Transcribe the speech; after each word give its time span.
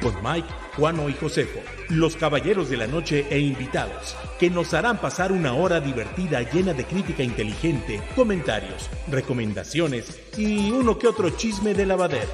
con 0.00 0.14
Mike, 0.22 0.48
Juano 0.76 1.08
y 1.08 1.14
Josefo, 1.14 1.60
los 1.88 2.16
caballeros 2.16 2.70
de 2.70 2.76
la 2.76 2.86
noche 2.86 3.26
e 3.30 3.38
invitados, 3.38 4.16
que 4.38 4.50
nos 4.50 4.74
harán 4.74 4.98
pasar 4.98 5.32
una 5.32 5.54
hora 5.54 5.80
divertida 5.80 6.42
llena 6.42 6.72
de 6.72 6.84
crítica 6.84 7.22
inteligente, 7.22 8.02
comentarios, 8.14 8.88
recomendaciones 9.10 10.20
y 10.36 10.70
uno 10.70 10.98
que 10.98 11.08
otro 11.08 11.30
chisme 11.30 11.74
de 11.74 11.86
lavadero. 11.86 12.28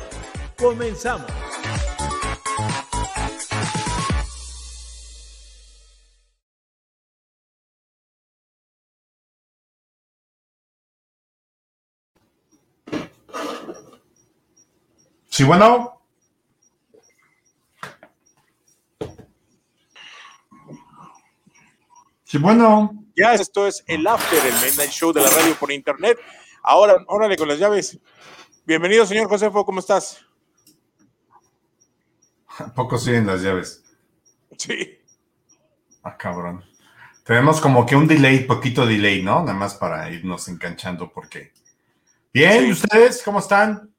¡Comenzamos! 0.56 1.30
Sí, 15.34 15.42
bueno. 15.42 15.93
Bueno. 22.38 23.04
Ya 23.16 23.34
esto 23.34 23.66
es 23.66 23.84
el 23.86 24.06
After, 24.06 24.38
el 24.44 24.54
Midnight 24.54 24.90
Show 24.90 25.12
de 25.12 25.22
la 25.22 25.30
radio 25.30 25.54
por 25.56 25.70
internet. 25.70 26.18
Ahora, 26.62 26.96
órale 27.06 27.36
con 27.36 27.48
las 27.48 27.58
llaves. 27.58 27.98
Bienvenido, 28.64 29.06
señor 29.06 29.28
Josefo, 29.28 29.64
¿cómo 29.64 29.80
estás? 29.80 30.24
Poco 32.74 32.98
siguen 32.98 33.26
las 33.26 33.42
llaves. 33.42 33.84
Sí. 34.56 34.98
Ah, 36.02 36.16
cabrón. 36.16 36.64
Tenemos 37.24 37.60
como 37.60 37.86
que 37.86 37.96
un 37.96 38.06
delay, 38.06 38.40
poquito 38.40 38.86
delay, 38.86 39.22
¿no? 39.22 39.40
Nada 39.40 39.54
más 39.54 39.74
para 39.74 40.10
irnos 40.10 40.48
enganchando 40.48 41.10
porque. 41.12 41.52
Bien, 42.32 42.66
¿y 42.66 42.72
ustedes 42.72 43.22
cómo 43.22 43.38
están? 43.38 43.94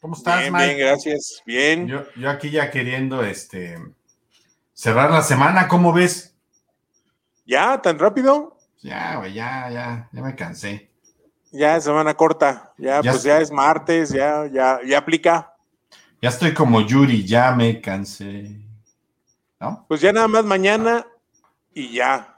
¿Cómo 0.00 0.14
estás, 0.16 0.40
bien, 0.40 0.54
Bien, 0.54 0.78
gracias. 0.78 1.42
Bien. 1.44 1.86
Yo, 1.86 2.04
yo 2.16 2.30
aquí 2.30 2.50
ya 2.50 2.70
queriendo 2.70 3.22
este 3.22 3.78
cerrar 4.72 5.10
la 5.10 5.22
semana, 5.22 5.68
¿cómo 5.68 5.92
ves? 5.92 6.35
¿Ya? 7.46 7.80
¿Tan 7.80 7.98
rápido? 7.98 8.56
Ya, 8.82 9.16
güey, 9.16 9.32
ya, 9.32 9.70
ya, 9.70 10.08
ya 10.12 10.22
me 10.22 10.34
cansé. 10.34 10.90
Ya 11.52 11.80
semana 11.80 12.14
corta, 12.14 12.74
ya, 12.76 13.00
pues 13.00 13.22
ya 13.22 13.38
es 13.38 13.50
martes, 13.50 14.10
ya, 14.10 14.46
ya, 14.52 14.80
ya 14.84 14.98
aplica. 14.98 15.54
Ya 16.20 16.28
estoy 16.28 16.52
como 16.52 16.80
Yuri, 16.80 17.24
ya 17.24 17.52
me 17.52 17.80
cansé. 17.80 18.60
¿No? 19.60 19.86
Pues 19.88 20.00
ya 20.00 20.12
nada 20.12 20.28
más 20.28 20.44
mañana 20.44 21.06
y 21.72 21.92
ya. 21.92 22.34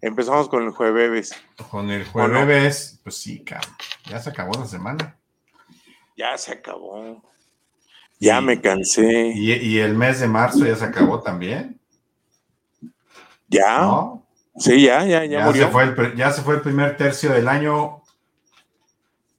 Empezamos 0.00 0.48
con 0.48 0.64
el 0.64 0.70
jueves. 0.70 1.34
Con 1.70 1.90
el 1.90 2.04
jueves, 2.06 3.00
pues 3.02 3.16
sí, 3.16 3.44
cabrón. 3.44 3.74
Ya 4.06 4.18
se 4.20 4.30
acabó 4.30 4.52
la 4.58 4.66
semana. 4.66 5.16
Ya 6.16 6.36
se 6.38 6.52
acabó. 6.52 7.22
Ya 8.18 8.40
me 8.40 8.60
cansé. 8.60 9.32
¿Y, 9.34 9.52
¿Y, 9.52 9.78
el 9.78 9.94
mes 9.94 10.20
de 10.20 10.28
marzo 10.28 10.64
ya 10.64 10.74
se 10.74 10.84
acabó 10.84 11.20
también? 11.20 11.77
Ya. 13.48 14.12
Sí, 14.56 14.82
ya, 14.82 15.04
ya, 15.04 15.24
ya, 15.24 15.44
murió. 15.44 15.66
Se 15.66 15.72
fue 15.72 15.84
el, 15.84 16.16
ya 16.16 16.30
se 16.32 16.42
fue 16.42 16.56
el 16.56 16.60
primer 16.62 16.96
tercio 16.96 17.32
del 17.32 17.48
año 17.48 18.02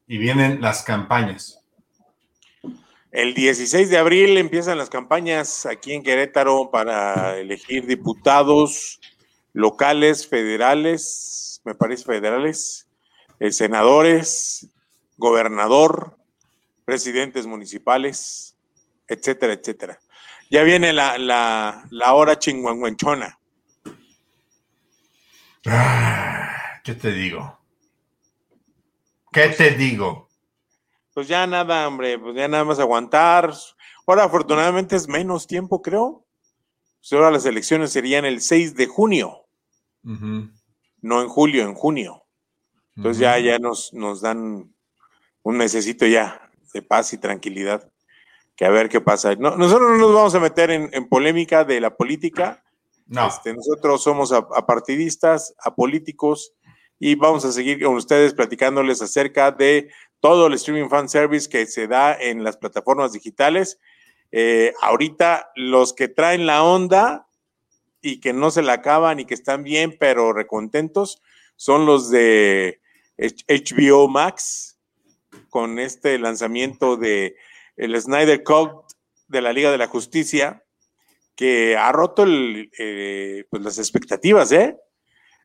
y 0.08 0.18
vienen 0.18 0.62
las 0.62 0.84
campañas. 0.84 1.62
El 3.12 3.34
16 3.34 3.90
de 3.90 3.98
abril 3.98 4.38
empiezan 4.38 4.78
las 4.78 4.90
campañas 4.90 5.66
aquí 5.66 5.94
en 5.94 6.04
Querétaro 6.04 6.70
para 6.72 7.38
elegir 7.38 7.88
diputados 7.88 9.00
locales, 9.54 10.28
federales, 10.28 11.60
me 11.66 11.74
parece 11.74 12.06
federales, 12.06 12.88
eh, 13.40 13.52
senadores, 13.52 14.68
gobernador, 15.18 16.18
presidentes 16.86 17.48
municipales, 17.48 18.56
etcétera, 19.08 19.54
etcétera. 19.54 20.00
Ya 20.52 20.62
viene 20.64 20.94
la, 20.94 21.18
la, 21.18 21.86
la 21.90 22.14
hora 22.14 22.38
chinguanguenchona. 22.38 23.39
Ah, 25.72 26.82
¿Qué 26.84 26.96
te 26.96 27.12
digo? 27.12 27.60
¿Qué 29.32 29.50
te 29.50 29.72
digo? 29.72 30.28
Pues 31.14 31.28
ya 31.28 31.46
nada, 31.46 31.88
hombre, 31.88 32.18
pues 32.18 32.36
ya 32.36 32.48
nada 32.48 32.64
más 32.64 32.80
aguantar. 32.80 33.54
Ahora, 34.08 34.24
afortunadamente 34.24 34.96
es 34.96 35.08
menos 35.08 35.46
tiempo, 35.46 35.84
creo. 35.84 36.26
Pues 37.00 37.14
ahora 37.14 37.30
las 37.30 37.46
elecciones 37.46 37.92
serían 37.92 38.26
el 38.26 38.42
6 38.42 38.76
de 38.76 38.88
junio. 38.88 39.46
No 40.02 41.22
en 41.22 41.28
julio, 41.28 41.64
en 41.64 41.76
junio. 41.76 42.24
Entonces 42.96 43.22
ya, 43.22 43.38
ya 43.38 43.60
nos, 43.60 43.94
nos 43.94 44.22
dan 44.22 44.74
un 45.44 45.58
necesito 45.58 46.08
ya 46.08 46.50
de 46.74 46.82
paz 46.82 47.14
y 47.14 47.20
tranquilidad. 47.20 47.92
Que 48.56 48.66
a 48.66 48.70
ver 48.70 48.90
qué 48.90 49.02
pasa. 49.02 49.36
nosotros 49.36 49.92
no 49.92 49.98
nos 49.98 50.14
vamos 50.14 50.34
a 50.34 50.40
meter 50.40 50.72
en, 50.72 50.90
en 50.94 51.08
polémica 51.08 51.64
de 51.64 51.80
la 51.80 51.96
política 51.96 52.64
Este, 53.10 53.54
nosotros 53.54 54.04
somos 54.04 54.32
apartidistas, 54.32 55.56
apolíticos 55.64 56.54
y 57.00 57.16
vamos 57.16 57.44
a 57.44 57.52
seguir 57.52 57.84
con 57.84 57.96
ustedes 57.96 58.34
platicándoles 58.34 59.02
acerca 59.02 59.52
de 59.52 59.90
todo 60.20 60.48
el 60.48 60.54
streaming 60.54 60.90
fan 60.90 61.10
service 61.10 61.50
que 61.50 61.66
se 61.66 61.88
da 61.88 62.14
en 62.14 62.44
las 62.44 62.58
plataformas 62.58 63.14
digitales. 63.14 63.80
Eh, 64.32 64.74
ahorita 64.82 65.50
los 65.56 65.94
que 65.94 66.08
traen 66.08 66.46
la 66.46 66.64
onda 66.64 67.28
y 68.02 68.20
que 68.20 68.32
no 68.32 68.52
se 68.52 68.62
la 68.62 68.74
acaban 68.74 69.20
y 69.20 69.26
que 69.26 69.34
están 69.34 69.64
bien 69.64 69.98
pero 70.00 70.32
recontentos 70.32 71.22
son 71.56 71.86
los 71.86 72.12
de 72.12 72.80
HBO 73.18 74.08
Max 74.08 74.78
con 75.50 75.80
este 75.80 76.20
lanzamiento 76.20 76.96
de 76.96 77.36
el 77.76 78.00
Snyder 78.00 78.44
Code 78.44 78.74
de 79.28 79.42
la 79.42 79.52
Liga 79.52 79.72
de 79.72 79.78
la 79.78 79.88
Justicia 79.88 80.64
que 81.40 81.78
ha 81.78 81.90
roto 81.94 82.26
eh, 82.28 83.46
pues 83.50 83.64
las 83.64 83.78
expectativas, 83.78 84.52
¿eh? 84.52 84.76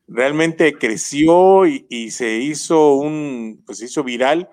Realmente 0.09 0.73
creció 0.73 1.65
y, 1.65 2.11
se 2.11 2.35
hizo 2.35 2.95
un, 2.95 3.63
pues 3.65 3.77
se 3.77 3.85
hizo 3.85 4.03
viral, 4.03 4.49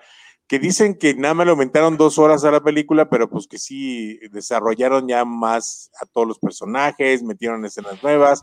que 0.47 0.61
dicen 0.61 0.95
que 0.95 1.15
nada 1.15 1.35
más 1.35 1.47
le 1.47 1.51
aumentaron 1.51 1.97
dos 1.97 2.17
horas 2.17 2.45
a 2.45 2.53
la 2.53 2.63
película, 2.63 3.11
pero 3.11 3.29
pues 3.29 3.49
que 3.49 3.59
sí 3.59 4.21
desarrollaron 4.31 5.09
ya 5.09 5.25
más 5.25 5.91
a 6.01 6.07
todos 6.07 6.29
los 6.29 6.39
personajes, 6.39 7.25
metieron 7.25 7.65
escenas 7.65 8.01
nuevas, 8.05 8.41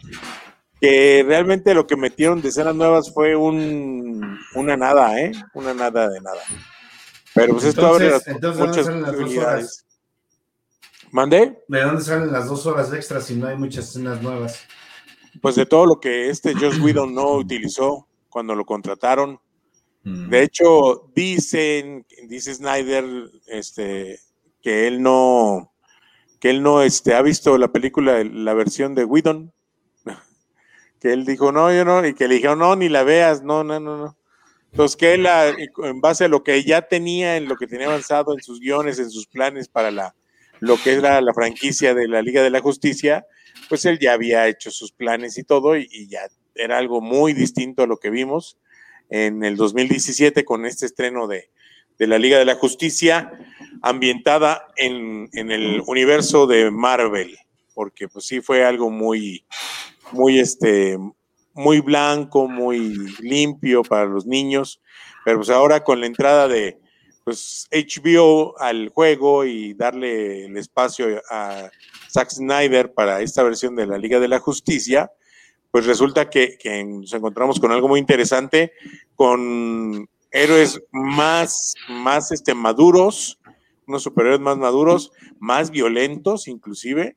que 0.81 1.23
realmente 1.25 1.73
lo 1.73 1.87
que 1.87 1.95
metieron 1.95 2.41
de 2.41 2.49
escenas 2.49 2.75
nuevas 2.75 3.13
fue 3.13 3.33
un, 3.33 4.37
una 4.55 4.75
nada, 4.75 5.17
¿eh? 5.21 5.31
Una 5.53 5.73
nada 5.73 6.09
de 6.09 6.19
nada. 6.19 6.41
Pero 7.33 7.53
pues 7.53 7.63
esto 7.63 7.87
abre 7.87 8.11
muchas 8.57 8.89
posibilidades. 8.89 9.85
¿Mandé? 11.11 11.63
¿De 11.67 11.81
dónde 11.81 12.01
salen 12.01 12.31
las 12.31 12.47
dos 12.47 12.65
horas 12.65 12.93
extras 12.93 13.25
si 13.25 13.35
no 13.35 13.47
hay 13.47 13.57
muchas 13.57 13.89
escenas 13.89 14.21
nuevas? 14.21 14.63
Pues 15.41 15.55
de 15.55 15.65
todo 15.65 15.85
lo 15.85 15.99
que 15.99 16.29
este 16.29 16.53
Josh 16.53 16.79
Whedon 16.79 17.13
no 17.13 17.33
utilizó 17.33 18.07
cuando 18.29 18.55
lo 18.55 18.65
contrataron. 18.65 19.39
Mm. 20.03 20.29
De 20.29 20.43
hecho, 20.43 21.09
dicen, 21.15 22.05
dice 22.27 22.53
Snyder, 22.53 23.05
este, 23.47 24.19
que 24.61 24.87
él 24.87 25.01
no, 25.01 25.73
que 26.39 26.51
él 26.51 26.61
no, 26.61 26.81
este, 26.81 27.15
ha 27.15 27.21
visto 27.21 27.57
la 27.57 27.71
película, 27.71 28.23
la 28.23 28.53
versión 28.53 28.95
de 28.95 29.05
Whedon, 29.05 29.51
que 30.99 31.13
él 31.13 31.25
dijo, 31.25 31.51
no, 31.51 31.73
yo 31.73 31.85
no, 31.85 32.05
y 32.05 32.13
que 32.13 32.27
le 32.27 32.35
dijeron, 32.35 32.59
no, 32.59 32.75
ni 32.75 32.89
la 32.89 33.03
veas, 33.03 33.43
no, 33.43 33.63
no, 33.63 33.79
no, 33.79 33.97
no. 33.97 34.17
Entonces, 34.71 34.95
que 34.95 35.15
él, 35.15 35.27
en 35.83 35.99
base 35.99 36.25
a 36.25 36.27
lo 36.27 36.43
que 36.43 36.63
ya 36.63 36.83
tenía, 36.83 37.37
en 37.37 37.47
lo 37.47 37.55
que 37.55 37.65
tenía 37.65 37.87
avanzado 37.87 38.33
en 38.33 38.41
sus 38.41 38.59
guiones, 38.59 38.99
en 38.99 39.09
sus 39.09 39.25
planes 39.25 39.67
para 39.67 39.89
la 39.89 40.15
lo 40.59 40.77
que 40.77 40.93
era 40.93 41.21
la 41.21 41.33
franquicia 41.33 41.93
de 41.93 42.07
la 42.07 42.21
Liga 42.21 42.43
de 42.43 42.49
la 42.49 42.61
Justicia, 42.61 43.25
pues 43.67 43.85
él 43.85 43.99
ya 43.99 44.13
había 44.13 44.47
hecho 44.47 44.71
sus 44.71 44.91
planes 44.91 45.37
y 45.37 45.43
todo, 45.43 45.77
y, 45.77 46.07
ya 46.07 46.21
era 46.55 46.77
algo 46.77 47.01
muy 47.01 47.33
distinto 47.33 47.83
a 47.83 47.87
lo 47.87 47.97
que 47.97 48.09
vimos 48.09 48.57
en 49.09 49.43
el 49.43 49.55
2017 49.55 50.43
con 50.43 50.65
este 50.65 50.85
estreno 50.85 51.27
de, 51.27 51.49
la 51.97 52.17
Liga 52.17 52.37
de 52.37 52.45
la 52.45 52.55
Justicia, 52.55 53.31
ambientada 53.81 54.67
en, 54.77 55.29
en, 55.33 55.51
el 55.51 55.81
universo 55.85 56.47
de 56.47 56.71
Marvel, 56.71 57.37
porque 57.73 58.07
pues 58.07 58.25
sí 58.25 58.41
fue 58.41 58.63
algo 58.63 58.89
muy, 58.89 59.45
muy, 60.11 60.39
este, 60.39 60.97
muy 61.53 61.81
blanco, 61.81 62.47
muy 62.47 62.95
limpio 63.19 63.83
para 63.83 64.05
los 64.05 64.25
niños, 64.25 64.81
pero 65.25 65.37
pues 65.37 65.49
ahora 65.49 65.83
con 65.83 65.99
la 65.99 66.07
entrada 66.07 66.47
de 66.47 66.79
pues, 67.29 67.67
HBO 67.71 68.59
al 68.59 68.89
juego 68.89 69.45
y 69.45 69.75
darle 69.75 70.45
el 70.45 70.57
espacio 70.57 71.21
a 71.29 71.69
Zack 72.11 72.31
Snyder 72.31 72.91
para 72.91 73.21
esta 73.21 73.43
versión 73.43 73.75
de 73.75 73.85
la 73.85 73.99
Liga 73.99 74.19
de 74.19 74.27
la 74.27 74.39
Justicia, 74.39 75.11
pues 75.69 75.85
resulta 75.85 76.27
que, 76.27 76.57
nos 76.87 77.13
encontramos 77.13 77.59
con 77.59 77.71
algo 77.71 77.87
muy 77.87 77.99
interesante, 77.99 78.71
con 79.13 80.09
héroes 80.31 80.81
más, 80.91 81.75
más 81.87 82.31
este, 82.31 82.55
maduros, 82.55 83.39
unos 83.85 84.01
superhéroes 84.01 84.41
más 84.41 84.57
maduros, 84.57 85.11
más 85.37 85.69
violentos 85.69 86.47
inclusive. 86.47 87.15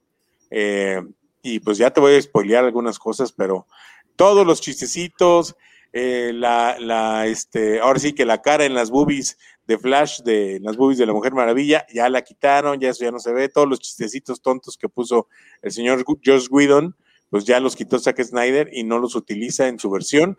Eh, 0.51 1.01
y 1.41 1.61
pues 1.61 1.79
ya 1.79 1.91
te 1.91 2.03
voy 2.03 2.17
a 2.17 2.21
spoilear 2.21 2.65
algunas 2.65 2.99
cosas, 2.99 3.33
pero 3.33 3.67
todos 4.17 4.47
los 4.47 4.61
chistecitos, 4.61 5.57
eh, 5.95 6.33
la, 6.35 6.77
la, 6.79 7.27
este, 7.27 7.81
ahora 7.81 7.99
sí 7.99 8.13
que 8.13 8.27
la 8.27 8.43
cara 8.43 8.67
en 8.67 8.75
las 8.75 8.91
boobies 8.91 9.39
de 9.73 9.79
Flash, 9.79 10.21
de 10.23 10.61
las 10.63 10.77
boobies 10.77 10.99
de 10.99 11.07
la 11.07 11.13
Mujer 11.13 11.33
Maravilla, 11.33 11.87
ya 11.93 12.09
la 12.09 12.23
quitaron, 12.23 12.79
ya 12.79 12.91
eso 12.91 13.05
ya 13.05 13.11
no 13.11 13.19
se 13.19 13.33
ve, 13.33 13.49
todos 13.49 13.69
los 13.69 13.81
chistecitos 13.81 14.43
tontos 14.43 14.77
que 14.77 14.89
puso 14.89 15.29
el 15.63 15.73
señor 15.73 16.05
Josh 16.25 16.47
Whedon, 16.51 16.95
pues 17.31 17.45
ya 17.45 17.61
los 17.61 17.77
quitó 17.77 17.99
Zack 17.99 18.23
Snyder 18.23 18.69
y 18.73 18.85
no 18.85 18.99
los 18.99 19.15
utiliza 19.15 19.69
en 19.69 19.79
su 19.79 19.91
versión. 19.91 20.37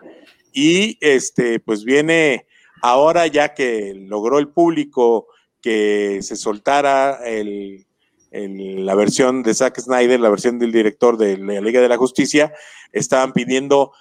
Y 0.53 0.97
este, 1.01 1.59
pues 1.59 1.83
viene 1.83 2.45
ahora 2.81 3.25
ya 3.27 3.55
que 3.55 3.93
logró 3.95 4.37
el 4.37 4.49
público 4.49 5.27
que 5.61 6.19
se 6.21 6.35
soltara 6.35 7.19
el, 7.25 7.87
la 8.31 8.93
versión 8.93 9.41
de 9.41 9.55
Zack 9.55 9.79
Snyder, 9.79 10.19
la 10.19 10.29
versión 10.29 10.59
del 10.59 10.71
director 10.71 11.17
de 11.17 11.37
la 11.37 11.61
Liga 11.61 11.81
de 11.81 11.89
la 11.89 11.97
Justicia, 11.97 12.53
estaban 12.91 13.33
pidiendo 13.33 13.91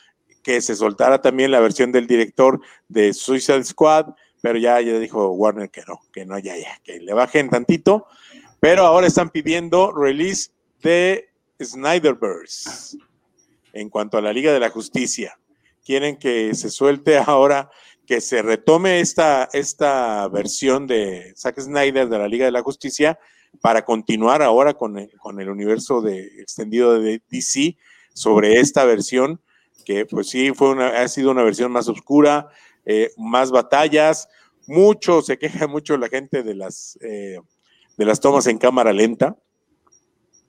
que 0.42 0.60
se 0.60 0.76
soltara 0.76 1.22
también 1.22 1.50
la 1.50 1.60
versión 1.60 1.92
del 1.92 2.06
director 2.06 2.60
de 2.88 3.14
Suicide 3.14 3.64
Squad, 3.64 4.14
pero 4.42 4.58
ya, 4.58 4.80
ya 4.80 4.98
dijo 4.98 5.30
Warner 5.30 5.70
que 5.70 5.82
no, 5.86 6.00
que 6.12 6.26
no, 6.26 6.38
ya, 6.38 6.58
ya, 6.58 6.78
que 6.84 7.00
le 7.00 7.14
bajen 7.14 7.48
tantito. 7.48 8.06
Pero 8.60 8.84
ahora 8.84 9.06
están 9.06 9.30
pidiendo 9.30 9.92
release 9.92 10.50
de 10.82 11.30
Snyderverse 11.62 12.98
en 13.72 13.88
cuanto 13.88 14.18
a 14.18 14.20
la 14.20 14.32
Liga 14.32 14.52
de 14.52 14.60
la 14.60 14.70
Justicia. 14.70 15.38
Quieren 15.84 16.16
que 16.16 16.54
se 16.54 16.70
suelte 16.70 17.16
ahora, 17.26 17.70
que 18.04 18.20
se 18.20 18.42
retome 18.42 19.00
esta, 19.00 19.48
esta 19.52 20.28
versión 20.28 20.86
de 20.86 21.32
Zack 21.36 21.60
Snyder 21.60 22.08
de 22.08 22.18
la 22.18 22.28
Liga 22.28 22.44
de 22.44 22.52
la 22.52 22.62
Justicia 22.62 23.18
para 23.60 23.84
continuar 23.84 24.42
ahora 24.42 24.74
con 24.74 24.98
el, 24.98 25.10
con 25.18 25.40
el 25.40 25.48
universo 25.48 26.02
de, 26.02 26.20
extendido 26.40 27.00
de 27.00 27.22
DC 27.30 27.76
sobre 28.12 28.58
esta 28.58 28.84
versión, 28.84 29.40
que 29.84 30.04
pues 30.04 30.28
sí, 30.28 30.52
fue 30.52 30.70
una, 30.70 30.88
ha 30.88 31.08
sido 31.08 31.30
una 31.30 31.42
versión 31.44 31.70
más 31.70 31.88
oscura, 31.88 32.48
eh, 32.84 33.10
más 33.16 33.50
batallas, 33.50 34.28
mucho, 34.66 35.22
se 35.22 35.38
queja 35.38 35.66
mucho 35.66 35.96
la 35.96 36.08
gente 36.08 36.42
de 36.42 36.54
las, 36.54 36.98
eh, 37.02 37.38
de 37.96 38.04
las 38.04 38.20
tomas 38.20 38.46
en 38.46 38.58
cámara 38.58 38.92
lenta, 38.92 39.36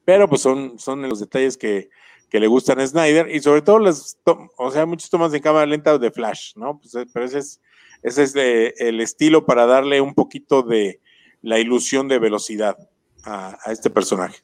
pero 0.05 0.27
pues 0.27 0.41
son, 0.41 0.77
son 0.79 1.07
los 1.07 1.19
detalles 1.19 1.57
que, 1.57 1.89
le 2.31 2.47
gustan 2.47 2.79
a 2.79 2.87
Snyder 2.87 3.29
y 3.29 3.41
sobre 3.41 3.61
todo 3.61 3.77
las, 3.77 4.17
o 4.57 4.71
sea, 4.71 4.87
muchas 4.87 5.07
tomas 5.11 5.31
en 5.35 5.41
cámara 5.43 5.67
lenta 5.67 5.99
de 5.99 6.09
Flash, 6.09 6.53
¿no? 6.55 6.79
Pues, 6.79 6.95
eh, 6.95 7.05
pero 7.13 7.27
ese 7.27 7.37
es, 7.37 7.61
ese 8.01 8.23
es 8.23 8.35
el 8.35 9.01
estilo 9.01 9.45
para 9.45 9.67
darle 9.67 10.01
un 10.01 10.15
poquito 10.15 10.63
de 10.63 10.99
la 11.43 11.59
ilusión 11.59 12.07
de 12.07 12.17
velocidad 12.17 12.75
a, 13.23 13.57
este 13.71 13.89
personaje. 13.89 14.39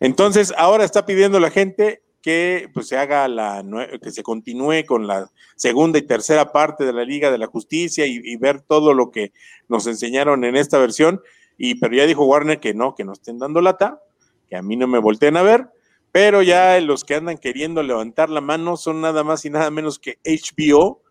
Entonces, 0.00 0.54
ahora 0.56 0.84
está 0.84 1.04
pidiendo 1.04 1.38
la 1.40 1.50
gente 1.50 2.02
que 2.24 2.70
pues 2.72 2.88
se 2.88 2.96
haga 2.96 3.28
la 3.28 3.62
que 4.02 4.10
se 4.10 4.22
continúe 4.22 4.86
con 4.86 5.06
la 5.06 5.30
segunda 5.56 5.98
y 5.98 6.02
tercera 6.02 6.52
parte 6.52 6.86
de 6.86 6.94
la 6.94 7.04
Liga 7.04 7.30
de 7.30 7.36
la 7.36 7.48
Justicia 7.48 8.06
y, 8.06 8.34
ver 8.36 8.62
todo 8.62 8.94
lo 8.94 9.10
que 9.10 9.32
nos 9.68 9.86
enseñaron 9.86 10.42
en 10.44 10.56
esta 10.56 10.78
versión. 10.78 11.20
Y 11.58 11.74
pero 11.74 11.94
ya 11.94 12.06
dijo 12.06 12.24
Warner 12.24 12.60
que 12.60 12.72
no, 12.72 12.94
que 12.94 13.04
no 13.04 13.12
estén 13.12 13.38
dando 13.38 13.60
lata, 13.60 14.00
que 14.48 14.56
a 14.56 14.62
mí 14.62 14.74
no 14.74 14.86
me 14.86 15.00
volteen 15.00 15.36
a 15.36 15.42
ver, 15.42 15.68
pero 16.12 16.40
ya 16.40 16.80
los 16.80 17.04
que 17.04 17.16
andan 17.16 17.36
queriendo 17.36 17.82
levantar 17.82 18.30
la 18.30 18.40
mano 18.40 18.78
son 18.78 19.02
nada 19.02 19.22
más 19.22 19.44
y 19.44 19.50
nada 19.50 19.70
menos 19.70 19.98
que 19.98 20.18
HBO, 20.24 21.02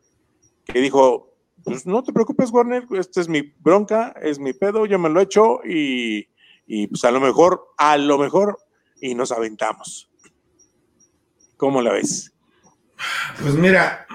que 0.65 0.81
dijo, 0.81 1.31
pues 1.63 1.85
no 1.85 2.01
te 2.01 2.11
preocupes 2.11 2.49
Warner, 2.51 2.87
esta 2.97 3.21
es 3.21 3.29
mi 3.29 3.53
bronca, 3.59 4.15
es 4.19 4.39
mi 4.39 4.53
pedo, 4.53 4.87
yo 4.87 4.97
me 4.97 5.09
lo 5.09 5.19
he 5.19 5.23
hecho 5.23 5.59
y 5.63 6.27
y 6.65 6.87
pues 6.87 7.03
a 7.03 7.11
lo 7.11 7.19
mejor, 7.19 7.73
a 7.77 7.97
lo 7.97 8.17
mejor, 8.17 8.57
y 9.01 9.15
nos 9.15 9.31
aventamos. 9.31 10.09
¿Cómo 11.63 11.81
la 11.81 11.93
ves? 11.93 12.29
Pues 13.41 13.53
mira, 13.53 14.05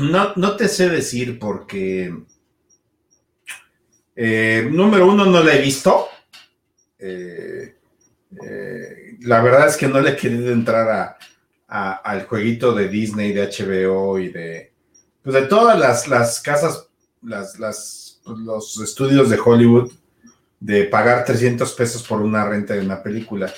no, 0.34 0.56
te 0.56 0.66
sé 0.66 0.88
decir 0.88 1.38
porque, 1.38 2.10
eh, 4.16 4.66
número 4.72 5.06
uno, 5.06 5.26
no 5.26 5.42
la 5.42 5.56
he 5.56 5.60
visto. 5.60 6.08
Eh, 6.98 7.76
eh, 8.42 9.16
la 9.20 9.42
verdad 9.42 9.68
es 9.68 9.76
que 9.76 9.88
no 9.88 10.00
le 10.00 10.12
he 10.12 10.16
querido 10.16 10.50
entrar 10.50 11.18
a, 11.68 11.92
al 11.96 12.24
jueguito 12.24 12.72
de 12.72 12.88
Disney, 12.88 13.34
de 13.34 13.46
HBO 13.48 14.18
y 14.18 14.30
de, 14.30 14.72
pues 15.22 15.34
de 15.34 15.42
todas 15.42 15.78
las, 15.78 16.08
las 16.08 16.40
casas, 16.40 16.88
las, 17.20 17.58
las, 17.58 18.22
los 18.24 18.80
estudios 18.80 19.28
de 19.28 19.38
Hollywood 19.38 19.92
de 20.58 20.84
pagar 20.84 21.26
300 21.26 21.74
pesos 21.74 22.02
por 22.08 22.22
una 22.22 22.48
renta 22.48 22.72
de 22.72 22.80
una 22.80 23.02
película. 23.02 23.52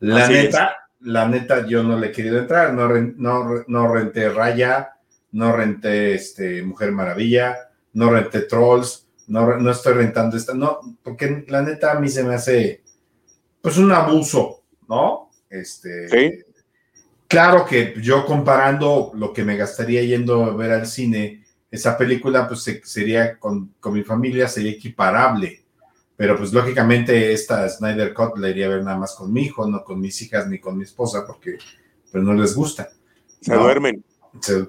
La 0.00 0.26
neta, 0.26 0.85
la 1.00 1.28
neta, 1.28 1.66
yo 1.66 1.82
no 1.82 1.98
le 1.98 2.08
he 2.08 2.12
querido 2.12 2.38
entrar, 2.38 2.72
no, 2.72 2.88
no, 2.88 3.64
no 3.66 3.92
renté 3.92 4.28
Raya, 4.28 4.96
no 5.32 5.54
renté 5.54 6.14
este, 6.14 6.62
Mujer 6.62 6.92
Maravilla, 6.92 7.70
no 7.92 8.10
renté 8.10 8.42
Trolls, 8.42 9.06
no, 9.28 9.58
no 9.58 9.70
estoy 9.70 9.94
rentando 9.94 10.36
esta, 10.36 10.54
no, 10.54 10.80
porque 11.02 11.44
la 11.48 11.62
neta 11.62 11.92
a 11.92 12.00
mí 12.00 12.08
se 12.08 12.24
me 12.24 12.34
hace, 12.34 12.82
pues 13.60 13.76
un 13.78 13.92
abuso, 13.92 14.62
¿no? 14.88 15.30
Este, 15.50 16.08
¿Sí? 16.08 16.44
Claro 17.28 17.66
que 17.66 17.94
yo 18.00 18.24
comparando 18.24 19.12
lo 19.14 19.32
que 19.32 19.44
me 19.44 19.56
gastaría 19.56 20.02
yendo 20.02 20.44
a 20.44 20.56
ver 20.56 20.70
al 20.70 20.86
cine, 20.86 21.44
esa 21.70 21.98
película, 21.98 22.46
pues 22.46 22.64
sería 22.84 23.38
con, 23.38 23.74
con 23.80 23.92
mi 23.92 24.04
familia, 24.04 24.48
sería 24.48 24.72
equiparable 24.72 25.65
pero 26.16 26.36
pues 26.36 26.52
lógicamente 26.52 27.32
esta 27.32 27.68
Snyder 27.68 28.14
Cut 28.14 28.38
la 28.38 28.48
iría 28.48 28.66
a 28.66 28.70
ver 28.70 28.82
nada 28.82 28.96
más 28.96 29.14
con 29.14 29.32
mi 29.32 29.42
hijo, 29.42 29.68
no 29.68 29.84
con 29.84 30.00
mis 30.00 30.20
hijas 30.22 30.48
ni 30.48 30.58
con 30.58 30.78
mi 30.78 30.84
esposa, 30.84 31.26
porque 31.26 31.58
pues 32.10 32.24
no 32.24 32.32
les 32.32 32.54
gusta. 32.54 32.88
Se 33.40 33.54
duermen. 33.54 34.02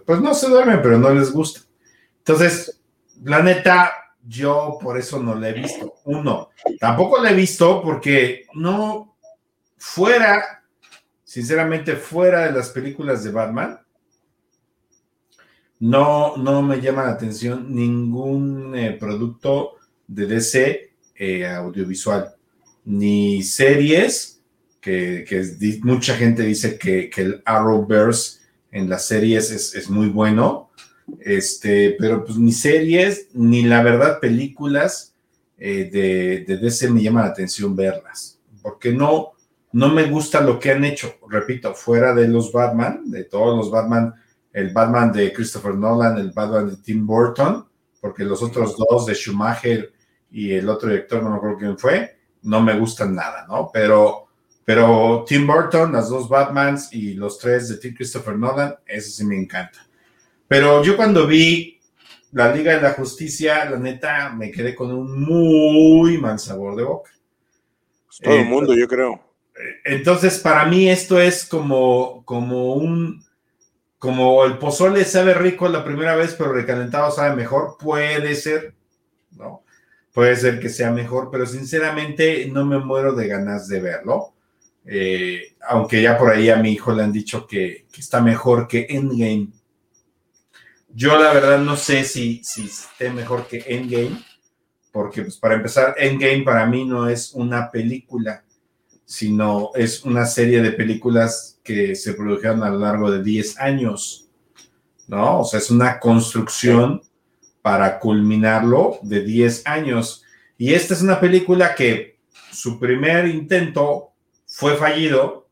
pues 0.05 0.21
no 0.21 0.33
se 0.33 0.49
duermen, 0.49 0.81
pero 0.81 0.97
no 0.97 1.13
les 1.13 1.31
gusta. 1.31 1.61
Entonces, 2.19 2.81
la 3.23 3.41
neta, 3.41 3.93
yo 4.27 4.77
por 4.81 4.97
eso 4.97 5.23
no 5.23 5.35
la 5.35 5.49
he 5.49 5.53
visto. 5.53 5.95
Uno, 6.03 6.49
tampoco 6.79 7.23
la 7.23 7.31
he 7.31 7.35
visto 7.35 7.81
porque 7.81 8.45
no 8.53 9.15
fuera, 9.77 10.63
sinceramente, 11.23 11.95
fuera 11.95 12.41
de 12.41 12.51
las 12.51 12.69
películas 12.71 13.23
de 13.23 13.31
Batman, 13.31 13.79
no, 15.79 16.35
no 16.35 16.61
me 16.61 16.81
llama 16.81 17.03
la 17.03 17.11
atención 17.11 17.73
ningún 17.73 18.75
eh, 18.75 18.97
producto 18.99 19.75
de 20.07 20.25
DC 20.25 20.87
eh, 21.17 21.45
audiovisual, 21.45 22.36
ni 22.86 23.43
series, 23.43 24.41
que, 24.79 25.25
mucha 25.83 26.15
gente 26.15 26.43
dice 26.43 26.77
que, 26.77 27.09
el 27.17 27.41
Arrowverse 27.45 28.39
en 28.71 28.89
las 28.89 29.05
series 29.07 29.51
es, 29.51 29.89
muy 29.89 30.07
bueno, 30.07 30.69
este, 31.19 31.95
pero 32.00 32.24
pues 32.24 32.38
ni 32.38 32.51
series, 32.51 33.27
ni 33.33 33.63
la 33.63 33.81
verdad 33.81 34.19
películas 34.19 35.13
eh, 35.57 35.89
de, 35.91 36.45
de 36.45 36.57
DC 36.57 36.89
me 36.89 37.01
llama 37.01 37.21
la 37.21 37.27
atención 37.27 37.75
verlas, 37.75 38.39
porque 38.62 38.91
no, 38.91 39.33
no 39.71 39.89
me 39.89 40.09
gusta 40.09 40.41
lo 40.41 40.59
que 40.59 40.71
han 40.71 40.86
hecho, 40.86 41.15
repito, 41.29 41.74
fuera 41.74 42.13
de 42.13 42.27
los 42.27 42.51
Batman, 42.51 43.09
de 43.09 43.25
todos 43.25 43.57
los 43.57 43.71
Batman, 43.71 44.13
el 44.53 44.71
Batman 44.71 45.12
de 45.12 45.33
Christopher 45.33 45.75
Nolan, 45.75 46.17
el 46.17 46.31
Batman 46.31 46.69
de 46.69 46.77
Tim 46.77 47.05
Burton, 47.05 47.65
porque 48.00 48.24
los 48.24 48.41
otros 48.41 48.75
dos 48.77 49.05
de 49.05 49.13
Schumacher 49.13 49.91
y 50.31 50.53
el 50.53 50.67
otro 50.69 50.89
director, 50.89 51.24
no 51.24 51.31
me 51.31 51.38
acuerdo 51.38 51.57
quién 51.57 51.77
fue, 51.77 52.17
no 52.43 52.62
me 52.62 52.77
gustan 52.77 53.15
nada, 53.15 53.46
¿no? 53.48 53.69
Pero, 53.74 54.27
pero 54.63 55.24
Tim 55.27 55.48
Burton, 55.48 55.91
las 55.91 56.10
dos 56.10 56.27
Batmans 56.29 56.93
y 56.93 57.13
los 57.13 57.38
tres 57.38 57.69
de 57.69 57.77
Tim 57.77 57.96
Christopher 57.96 58.38
Nolan, 58.38 58.75
eso 58.86 59.10
sí 59.10 59.25
me 59.25 59.38
encanta. 59.38 59.86
Pero 60.48 60.84
yo 60.84 60.96
cuando 60.96 61.27
vi 61.27 61.79
la 62.31 62.53
Liga 62.53 62.75
de 62.75 62.81
la 62.81 62.93
Justicia, 62.93 63.69
la 63.69 63.77
neta, 63.77 64.29
me 64.29 64.51
quedé 64.51 64.75
con 64.75 64.91
un 64.91 65.22
muy 65.22 66.17
mal 66.17 66.39
sabor 66.39 66.75
de 66.75 66.84
boca. 66.84 67.12
Pues 68.05 68.19
todo 68.19 68.36
el 68.36 68.41
eh, 68.41 68.46
mundo, 68.46 68.75
yo 68.75 68.88
creo. 68.88 69.22
Entonces, 69.84 70.39
para 70.39 70.65
mí 70.65 70.89
esto 70.89 71.19
es 71.19 71.46
como, 71.46 72.24
como 72.25 72.74
un, 72.75 73.25
como 73.98 74.46
el 74.46 74.57
pozole 74.57 75.03
sabe 75.05 75.34
rico 75.34 75.67
la 75.67 75.84
primera 75.84 76.15
vez, 76.15 76.36
pero 76.38 76.53
recalentado 76.53 77.12
sabe 77.12 77.36
mejor, 77.36 77.77
puede 77.79 78.36
ser. 78.36 78.76
Puede 80.17 80.36
ser 80.36 80.59
que 80.59 80.69
sea 80.69 80.89
mejor, 80.89 81.29
pero 81.31 81.45
sinceramente 81.45 82.50
no 82.51 82.65
me 82.65 82.79
muero 82.79 83.13
de 83.13 83.27
ganas 83.27 83.67
de 83.67 83.79
verlo. 83.79 84.33
Eh, 84.83 85.55
aunque 85.69 86.01
ya 86.01 86.17
por 86.17 86.31
ahí 86.31 86.50
a 86.50 86.55
mi 86.55 86.71
hijo 86.71 86.91
le 86.91 87.03
han 87.03 87.12
dicho 87.12 87.45
que, 87.45 87.86
está 87.95 88.19
mejor 88.19 88.67
que 88.67 88.88
Endgame. 88.89 89.50
Yo 90.89 91.19
la 91.19 91.31
verdad 91.33 91.59
no 91.59 91.77
sé 91.77 92.03
si, 92.03 92.41
si 92.43 92.65
esté 92.65 93.12
mejor 93.12 93.45
que 93.45 93.63
Endgame, 93.67 94.19
porque 94.91 95.21
pues 95.21 95.38
para 95.38 95.53
empezar, 95.53 95.93
Endgame 96.00 96.41
para 96.41 96.65
mí 96.65 96.83
no 96.83 97.07
es 97.07 97.33
una 97.36 97.69
película, 97.69 98.43
sino 99.05 99.69
es 99.75 100.03
una 100.03 100.25
serie 100.25 100.63
de 100.63 100.71
películas 100.71 101.59
que 101.63 101.93
se 101.93 102.15
produjeron 102.15 102.63
a 102.63 102.71
lo 102.71 102.79
largo 102.79 103.12
de 103.12 103.21
10 103.21 103.59
años, 103.59 104.27
¿no? 105.07 105.41
O 105.41 105.45
sea, 105.45 105.59
es 105.59 105.69
una 105.69 106.00
construcción 106.00 107.03
para 107.67 108.00
culminarlo 108.00 108.97
de 109.01 109.25
10 109.25 109.67
años. 109.67 110.24
Y 110.57 110.74
esta 110.74 110.93
es 110.93 111.01
una 111.01 111.19
película 111.19 111.75
que 111.75 112.17
su 112.50 112.79
primer 112.79 113.27
intento 113.27 114.13
fue 114.45 114.77
fallido. 114.77 115.50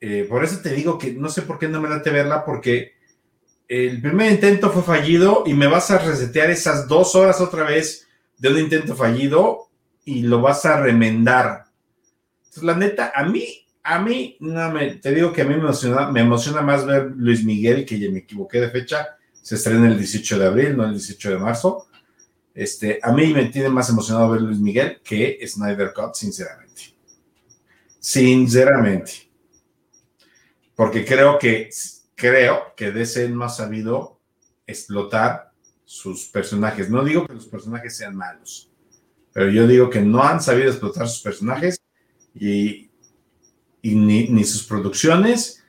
Eh, 0.00 0.26
por 0.28 0.42
eso 0.42 0.58
te 0.60 0.74
digo 0.74 0.98
que 0.98 1.12
no 1.12 1.28
sé 1.28 1.42
por 1.42 1.60
qué 1.60 1.68
no 1.68 1.80
me 1.80 1.88
late 1.88 2.10
verla, 2.10 2.44
porque 2.44 2.94
el 3.68 4.02
primer 4.02 4.32
intento 4.32 4.70
fue 4.70 4.82
fallido 4.82 5.44
y 5.46 5.54
me 5.54 5.68
vas 5.68 5.88
a 5.92 5.98
resetear 5.98 6.50
esas 6.50 6.88
dos 6.88 7.14
horas 7.14 7.40
otra 7.40 7.62
vez 7.62 8.08
de 8.36 8.48
un 8.48 8.58
intento 8.58 8.96
fallido 8.96 9.68
y 10.04 10.22
lo 10.22 10.40
vas 10.40 10.64
a 10.64 10.80
remendar 10.80 11.66
la 12.62 12.74
neta, 12.74 13.12
a 13.14 13.22
mí, 13.22 13.46
a 13.84 14.00
mí, 14.00 14.36
no 14.40 14.68
me, 14.72 14.96
te 14.96 15.14
digo 15.14 15.32
que 15.32 15.42
a 15.42 15.44
mí 15.44 15.54
me 15.54 15.60
emociona, 15.60 16.10
me 16.10 16.22
emociona 16.22 16.60
más 16.60 16.84
ver 16.84 17.12
Luis 17.16 17.44
Miguel, 17.44 17.86
que 17.86 18.00
ya 18.00 18.10
me 18.10 18.18
equivoqué 18.18 18.60
de 18.60 18.70
fecha, 18.70 19.16
se 19.44 19.56
estrena 19.56 19.88
el 19.88 19.98
18 19.98 20.38
de 20.38 20.46
abril, 20.46 20.74
no 20.74 20.86
el 20.86 20.92
18 20.92 21.32
de 21.32 21.36
marzo. 21.36 21.86
Este, 22.54 22.98
a 23.02 23.12
mí 23.12 23.26
me 23.34 23.44
tiene 23.50 23.68
más 23.68 23.90
emocionado 23.90 24.30
ver 24.30 24.40
Luis 24.40 24.58
Miguel 24.58 25.02
que 25.04 25.38
Snyder 25.46 25.92
Cut, 25.92 26.14
sinceramente. 26.14 26.96
Sinceramente. 28.00 29.30
Porque 30.74 31.04
creo 31.04 31.38
que, 31.38 31.68
creo 32.14 32.74
que 32.74 32.90
DC 32.90 33.28
no 33.28 33.44
ha 33.44 33.50
sabido 33.50 34.18
explotar 34.66 35.52
sus 35.84 36.24
personajes. 36.24 36.88
No 36.88 37.04
digo 37.04 37.26
que 37.26 37.34
los 37.34 37.46
personajes 37.46 37.98
sean 37.98 38.16
malos, 38.16 38.70
pero 39.34 39.50
yo 39.50 39.66
digo 39.66 39.90
que 39.90 40.00
no 40.00 40.22
han 40.22 40.40
sabido 40.40 40.70
explotar 40.70 41.06
sus 41.06 41.20
personajes 41.20 41.78
y, 42.34 42.90
ni, 43.82 44.42
sus 44.44 44.64
producciones, 44.64 45.62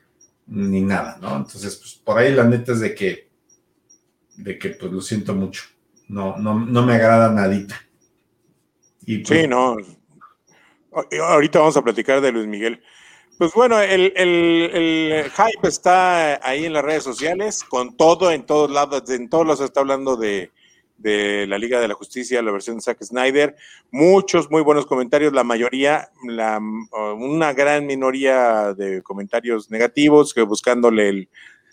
ni 0.46 0.80
nada, 0.80 1.18
¿no? 1.20 1.36
Entonces, 1.36 1.76
pues 1.76 2.00
por 2.02 2.16
ahí 2.16 2.32
la 2.32 2.44
neta 2.44 2.72
es 2.72 2.80
de 2.80 2.94
que, 2.94 3.25
de 4.36 4.58
que 4.58 4.70
pues 4.70 4.92
lo 4.92 5.00
siento 5.00 5.34
mucho, 5.34 5.64
no, 6.08 6.36
no, 6.36 6.58
no 6.58 6.84
me 6.84 6.94
agrada 6.94 7.30
nadita. 7.30 7.80
Y, 9.04 9.18
pues, 9.18 9.40
sí, 9.40 9.48
no. 9.48 9.76
Ahorita 11.22 11.58
vamos 11.58 11.76
a 11.76 11.82
platicar 11.82 12.20
de 12.20 12.32
Luis 12.32 12.46
Miguel. 12.46 12.82
Pues 13.38 13.52
bueno, 13.52 13.78
el, 13.80 14.12
el, 14.16 15.30
hype 15.30 15.68
está 15.68 16.40
ahí 16.46 16.64
en 16.64 16.72
las 16.72 16.82
redes 16.82 17.04
sociales, 17.04 17.62
con 17.62 17.94
todo, 17.94 18.32
en 18.32 18.46
todos 18.46 18.70
lados, 18.70 19.08
en 19.10 19.28
todos 19.28 19.46
lados 19.46 19.60
está 19.60 19.80
hablando 19.80 20.16
de, 20.16 20.50
de 20.96 21.46
la 21.46 21.58
Liga 21.58 21.78
de 21.78 21.88
la 21.88 21.94
Justicia, 21.94 22.40
la 22.40 22.50
versión 22.50 22.76
de 22.76 22.82
Zack 22.82 23.02
Snyder. 23.02 23.54
Muchos 23.90 24.50
muy 24.50 24.62
buenos 24.62 24.86
comentarios, 24.86 25.34
la 25.34 25.44
mayoría, 25.44 26.08
la, 26.26 26.58
una 26.58 27.52
gran 27.52 27.86
minoría 27.86 28.72
de 28.72 29.02
comentarios 29.02 29.70
negativos, 29.70 30.32
que 30.32 30.40
buscándole 30.40 31.08
el, 31.10 31.28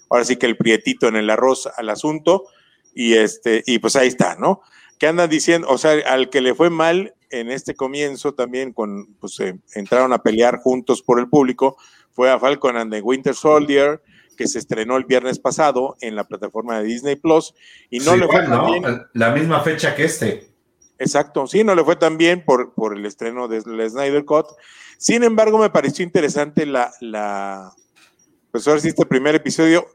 ahora 0.10 0.26
sí 0.26 0.36
que 0.36 0.48
el 0.48 0.58
prietito 0.58 1.08
en 1.08 1.16
el 1.16 1.30
arroz 1.30 1.70
al 1.78 1.90
asunto. 1.90 2.46
Y 2.94 3.14
este, 3.14 3.64
y 3.66 3.80
pues 3.80 3.96
ahí 3.96 4.08
está, 4.08 4.36
¿no? 4.36 4.62
Que 5.00 5.08
andan 5.08 5.30
diciendo, 5.30 5.68
o 5.70 5.78
sea, 5.78 5.94
al 6.08 6.30
que 6.30 6.42
le 6.42 6.54
fue 6.54 6.70
mal 6.70 7.16
en 7.30 7.50
este 7.50 7.76
comienzo 7.76 8.34
también, 8.34 8.74
con, 8.74 9.16
pues 9.20 9.38
entraron 9.74 10.14
a 10.14 10.22
pelear 10.22 10.60
juntos 10.60 11.02
por 11.02 11.20
el 11.20 11.28
público, 11.28 11.78
fue 12.12 12.30
a 12.32 12.40
Falcon 12.40 12.78
and 12.78 12.92
the 12.94 13.02
Winter 13.02 13.34
Soldier, 13.34 14.02
que 14.38 14.48
se 14.48 14.60
estrenó 14.60 14.98
el 14.98 15.06
viernes 15.06 15.40
pasado 15.40 15.96
en 16.02 16.16
la 16.16 16.24
plataforma 16.26 16.80
de 16.80 16.86
Disney 16.86 17.16
Plus 17.16 17.54
y 17.90 18.00
no 18.00 18.16
le 18.16 18.28
fue. 18.28 18.46
La 19.14 19.32
misma 19.32 19.62
fecha 19.62 19.96
que 19.96 20.06
este. 20.06 20.48
Exacto, 21.00 21.48
sí, 21.48 21.64
no 21.64 21.76
le 21.76 21.84
fue 21.84 21.96
tan 21.96 22.18
bien 22.18 22.46
por, 22.46 22.74
por 22.74 22.96
el 22.96 23.06
estreno 23.06 23.48
de 23.48 23.62
Snyder 23.62 24.26
Cut. 24.26 24.48
Sin 24.98 25.24
embargo, 25.24 25.58
me 25.58 25.70
pareció 25.70 26.06
interesante 26.06 26.66
la, 26.66 26.94
la, 27.02 27.74
pues 28.52 28.68
ahora 28.68 28.80
sí, 28.80 28.90
este 28.90 29.06
primer 29.06 29.36
episodio. 29.36 29.88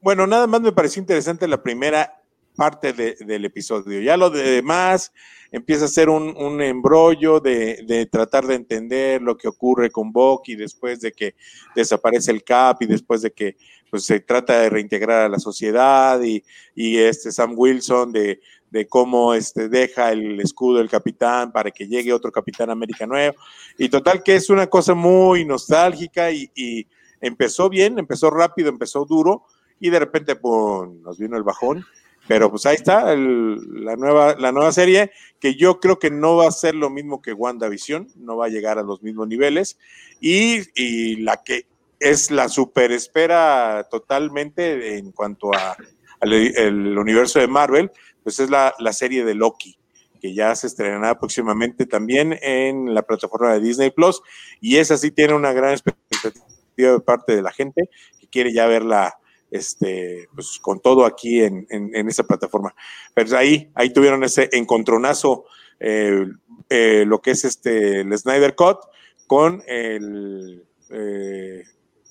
Bueno, 0.00 0.26
nada 0.26 0.46
más 0.46 0.60
me 0.60 0.72
pareció 0.72 1.00
interesante 1.00 1.48
la 1.48 1.62
primera 1.62 2.17
parte 2.58 2.92
del 2.92 3.44
episodio. 3.44 4.00
Ya 4.00 4.16
lo 4.16 4.30
demás 4.30 5.12
empieza 5.52 5.84
a 5.84 5.88
ser 5.88 6.10
un, 6.10 6.60
embrollo 6.60 7.38
de, 7.38 8.08
tratar 8.10 8.48
de 8.48 8.56
entender 8.56 9.22
lo 9.22 9.36
que 9.36 9.46
ocurre 9.46 9.92
con 9.92 10.10
Bucky 10.10 10.56
después 10.56 11.00
de 11.00 11.12
que 11.12 11.36
desaparece 11.76 12.32
el 12.32 12.42
Cap 12.42 12.82
y 12.82 12.86
después 12.86 13.22
de 13.22 13.30
que 13.30 13.56
pues, 13.88 14.02
se 14.02 14.18
trata 14.18 14.58
de 14.58 14.70
reintegrar 14.70 15.22
a 15.22 15.28
la 15.28 15.38
sociedad 15.38 16.20
y, 16.20 16.42
este 16.74 17.30
Sam 17.30 17.54
Wilson 17.56 18.10
de, 18.10 18.40
cómo 18.88 19.34
este, 19.34 19.68
deja 19.68 20.10
el 20.10 20.40
escudo 20.40 20.78
del 20.78 20.90
capitán 20.90 21.52
para 21.52 21.70
que 21.70 21.86
llegue 21.86 22.12
otro 22.12 22.32
capitán 22.32 22.70
América 22.70 23.06
nuevo. 23.06 23.36
Y 23.78 23.88
total 23.88 24.24
que 24.24 24.34
es 24.34 24.50
una 24.50 24.66
cosa 24.66 24.94
muy 24.94 25.44
nostálgica 25.44 26.32
y, 26.32 26.88
empezó 27.20 27.68
bien, 27.68 28.00
empezó 28.00 28.30
rápido, 28.30 28.68
empezó 28.68 29.04
duro 29.04 29.44
y 29.78 29.90
de 29.90 30.00
repente 30.00 30.34
pues, 30.34 30.90
nos 31.04 31.18
vino 31.18 31.36
el 31.36 31.44
bajón 31.44 31.86
pero 32.28 32.50
pues 32.50 32.66
ahí 32.66 32.76
está 32.76 33.16
la, 33.16 33.96
nueva, 33.96 34.36
la 34.38 34.52
nueva 34.52 34.70
serie, 34.70 35.10
que 35.40 35.54
yo 35.54 35.80
creo 35.80 35.98
que 35.98 36.10
no 36.10 36.36
va 36.36 36.46
a 36.46 36.52
ser 36.52 36.74
lo 36.74 36.90
mismo 36.90 37.22
que 37.22 37.32
WandaVision, 37.32 38.08
no 38.16 38.36
va 38.36 38.46
a 38.46 38.50
llegar 38.50 38.78
a 38.78 38.82
los 38.82 39.02
mismos 39.02 39.26
niveles. 39.26 39.78
Y, 40.20 41.16
la 41.22 41.42
que 41.42 41.66
es 41.98 42.30
la 42.30 42.48
super 42.48 42.92
espera 42.92 43.88
totalmente 43.90 44.98
en 44.98 45.10
cuanto 45.12 45.54
a, 45.54 45.76
al 46.20 46.32
el 46.32 46.98
universo 46.98 47.38
de 47.38 47.48
Marvel, 47.48 47.90
pues 48.22 48.38
es 48.38 48.50
la, 48.50 48.74
la 48.78 48.92
serie 48.92 49.24
de 49.24 49.34
Loki 49.34 49.78
que 50.20 50.34
ya 50.34 50.54
se 50.56 50.66
estrenará 50.66 51.16
próximamente 51.18 51.86
también 51.86 52.36
en 52.42 52.92
la 52.92 53.02
plataforma 53.02 53.52
de 53.52 53.60
Disney 53.60 53.90
Plus. 53.90 54.20
Y 54.60 54.76
esa 54.76 54.98
sí 54.98 55.12
tiene 55.12 55.34
una 55.34 55.52
gran 55.52 55.70
expectativa 55.70 56.44
de 56.76 57.00
parte 57.00 57.36
de 57.36 57.42
la 57.42 57.52
gente 57.52 57.88
que 58.20 58.26
quiere 58.26 58.52
ya 58.52 58.66
verla 58.66 59.17
este, 59.50 60.28
pues 60.34 60.58
con 60.60 60.80
todo 60.80 61.04
aquí 61.04 61.42
en, 61.42 61.66
en, 61.70 62.08
esa 62.08 62.24
plataforma. 62.24 62.74
Pero 63.14 63.36
ahí, 63.36 63.70
ahí 63.74 63.92
tuvieron 63.92 64.24
ese 64.24 64.48
encontronazo, 64.52 65.44
eh, 65.80 66.26
eh, 66.68 67.04
lo 67.06 67.20
que 67.20 67.32
es 67.32 67.44
este, 67.44 68.00
el 68.00 68.18
Snyder 68.18 68.54
Cut 68.54 68.78
con 69.26 69.62
el, 69.66 70.64
eh, 70.90 71.64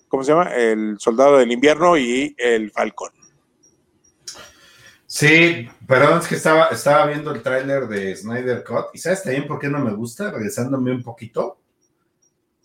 ¿cómo 0.07 0.23
se 0.23 0.31
llama? 0.31 0.55
El 0.55 0.97
Soldado 0.99 1.37
del 1.37 1.51
Invierno 1.51 1.97
y 1.97 2.35
el 2.37 2.71
Falcón. 2.71 3.11
Sí, 5.05 5.69
perdón, 5.87 6.19
es 6.19 6.27
que 6.27 6.35
estaba, 6.35 6.67
estaba 6.67 7.05
viendo 7.05 7.31
el 7.31 7.41
tráiler 7.41 7.87
de 7.87 8.15
Snyder 8.15 8.63
Cut 8.63 8.87
y 8.93 8.97
¿sabes 8.97 9.23
también 9.23 9.47
por 9.47 9.57
qué 9.57 9.69
no 9.69 9.79
me 9.79 9.93
gusta? 9.93 10.31
Regresándome 10.31 10.91
un 10.91 11.03
poquito. 11.03 11.59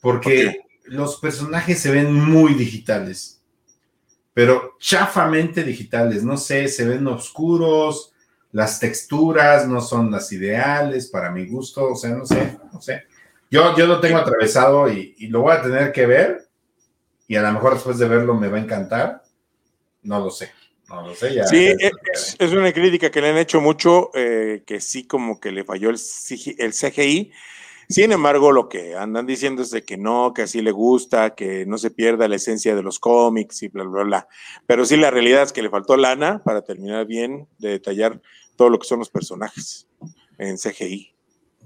Porque 0.00 0.62
los 0.86 1.20
personajes 1.20 1.78
se 1.78 1.92
ven 1.92 2.12
muy 2.12 2.54
digitales 2.54 3.41
pero 4.34 4.76
chafamente 4.78 5.62
digitales, 5.62 6.22
no 6.22 6.36
sé, 6.36 6.68
se 6.68 6.86
ven 6.86 7.06
oscuros, 7.06 8.12
las 8.52 8.78
texturas 8.78 9.66
no 9.66 9.80
son 9.80 10.10
las 10.10 10.30
ideales 10.32 11.08
para 11.08 11.30
mi 11.30 11.46
gusto, 11.46 11.92
o 11.92 11.96
sea, 11.96 12.10
no 12.10 12.24
sé, 12.26 12.58
no 12.72 12.80
sé. 12.80 13.04
Yo, 13.50 13.76
yo 13.76 13.86
lo 13.86 14.00
tengo 14.00 14.18
atravesado 14.18 14.90
y, 14.90 15.14
lo 15.28 15.42
voy 15.42 15.52
a 15.52 15.62
tener 15.62 15.92
que 15.92 16.06
ver 16.06 16.48
y 17.28 17.36
a 17.36 17.42
lo 17.42 17.52
mejor 17.52 17.74
después 17.74 17.98
de 17.98 18.08
verlo 18.08 18.34
me 18.34 18.48
va 18.48 18.58
a 18.58 18.62
encantar, 18.62 19.22
no 20.02 20.20
lo 20.20 20.30
sé. 20.30 20.50
No 20.88 21.06
lo 21.06 21.14
sé, 21.14 21.34
ya. 21.34 21.46
Sí, 21.46 21.74
es, 22.38 22.52
una 22.52 22.72
crítica 22.72 23.10
que 23.10 23.22
le 23.22 23.30
han 23.30 23.38
hecho 23.38 23.62
mucho, 23.62 24.10
eh, 24.14 24.62
que 24.66 24.80
sí 24.80 25.06
como 25.06 25.40
que 25.40 25.50
le 25.50 25.64
falló 25.64 25.88
el, 25.88 25.98
el 26.58 26.72
CGI, 26.72 27.32
sin 27.92 28.12
embargo, 28.12 28.52
lo 28.52 28.68
que 28.68 28.94
andan 28.96 29.26
diciendo 29.26 29.62
es 29.62 29.70
de 29.70 29.82
que 29.82 29.96
no, 29.96 30.32
que 30.34 30.42
así 30.42 30.62
le 30.62 30.70
gusta, 30.70 31.34
que 31.34 31.66
no 31.66 31.78
se 31.78 31.90
pierda 31.90 32.28
la 32.28 32.37
esencia 32.37 32.75
de 32.75 32.82
los 32.82 32.99
cómics 32.99 33.62
y 33.62 33.68
bla, 33.68 33.84
bla, 33.84 34.04
bla. 34.04 34.28
Pero 34.66 34.84
sí, 34.84 34.96
la 34.96 35.11
realidad 35.11 35.42
es 35.42 35.52
que 35.52 35.62
le 35.62 35.70
faltó 35.70 35.96
lana 35.96 36.42
para 36.44 36.62
terminar 36.62 37.06
bien 37.06 37.49
de 37.58 37.70
detallar 37.70 38.20
todo 38.56 38.70
lo 38.70 38.78
que 38.78 38.87
son 38.87 38.99
los 38.99 39.11
personajes 39.11 39.87
en 40.38 40.56
CGI. 40.56 41.14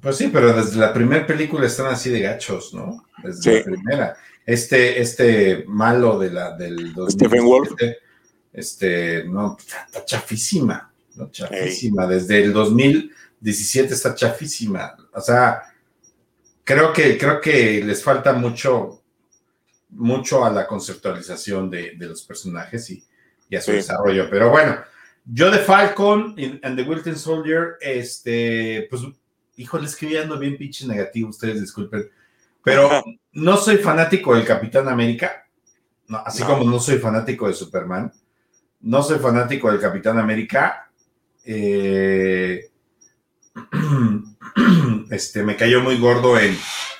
Pues 0.00 0.16
sí, 0.16 0.28
pero 0.32 0.52
desde 0.52 0.78
la 0.78 0.92
primera 0.92 1.26
película 1.26 1.66
están 1.66 1.86
así 1.86 2.10
de 2.10 2.20
gachos, 2.20 2.74
¿no? 2.74 3.04
Desde 3.22 3.58
la 3.58 3.64
primera. 3.64 4.16
Este, 4.44 5.00
este 5.00 5.64
malo 5.66 6.18
de 6.18 6.30
la, 6.30 6.56
del 6.56 6.94
Stephen 7.08 7.44
Wolf. 7.44 7.72
Este, 8.52 9.24
no, 9.24 9.56
está 9.58 10.04
chafísima, 10.04 10.92
¿no? 11.16 11.30
Chafísima. 11.30 12.06
Desde 12.06 12.42
el 12.42 12.52
2017 12.52 13.92
está 13.92 14.14
chafísima. 14.14 14.96
O 15.12 15.20
sea, 15.20 15.62
creo 16.66 16.92
que, 16.92 17.16
creo 17.16 17.40
que 17.40 17.82
les 17.84 18.02
falta 18.02 18.32
mucho, 18.32 19.00
mucho 19.90 20.44
a 20.44 20.50
la 20.50 20.66
conceptualización 20.66 21.70
de, 21.70 21.94
los 21.96 22.24
personajes 22.24 22.90
y, 22.90 23.06
a 23.56 23.60
su 23.60 23.70
desarrollo. 23.70 24.28
Pero 24.28 24.50
bueno, 24.50 24.76
yo 25.24 25.48
de 25.50 25.58
Falcon 25.58 26.34
and 26.62 26.76
the 26.76 26.82
Wilton 26.82 27.16
Soldier, 27.16 27.76
este, 27.80 28.88
pues, 28.90 29.02
híjole, 29.54 29.86
escribiendo 29.86 30.36
bien 30.40 30.58
pinche 30.58 30.88
negativo, 30.88 31.30
ustedes 31.30 31.60
disculpen, 31.60 32.10
pero 32.64 33.04
no 33.30 33.56
soy 33.56 33.76
fanático 33.76 34.34
del 34.34 34.44
Capitán 34.44 34.88
América, 34.88 35.46
así 36.24 36.42
como 36.42 36.64
no 36.64 36.80
soy 36.80 36.98
fanático 36.98 37.46
de 37.46 37.54
Superman, 37.54 38.12
no 38.80 39.04
soy 39.04 39.20
fanático 39.20 39.70
del 39.70 39.80
Capitán 39.80 40.18
América. 40.18 40.90
Eh, 41.44 42.68
este, 45.10 45.42
me 45.42 45.56
cayó 45.56 45.80
muy 45.80 45.98
gordo 45.98 46.38
en, 46.38 46.58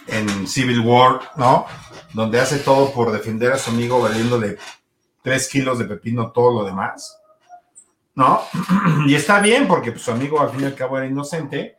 en 0.08 0.46
Civil 0.46 0.80
War, 0.80 1.20
¿no? 1.36 1.66
Donde 2.12 2.40
hace 2.40 2.58
todo 2.58 2.92
por 2.92 3.12
defender 3.12 3.52
a 3.52 3.58
su 3.58 3.70
amigo 3.70 4.00
valiéndole 4.00 4.58
tres 5.22 5.48
kilos 5.48 5.78
de 5.78 5.86
pepino 5.86 6.30
todo 6.30 6.60
lo 6.60 6.64
demás, 6.64 7.18
¿no? 8.14 8.42
Y 9.06 9.14
está 9.14 9.40
bien 9.40 9.66
porque 9.66 9.92
pues, 9.92 10.04
su 10.04 10.12
amigo 10.12 10.40
al 10.40 10.50
fin 10.50 10.60
y 10.62 10.64
al 10.64 10.74
cabo 10.74 10.98
era 10.98 11.06
inocente, 11.06 11.78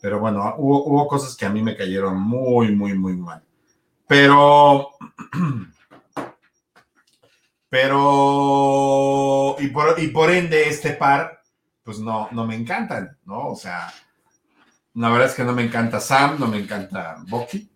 pero 0.00 0.18
bueno, 0.18 0.54
hubo, 0.58 0.84
hubo 0.84 1.06
cosas 1.08 1.36
que 1.36 1.46
a 1.46 1.50
mí 1.50 1.62
me 1.62 1.76
cayeron 1.76 2.18
muy, 2.18 2.74
muy, 2.74 2.94
muy 2.94 3.14
mal. 3.14 3.42
Pero, 4.06 4.90
pero, 7.68 9.56
y 9.58 9.68
por, 9.68 10.00
y 10.00 10.08
por 10.08 10.30
ende 10.30 10.68
este 10.68 10.92
par, 10.92 11.42
pues 11.82 11.98
no, 11.98 12.28
no 12.32 12.46
me 12.46 12.54
encantan, 12.54 13.18
¿no? 13.26 13.48
O 13.48 13.56
sea, 13.56 13.92
la 14.98 15.10
verdad 15.10 15.28
es 15.28 15.34
que 15.34 15.44
no 15.44 15.52
me 15.52 15.62
encanta 15.62 16.00
Sam, 16.00 16.36
no 16.40 16.48
me 16.48 16.58
encanta 16.58 17.22
Bucky, 17.28 17.70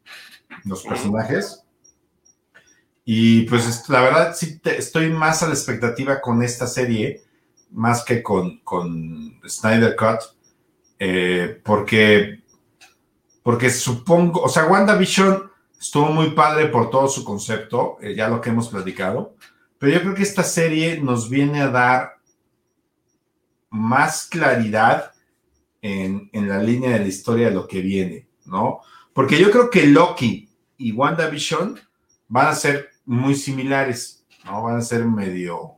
los 0.65 0.83
personajes. 0.83 1.63
Y 3.05 3.43
pues 3.43 3.89
la 3.89 4.01
verdad 4.01 4.35
sí 4.35 4.61
estoy 4.65 5.11
más 5.11 5.43
a 5.43 5.47
la 5.47 5.55
expectativa 5.55 6.21
con 6.21 6.43
esta 6.43 6.67
serie, 6.67 7.23
más 7.71 8.05
que 8.05 8.25
con, 8.25 8.59
con 8.61 9.41
Snyder 9.47 9.95
Cut, 9.95 10.21
eh, 10.99 11.61
porque, 11.65 12.43
porque 13.45 13.71
supongo, 13.71 14.43
o 14.43 14.49
sea, 14.49 14.67
WandaVision 14.67 15.49
estuvo 15.81 16.07
muy 16.07 16.31
padre 16.31 16.67
por 16.67 16.91
todo 16.91 17.07
su 17.07 17.25
concepto, 17.25 17.99
eh, 18.01 18.17
ya 18.17 18.29
lo 18.29 18.41
que 18.41 18.51
hemos 18.51 18.69
platicado, 18.69 19.37
pero 19.79 19.93
yo 19.93 20.01
creo 20.01 20.15
que 20.15 20.23
esta 20.23 20.43
serie 20.43 21.01
nos 21.01 21.29
viene 21.29 21.61
a 21.61 21.69
dar 21.69 22.17
más 23.71 24.27
claridad 24.27 25.12
en, 25.83 26.31
la 26.33 26.63
línea 26.63 26.93
de 26.93 27.01
la 27.01 27.09
historia 27.09 27.49
de 27.49 27.55
lo 27.55 27.67
que 27.67 27.81
viene, 27.81 28.29
¿no? 28.47 28.81
Porque 29.13 29.39
yo 29.39 29.51
creo 29.51 29.69
que 29.69 29.87
Loki 29.87 30.49
y 30.79 30.93
WandaVision 30.93 31.79
van 32.29 32.47
a 32.47 32.55
ser 32.55 32.91
muy 33.05 33.35
similares, 33.35 34.25
¿no? 34.45 34.63
Van 34.63 34.77
a 34.77 34.83
ser 34.83 35.05
medio, 35.05 35.73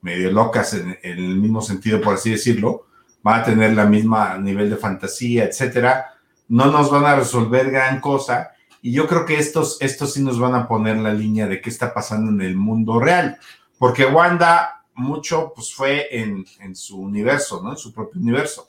medio 0.00 0.32
locas 0.32 0.74
en, 0.74 0.98
el 1.02 1.36
mismo 1.36 1.60
sentido, 1.60 2.00
por 2.00 2.14
así 2.14 2.30
decirlo. 2.30 2.86
Van 3.22 3.40
a 3.40 3.44
tener 3.44 3.74
la 3.74 3.84
misma 3.84 4.38
nivel 4.38 4.70
de 4.70 4.76
fantasía, 4.76 5.44
etcétera. 5.44 6.14
No 6.48 6.70
nos 6.70 6.90
van 6.90 7.04
a 7.04 7.16
resolver 7.16 7.70
gran 7.70 8.00
cosa. 8.00 8.50
Y 8.82 8.92
yo 8.92 9.06
creo 9.06 9.24
que 9.24 9.38
estos, 9.38 9.78
estos 9.80 10.14
sí 10.14 10.22
nos 10.22 10.38
van 10.38 10.54
a 10.54 10.68
poner 10.68 10.96
la 10.96 11.14
línea 11.14 11.46
de 11.46 11.60
qué 11.60 11.70
está 11.70 11.94
pasando 11.94 12.30
en 12.30 12.40
el 12.40 12.56
mundo 12.56 12.98
real. 12.98 13.38
Porque 13.78 14.04
Wanda 14.04 14.84
mucho 14.94 15.52
pues 15.54 15.72
fue 15.72 16.08
en, 16.10 16.44
en 16.60 16.74
su 16.74 17.00
universo, 17.00 17.62
¿no? 17.62 17.72
En 17.72 17.78
su 17.78 17.92
propio 17.92 18.20
universo. 18.20 18.66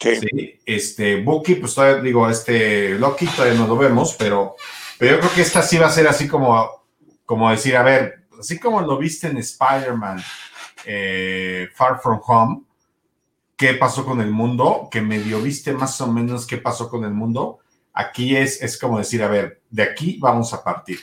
Sí. 0.00 0.60
Este, 0.64 1.20
Bucky, 1.22 1.56
pues 1.56 1.74
todavía 1.74 2.00
digo, 2.00 2.28
este, 2.28 2.90
Loki 2.90 3.26
todavía 3.26 3.58
no 3.58 3.66
lo 3.66 3.76
vemos, 3.76 4.14
pero, 4.16 4.54
pero 4.96 5.16
yo 5.16 5.20
creo 5.20 5.34
que 5.34 5.42
esta 5.42 5.62
sí 5.62 5.76
va 5.76 5.86
a 5.86 5.90
ser 5.90 6.06
así 6.06 6.28
como, 6.28 6.84
como 7.26 7.50
decir, 7.50 7.76
a 7.76 7.82
ver, 7.82 8.26
así 8.38 8.58
como 8.60 8.80
lo 8.80 8.96
viste 8.96 9.26
en 9.26 9.38
Spider-Man 9.38 10.22
eh, 10.84 11.68
Far 11.74 12.00
From 12.00 12.20
Home, 12.24 12.62
qué 13.56 13.74
pasó 13.74 14.04
con 14.04 14.20
el 14.20 14.30
mundo, 14.30 14.88
que 14.90 15.00
medio 15.00 15.42
viste 15.42 15.72
más 15.72 16.00
o 16.00 16.06
menos 16.06 16.46
qué 16.46 16.58
pasó 16.58 16.88
con 16.88 17.04
el 17.04 17.10
mundo, 17.10 17.58
aquí 17.92 18.36
es, 18.36 18.62
es 18.62 18.78
como 18.78 18.98
decir, 18.98 19.22
a 19.24 19.28
ver, 19.28 19.62
de 19.68 19.82
aquí 19.82 20.16
vamos 20.20 20.54
a 20.54 20.62
partir. 20.62 21.00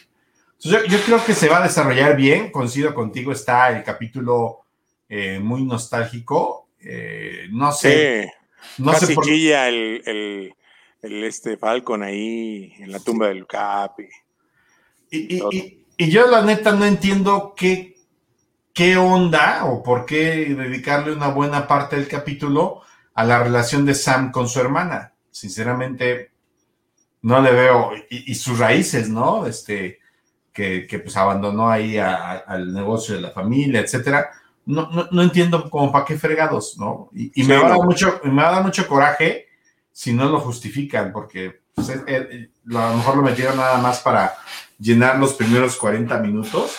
Entonces, 0.64 0.90
yo, 0.90 1.00
creo 1.06 1.24
que 1.24 1.34
se 1.34 1.50
va 1.50 1.58
a 1.58 1.68
desarrollar 1.68 2.16
bien, 2.16 2.50
coincido 2.50 2.96
contigo, 2.96 3.34
está 3.34 3.76
el 3.76 3.84
capítulo 3.84 4.62
eh, 5.10 5.40
muy 5.40 5.66
nostálgico, 5.66 6.70
eh, 6.80 7.48
no 7.52 7.74
sé. 7.74 8.32
No 8.78 8.92
Casi 8.92 9.08
sé 9.08 9.16
por... 9.16 9.30
el, 9.30 10.02
el, 10.06 10.54
el, 11.02 11.24
este 11.24 11.58
Falcon 11.58 12.04
ahí 12.04 12.74
en 12.80 12.92
la 12.92 13.00
tumba 13.00 13.28
del 13.28 13.46
Cap. 13.46 14.00
Y, 15.10 15.38
y, 15.38 15.86
y, 15.98 16.10
yo 16.10 16.28
la 16.28 16.42
neta 16.42 16.72
no 16.72 16.86
entiendo 16.86 17.54
qué, 17.56 17.96
qué 18.74 18.98
onda 18.98 19.66
o 19.66 19.84
por 19.84 20.06
qué 20.06 20.54
dedicarle 20.56 21.14
una 21.14 21.28
buena 21.30 21.68
parte 21.68 21.96
del 21.96 22.08
capítulo 22.08 22.82
a 23.14 23.24
la 23.24 23.42
relación 23.44 23.86
de 23.86 23.94
Sam 23.94 24.32
con 24.32 24.50
su 24.50 24.60
hermana. 24.60 25.14
Sinceramente, 25.32 26.32
no 27.22 27.42
le 27.42 27.52
veo. 27.52 27.92
Y, 28.10 28.36
sus 28.36 28.60
raíces, 28.60 29.10
¿no? 29.10 29.46
Este, 29.46 30.00
que, 30.52 30.88
que 30.88 31.00
pues 31.00 31.16
abandonó 31.18 31.70
ahí 31.70 31.98
al 31.98 32.74
negocio 32.74 33.16
de 33.16 33.22
la 33.22 33.32
familia, 33.32 33.82
etcétera 33.82 34.30
no, 34.66 34.90
no, 34.92 35.08
no 35.12 35.22
entiendo 35.22 35.70
como 35.70 35.92
para 35.92 36.06
qué 36.06 36.18
fregados, 36.18 36.78
¿no? 36.78 37.10
Y, 37.14 37.44
me, 37.44 37.58
va 37.58 37.68
a 37.68 37.70
dar 37.70 37.84
mucho, 37.84 38.20
me 38.24 38.42
va 38.42 38.50
a 38.50 38.52
dar 38.54 38.64
mucho 38.64 38.88
coraje 38.88 39.46
si 39.92 40.14
no 40.14 40.30
lo 40.30 40.40
justifican, 40.40 41.12
porque 41.12 41.62
pues, 41.74 41.90
a 41.90 42.00
lo 42.66 42.98
mejor 42.98 43.18
lo 43.18 43.22
metieron 43.22 43.58
nada 43.58 43.78
más 43.78 44.00
para 44.00 44.34
llenar 44.80 45.20
los 45.20 45.34
primeros 45.34 45.78
40 45.78 46.18
minutos. 46.20 46.76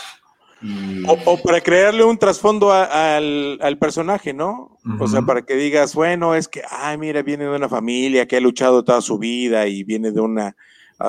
O, 1.06 1.36
para 1.42 1.60
crearle 1.60 2.02
un 2.02 2.18
trasfondo 2.18 2.72
al, 2.72 3.58
al, 3.60 3.78
personaje, 3.78 4.32
¿no? 4.32 4.78
O 4.98 5.06
sea, 5.06 5.22
para 5.22 5.42
que 5.42 5.54
digas, 5.54 5.94
bueno, 5.94 6.34
es 6.34 6.48
que, 6.48 6.62
ay, 6.68 6.98
mira, 6.98 7.22
viene 7.22 7.44
de 7.44 7.54
una 7.54 7.68
familia 7.68 8.26
que 8.26 8.36
ha 8.36 8.40
luchado 8.40 8.82
toda 8.82 9.00
su 9.00 9.18
vida 9.18 9.66
y 9.66 9.84
viene 9.84 10.10
de 10.10 10.20
una, 10.20 10.56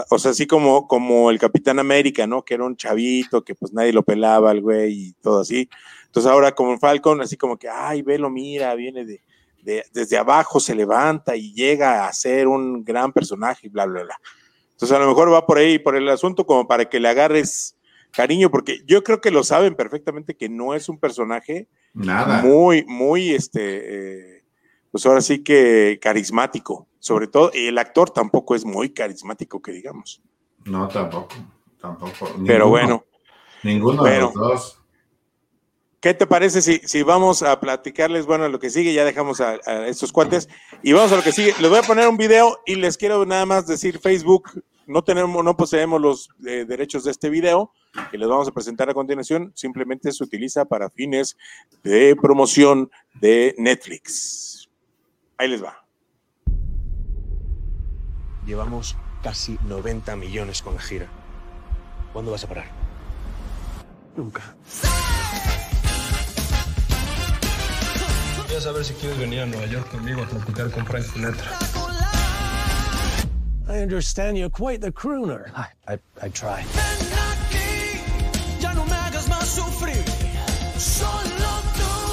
o 0.10 0.20
sea, 0.20 0.32
así 0.32 0.46
como, 0.48 0.88
como 0.88 1.32
el 1.32 1.40
Capitán 1.40 1.80
América, 1.80 2.28
¿no? 2.28 2.44
Que 2.44 2.56
era 2.56 2.66
un 2.66 2.76
chavito, 2.76 3.44
que 3.44 3.56
pues 3.56 3.72
nadie 3.72 3.94
lo 3.94 4.04
pelaba 4.04 4.52
al 4.52 4.62
güey 4.62 4.94
y 4.94 5.14
todo 5.14 5.40
así. 5.40 5.70
Entonces 6.08 6.32
ahora 6.32 6.52
como 6.54 6.78
Falcon, 6.80 7.22
así 7.22 7.38
como 7.38 7.58
que, 7.58 7.70
ay, 7.70 8.02
velo, 8.02 8.30
mira, 8.30 8.74
viene 8.76 9.06
de, 9.06 9.22
desde 9.92 10.18
abajo, 10.18 10.60
se 10.60 10.74
levanta 10.74 11.36
y 11.36 11.54
llega 11.54 12.08
a 12.08 12.14
ser 12.14 12.48
un 12.48 12.84
gran 12.84 13.12
personaje 13.12 13.68
y 13.68 13.70
bla, 13.70 13.86
bla, 13.86 14.04
bla. 14.04 14.20
Entonces 14.72 14.96
a 14.96 15.00
lo 15.00 15.08
mejor 15.08 15.32
va 15.32 15.46
por 15.46 15.58
ahí, 15.58 15.80
por 15.80 15.96
el 15.96 16.08
asunto, 16.10 16.46
como 16.46 16.68
para 16.68 16.86
que 16.86 17.00
le 17.00 17.10
agarres 17.10 17.76
cariño, 18.12 18.50
porque 18.50 18.82
yo 18.86 19.04
creo 19.04 19.22
que 19.22 19.32
lo 19.32 19.44
saben 19.44 19.76
perfectamente 19.76 20.36
que 20.36 20.50
no 20.50 20.74
es 20.74 20.90
un 20.90 20.98
personaje 20.98 21.68
Nada. 21.94 22.42
muy, 22.42 22.86
muy, 22.86 23.32
este, 23.32 24.38
eh, 24.38 24.44
pues 24.92 25.06
ahora 25.06 25.22
sí 25.22 25.44
que 25.44 26.00
carismático, 26.02 26.88
sobre 27.00 27.28
todo, 27.28 27.52
y 27.54 27.68
el 27.68 27.78
actor 27.78 28.10
tampoco 28.10 28.56
es 28.56 28.66
muy 28.66 28.90
carismático, 28.92 29.62
que 29.62 29.72
digamos. 29.72 30.22
No, 30.66 30.88
tampoco, 30.88 31.36
tampoco. 31.80 32.30
Pero 32.46 32.70
bueno. 32.70 33.04
Ninguno 33.64 34.04
de 34.04 34.20
los 34.20 34.34
dos. 34.34 34.77
¿Qué 36.00 36.14
te 36.14 36.28
parece 36.28 36.62
si, 36.62 36.78
si 36.86 37.02
vamos 37.02 37.42
a 37.42 37.60
platicarles, 37.60 38.28
bueno, 38.28 38.48
lo 38.50 38.60
que 38.60 38.70
sigue, 38.70 38.94
ya 38.94 39.04
dejamos 39.04 39.42
a, 39.42 39.56
estos 39.88 40.12
cuates 40.12 40.48
y 40.84 40.94
vamos 40.94 41.12
a 41.12 41.16
lo 41.16 41.24
que 41.24 41.32
sigue. 41.32 41.56
Les 41.60 41.70
voy 41.70 41.80
a 41.80 41.84
poner 41.84 42.08
un 42.08 42.18
video 42.18 42.60
y 42.68 42.76
les 42.76 42.98
quiero 42.98 43.26
nada 43.26 43.46
más 43.48 43.66
decir, 43.66 43.98
Facebook, 43.98 44.62
no 44.86 45.04
tenemos, 45.04 45.44
no 45.44 45.58
poseemos 45.58 46.00
los 46.00 46.30
eh, 46.46 46.66
derechos 46.68 47.04
de 47.04 47.12
este 47.12 47.30
video 47.30 47.72
que 48.12 48.18
les 48.18 48.28
vamos 48.28 48.48
a 48.48 48.52
presentar 48.52 48.90
a 48.90 48.94
continuación, 48.94 49.52
simplemente 49.56 50.12
se 50.12 50.24
utiliza 50.24 50.66
para 50.66 50.90
fines 50.90 51.36
de 51.84 52.16
promoción 52.16 52.92
de 53.16 53.56
Netflix. 53.58 54.70
Ahí 55.38 55.50
les 55.50 55.64
va. 55.64 55.84
Llevamos 58.46 58.96
casi 59.24 59.58
90 59.68 60.16
millones 60.16 60.62
con 60.62 60.76
la 60.76 60.82
gira. 60.82 61.08
¿Cuándo 62.14 62.32
vas 62.32 62.44
a 62.44 62.48
parar? 62.48 62.68
Nunca. 64.16 64.56
Quería 68.48 68.62
saber 68.62 68.86
si 68.86 68.94
quieres 68.94 69.20
venir 69.20 69.42
a 69.42 69.46
Nueva 69.46 69.66
York 69.66 69.92
conmigo 69.92 70.24
a 70.24 70.26
platicar 70.26 70.72
con 70.72 70.86
Frank 70.86 71.04
Sinatra. 71.04 71.52
I 73.68 73.82
understand 73.82 74.38
you're 74.38 74.50
quite 74.50 74.80
the 74.80 74.90
crooner. 74.90 75.52
I, 75.54 75.68
I, 75.86 76.00
I 76.22 76.30
try. 76.30 76.64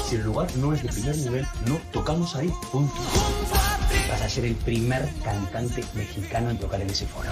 Si 0.09 0.15
el 0.15 0.23
lugar 0.23 0.47
no 0.57 0.73
es 0.73 0.83
de 0.83 0.89
primer 0.89 1.15
nivel, 1.15 1.47
no 1.67 1.79
tocamos 1.93 2.35
ahí. 2.35 2.51
Punto. 2.69 2.93
Vas 4.09 4.21
a 4.21 4.29
ser 4.29 4.43
el 4.43 4.55
primer 4.55 5.07
cantante 5.23 5.85
mexicano 5.93 6.49
en 6.49 6.57
tocar 6.57 6.81
en 6.81 6.89
ese 6.89 7.05
foro. 7.07 7.29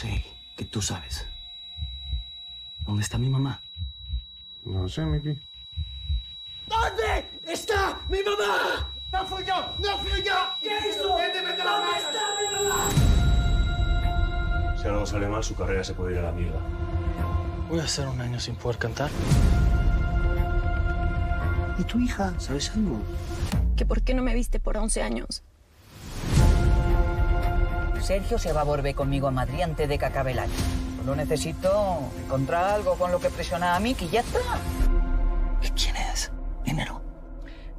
Sé 0.00 0.24
que 0.56 0.64
tú 0.64 0.80
sabes. 0.80 1.26
¿Dónde 2.86 3.02
está 3.02 3.18
mi 3.18 3.28
mamá? 3.28 3.60
No 4.64 4.88
sé, 4.88 5.04
Mickey. 5.04 5.38
¿Dónde 6.66 7.28
está 7.46 8.00
mi 8.08 8.22
mamá? 8.22 8.90
No 9.12 9.26
fui 9.26 9.44
yo, 9.44 9.74
no 9.78 9.98
fui 9.98 10.22
yo. 10.22 10.38
¿Qué 10.62 10.88
hizo? 10.88 11.08
¿Dónde 11.08 11.38
está 11.38 12.22
mi 12.38 12.46
mamá? 12.56 12.90
Si 14.78 14.86
algo 14.86 15.04
sale 15.04 15.28
mal, 15.28 15.44
su 15.44 15.54
carrera 15.54 15.84
se 15.84 15.92
puede 15.92 16.12
ir 16.14 16.20
a 16.20 16.22
la 16.22 16.32
mierda. 16.32 16.60
Voy 17.68 17.80
a 17.80 17.84
hacer 17.84 18.08
un 18.08 18.20
año 18.22 18.40
sin 18.40 18.56
poder 18.56 18.78
cantar. 18.78 19.10
¿Y 21.78 21.84
tu 21.84 22.00
hija? 22.00 22.32
¿Sabes 22.38 22.70
algo? 22.70 23.02
¿Que 23.76 23.84
por 23.84 24.00
qué 24.00 24.14
no 24.14 24.22
me 24.22 24.34
viste 24.34 24.60
por 24.60 24.78
11 24.78 25.02
años? 25.02 25.42
Sergio 28.02 28.38
se 28.38 28.52
va 28.52 28.62
a 28.62 28.64
volver 28.64 28.94
conmigo 28.94 29.28
a 29.28 29.30
Madrid 29.30 29.60
antes 29.62 29.88
de 29.88 29.98
que 29.98 30.04
acabe 30.04 30.32
el 30.32 30.38
año. 30.38 30.52
Solo 30.98 31.16
necesito 31.16 31.98
encontrar 32.24 32.64
algo 32.64 32.96
con 32.96 33.10
lo 33.12 33.20
que 33.20 33.30
presionar 33.30 33.76
a 33.76 33.80
Mickey 33.80 34.08
y 34.08 34.10
ya 34.10 34.20
está. 34.20 34.38
¿Y 35.62 35.68
quién 35.70 35.96
es? 35.96 36.30
Dinero. 36.64 37.00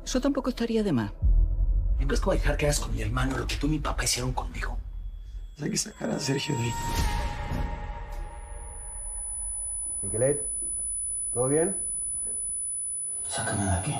Eso 0.03 0.21
tampoco 0.21 0.49
estaría 0.49 0.84
de 0.84 0.91
más. 0.91 1.12
¿En 1.99 2.07
vez 2.07 2.21
de 2.21 2.31
dejar 2.31 2.57
que 2.57 2.65
hagas 2.65 2.79
con 2.79 2.93
mi 2.95 3.01
hermano 3.01 3.38
lo 3.38 3.45
que 3.47 3.55
tú 3.55 3.67
y 3.67 3.71
mi 3.71 3.79
papá 3.79 4.03
hicieron 4.03 4.34
conmigo? 4.34 4.77
Hay 5.62 5.69
que 5.69 5.77
sacar 5.77 6.10
a 6.10 6.19
Sergio 6.19 6.55
de 6.55 6.63
ahí. 6.63 6.73
Miguelet, 10.01 10.43
¿todo 11.31 11.47
bien? 11.47 11.77
Sácame 13.27 13.63
de 13.63 13.71
aquí. 13.71 13.95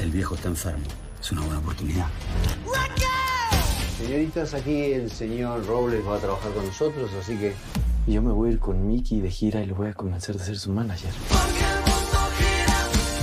El 0.00 0.10
viejo 0.10 0.34
está 0.34 0.48
enfermo. 0.48 0.84
Es 1.20 1.30
una 1.30 1.42
buena 1.42 1.58
oportunidad. 1.60 2.08
Señoritas, 3.98 4.52
aquí 4.52 4.92
el 4.92 5.10
señor 5.10 5.66
Robles 5.66 6.06
va 6.06 6.16
a 6.16 6.18
trabajar 6.18 6.52
con 6.52 6.66
nosotros, 6.66 7.10
así 7.18 7.36
que 7.38 7.54
yo 8.06 8.20
me 8.20 8.30
voy 8.30 8.50
a 8.50 8.52
ir 8.52 8.58
con 8.58 8.86
Mickey 8.86 9.20
de 9.20 9.30
gira 9.30 9.62
y 9.62 9.66
lo 9.66 9.74
voy 9.74 9.88
a 9.88 9.94
convencer 9.94 10.36
de 10.36 10.44
ser 10.44 10.58
su 10.58 10.70
manager. 10.70 11.10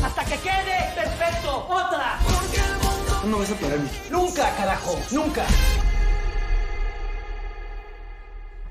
¡Hasta 0.04 0.26
que 0.26 0.38
quede 0.38 0.94
perfecto! 0.96 1.68
¡Otra! 1.70 2.18
¿Cuándo 3.20 3.38
vas 3.38 3.52
a 3.52 3.56
parar, 3.56 3.80
Mickey? 3.80 4.00
¡Nunca, 4.12 4.56
carajo! 4.56 5.00
¡Nunca! 5.12 5.46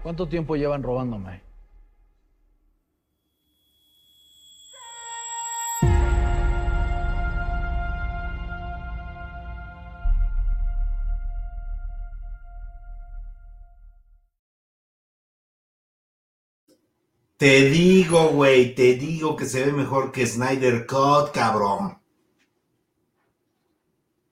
¿Cuánto 0.02 0.26
tiempo 0.26 0.56
llevan 0.56 0.82
robándome? 0.82 1.51
Te 17.42 17.62
digo, 17.62 18.28
güey, 18.28 18.72
te 18.72 18.94
digo 18.94 19.34
que 19.34 19.46
se 19.46 19.64
ve 19.64 19.72
mejor 19.72 20.12
que 20.12 20.24
Snyder 20.24 20.86
Cut, 20.86 21.32
cabrón. 21.32 22.00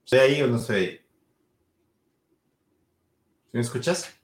¿Estoy 0.04 0.18
ahí 0.20 0.42
o 0.42 0.46
no 0.46 0.58
estoy 0.58 0.76
ahí? 0.76 1.00
¿Sí 3.46 3.50
¿Me 3.50 3.60
escuchas? 3.62 4.14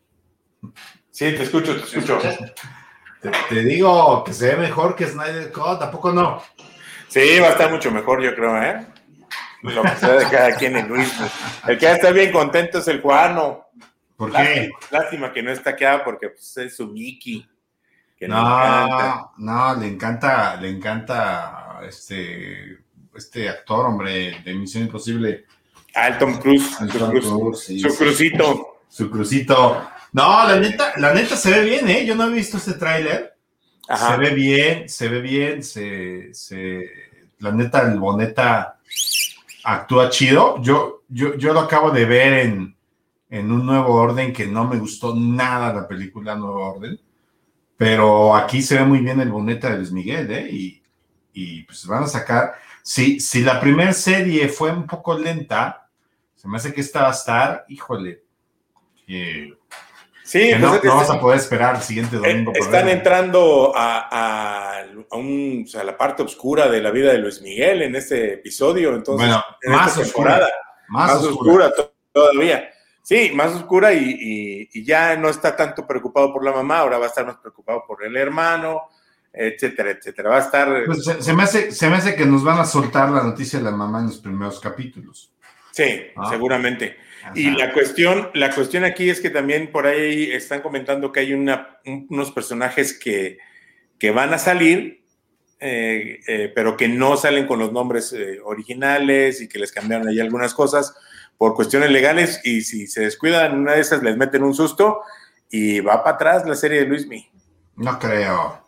Sí, 1.11 1.33
te 1.33 1.43
escucho, 1.43 1.75
te 1.75 1.83
escucho. 1.83 2.21
Te, 3.21 3.33
te 3.49 3.61
digo 3.63 4.23
que 4.23 4.33
se 4.33 4.55
ve 4.55 4.57
mejor 4.57 4.95
que 4.95 5.09
Snyder 5.09 5.51
Cut, 5.51 5.81
¿tampoco 5.81 6.13
no? 6.13 6.41
Sí, 7.09 7.41
va 7.41 7.49
a 7.49 7.51
estar 7.51 7.73
mucho 7.73 7.91
mejor, 7.91 8.23
yo 8.23 8.37
creo, 8.37 8.63
¿eh? 8.63 8.87
Lo 9.63 9.83
que 9.83 9.97
sea 9.97 10.13
de 10.13 10.31
cada 10.31 10.55
quien 10.55 10.77
en 10.77 10.87
Luis. 10.87 11.13
El 11.67 11.77
que 11.77 11.87
va 11.87 11.93
a 11.93 11.97
estar 11.97 12.15
bien 12.15 12.31
contento 12.31 12.79
es 12.79 12.87
el 12.87 13.01
Juano. 13.01 13.67
¿Por 14.17 14.31
Lástima, 14.31 14.55
qué? 14.55 14.71
lástima 14.93 15.33
que 15.33 15.43
no 15.43 15.51
está 15.51 15.71
acá 15.71 16.03
porque 16.05 16.29
pues, 16.29 16.57
es 16.59 16.77
su 16.77 16.87
Mickey. 16.87 17.45
Que 18.19 18.27
No, 18.29 18.39
encanta. 18.39 19.31
no, 19.39 19.75
le 19.77 19.87
encanta, 19.89 20.57
le 20.57 20.71
encanta 20.71 21.81
este, 21.87 22.79
este 23.15 23.49
actor, 23.49 23.87
hombre, 23.87 24.41
de 24.45 24.55
Misión 24.55 24.85
Imposible. 24.85 25.45
Ah, 25.95 26.13
su 26.13 26.19
Tom 26.19 26.39
cruz- 26.39 26.79
sí, 27.59 27.79
su 27.81 27.91
sí. 27.91 27.97
crucito. 27.97 28.79
Su 28.89 29.11
crucito. 29.11 29.89
No, 30.13 30.49
la 30.49 30.57
neta, 30.59 30.93
la 30.97 31.13
neta 31.13 31.37
se 31.37 31.51
ve 31.51 31.63
bien, 31.65 31.89
¿eh? 31.91 32.07
Yo 32.07 32.15
no 32.15 32.25
he 32.25 32.31
visto 32.33 32.57
este 32.57 32.75
tráiler. 32.75 33.35
Se 33.95 34.17
ve 34.17 34.31
bien, 34.31 34.89
se 34.89 35.09
ve 35.09 35.21
bien, 35.21 35.63
se, 35.63 36.33
se, 36.35 36.91
la 37.39 37.53
neta, 37.53 37.83
el 37.83 37.99
Boneta 38.01 38.79
actúa 39.65 40.09
chido. 40.11 40.61
Yo, 40.63 41.03
yo, 41.09 41.35
yo 41.37 41.53
lo 41.53 41.61
acabo 41.61 41.91
de 41.91 42.05
ver 42.07 42.33
en, 42.47 42.77
en 43.31 43.53
un 43.53 43.65
nuevo 43.67 43.95
orden 43.95 44.33
que 44.33 44.47
no 44.47 44.65
me 44.67 44.79
gustó 44.79 45.15
nada 45.15 45.73
la 45.73 45.87
película 45.87 46.35
Nuevo 46.35 46.65
Orden. 46.75 46.99
Pero 47.77 48.35
aquí 48.35 48.63
se 48.63 48.77
ve 48.77 48.85
muy 48.85 49.01
bien 49.01 49.21
el 49.21 49.31
Boneta 49.31 49.71
de 49.71 49.77
Luis 49.79 49.93
Miguel, 49.93 50.31
¿eh? 50.31 50.49
Y, 50.51 50.83
y 51.35 51.63
pues 51.65 51.87
van 51.87 52.05
a 52.05 52.07
sacar. 52.07 52.55
Si, 52.83 53.21
si 53.21 53.43
la 53.43 53.61
primera 53.61 53.93
serie 53.93 54.49
fue 54.49 54.71
un 54.73 54.87
poco 54.87 55.19
lenta, 55.19 55.89
se 56.35 56.49
me 56.49 56.57
hace 56.57 56.73
que 56.73 56.81
esta 56.81 57.03
va 57.03 57.09
a 57.09 57.13
estar, 57.13 57.65
híjole, 57.69 58.23
que, 59.07 59.53
Sí, 60.23 60.41
que 60.41 60.51
pues 60.57 60.61
no, 60.61 60.75
es 60.75 60.81
que 60.81 60.89
no 60.89 60.97
vas 60.97 61.11
a 61.11 61.21
poder 61.21 61.39
esperar 61.39 61.77
el 61.77 61.83
siguiente 61.83 62.17
eh, 62.17 62.19
domingo. 62.19 62.53
están 62.55 62.89
entrando 62.89 63.73
a, 63.77 64.09
a- 64.11 64.81
a 65.11 65.17
un- 65.17 65.63
o 65.65 65.69
sea, 65.69 65.83
a 65.83 65.85
la 65.85 65.97
parte 65.97 66.23
oscura 66.23 66.69
de 66.69 66.81
la 66.81 66.91
vida 66.91 67.13
de 67.13 67.19
Luis 67.19 67.41
Miguel 67.43 67.83
en 67.83 67.95
este 67.95 68.35
episodio. 68.35 68.95
Entonces, 68.95 69.27
Bueno, 69.29 69.45
en 69.63 69.73
más 69.73 69.89
esta 69.89 70.01
oscura. 70.01 70.31
temporada. 70.31 70.53
Más, 70.89 71.09
más, 71.15 71.23
oscura. 71.25 71.67
oscura, 71.67 71.75
to- 71.77 71.95
todavía. 72.13 72.71
Sí, 73.09 73.31
más 73.37 73.53
oscura 73.55 73.93
y, 73.93 74.17
y- 74.21 74.69
y 74.73 74.85
ya 74.85 75.17
no 75.17 75.29
está 75.29 75.55
tanto 75.55 75.87
preocupado 75.87 76.33
por 76.33 76.45
la 76.45 76.51
mamá, 76.51 76.81
ahora 76.81 76.99
va 76.99 77.05
a 77.05 77.09
estar 77.09 77.25
más 77.25 77.37
preocupado 77.37 77.85
por 77.87 78.05
el 78.05 78.17
hermano, 78.17 78.83
etcétera, 79.33 79.91
etcétera. 79.93 80.31
Va 80.31 80.39
a 80.39 80.41
estar, 80.41 80.85
Pues 80.87 81.05
se, 81.05 81.23
se 81.23 81.33
me 81.33 81.45
hace, 81.45 81.71
se 81.71 81.89
me 81.89 81.95
hace 81.99 82.17
que 82.17 82.27
nos 82.27 82.43
van 82.43 82.59
a 82.59 82.65
soltar 82.65 83.09
la 83.11 83.23
noticia 83.23 83.61
de 83.61 83.65
la 83.65 83.71
mamá 83.71 84.01
en 84.01 84.07
los 84.07 84.19
primeros 84.19 84.59
capítulos. 84.59 85.33
sí, 85.71 86.07
Ah. 86.17 86.31
seguramente. 86.31 86.97
Y 87.37 87.51
la 87.51 87.73
cuestión, 87.73 88.31
la 88.35 88.53
cuestión 88.53 88.83
aquí 88.85 89.09
es 89.09 89.21
que 89.21 89.31
también 89.31 89.71
por 89.71 89.87
ahí 89.87 90.33
están 90.33 90.61
comentando 90.61 91.13
que 91.13 91.21
hay 91.21 91.33
una, 91.33 91.79
un- 91.87 92.07
unos 92.11 92.33
personajes 92.33 92.99
que, 92.99 93.39
que 94.01 94.11
van 94.11 94.35
a 94.35 94.39
salir, 94.39 95.05
eh, 95.61 96.21
eh, 96.27 96.53
pero 96.55 96.77
que 96.77 96.89
no 96.89 97.17
salen 97.17 97.47
con 97.47 97.61
los 97.61 97.73
nombres 97.73 98.13
eh, 98.13 98.41
originales 98.43 99.41
y 99.43 99.49
que 99.49 99.61
les 99.61 99.71
cambiaron 99.71 100.09
ahí 100.09 100.19
algunas 100.19 100.55
cosas 100.55 100.93
por 101.39 101.55
cuestiones 101.55 101.91
legales 101.91 102.41
y 102.45 102.63
si 102.63 102.87
se 102.87 103.03
descuidan 103.03 103.59
una 103.59 103.73
de 103.73 103.81
esas 103.81 104.03
les 104.03 104.17
meten 104.17 104.43
un 104.43 104.55
susto 104.55 105.01
y 105.51 105.81
va 105.81 106.03
para 106.03 106.17
atrás 106.17 106.47
la 106.47 106.55
serie 106.55 106.81
de 106.81 106.87
Luismi. 106.87 107.29
No 107.77 107.99
creo. 107.99 108.65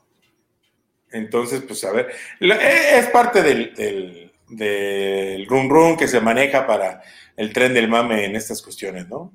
Entonces, 1.10 1.62
pues 1.62 1.82
a 1.84 1.92
ver, 1.92 2.10
eh, 2.40 2.98
es 2.98 3.06
parte 3.08 3.42
del, 3.42 3.74
del, 3.74 4.32
del 4.48 5.46
run 5.46 5.70
run 5.70 5.96
que 5.96 6.06
se 6.06 6.20
maneja 6.20 6.66
para 6.66 7.02
el 7.36 7.52
tren 7.52 7.72
del 7.72 7.88
mame 7.88 8.24
en 8.26 8.36
estas 8.36 8.60
cuestiones, 8.60 9.08
¿no? 9.08 9.32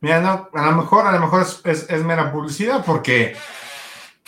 Mira, 0.00 0.20
no, 0.20 0.48
a 0.52 0.70
lo 0.70 0.76
mejor, 0.76 1.06
a 1.06 1.12
lo 1.12 1.20
mejor 1.20 1.42
es, 1.42 1.60
es- 1.64 1.90
es 1.90 2.02
mera 2.02 2.32
publicidad 2.32 2.84
porque 2.84 3.36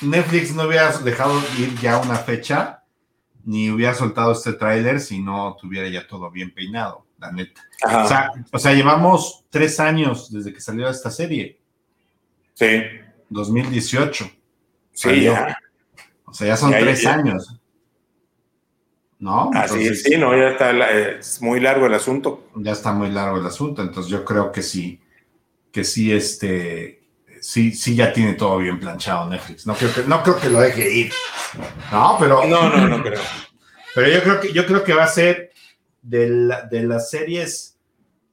Netflix 0.02 0.54
no 0.54 0.64
hubiera 0.64 0.92
dejado 0.98 1.40
ir 1.58 1.74
ya 1.80 1.98
una 1.98 2.16
fecha 2.16 2.84
ni 3.44 3.70
hubiera 3.70 3.94
soltado 3.94 4.32
este 4.32 4.52
tráiler 4.52 5.00
si 5.00 5.20
no 5.20 5.56
tuviera 5.60 5.88
ya 5.88 6.06
todo 6.06 6.30
bien 6.30 6.52
peinado, 6.54 7.04
la 7.18 7.32
neta. 7.32 7.60
O 7.84 8.08
sea, 8.08 8.30
o 8.52 8.58
sea, 8.58 8.72
llevamos 8.74 9.44
tres 9.50 9.78
años 9.80 10.32
desde 10.32 10.52
que 10.52 10.60
salió 10.60 10.88
esta 10.88 11.10
serie, 11.10 11.60
Sí, 12.54 12.82
2018. 13.28 14.30
sí, 14.92 15.22
ya. 15.22 15.56
O 16.24 16.32
sea, 16.34 16.46
ya 16.48 16.56
son 16.56 16.72
Ya, 16.72 16.80
tres 16.80 17.02
ya. 17.02 17.14
años. 17.14 17.60
¿No? 19.20 19.50
Así 19.52 19.84
es, 19.86 20.02
sí, 20.04 20.16
no, 20.16 20.36
ya 20.36 20.50
está, 20.50 20.72
la- 20.72 20.92
eh, 20.92 21.16
es 21.18 21.42
muy 21.42 21.58
largo 21.60 21.86
el 21.86 21.94
asunto. 21.94 22.48
ya 22.54 22.70
está 22.72 22.92
muy 22.92 23.10
largo 23.10 23.38
el 23.38 23.46
asunto, 23.46 23.82
entonces 23.82 24.10
yo 24.10 24.24
creo 24.24 24.52
que 24.52 24.62
sí, 24.62 25.00
que 25.72 25.82
sí, 25.82 26.12
este, 26.12 27.02
sí, 27.40 27.72
sí 27.72 27.96
ya 27.96 28.12
tiene 28.12 28.34
todo 28.34 28.58
bien 28.58 28.78
planchado 28.78 29.28
Netflix. 29.28 29.66
No 29.66 29.74
creo 29.74 29.92
que, 29.92 30.02
no 30.02 30.22
creo 30.22 30.38
que 30.38 30.48
lo 30.50 30.60
deje 30.60 30.92
ir. 30.92 31.12
No, 31.90 32.16
pero, 32.20 32.46
No, 32.46 32.68
no, 32.68 32.86
no 32.86 33.02
creo. 33.02 33.20
pero 33.94 34.08
yo 34.08 34.22
creo 34.22 34.40
que, 34.40 34.52
yo 34.52 34.64
creo 34.66 34.84
que 34.84 34.94
va 34.94 35.04
a 35.04 35.08
ser 35.08 35.47
de, 36.02 36.28
la- 36.28 36.62
de 36.62 36.82
las 36.84 37.10
series 37.10 37.78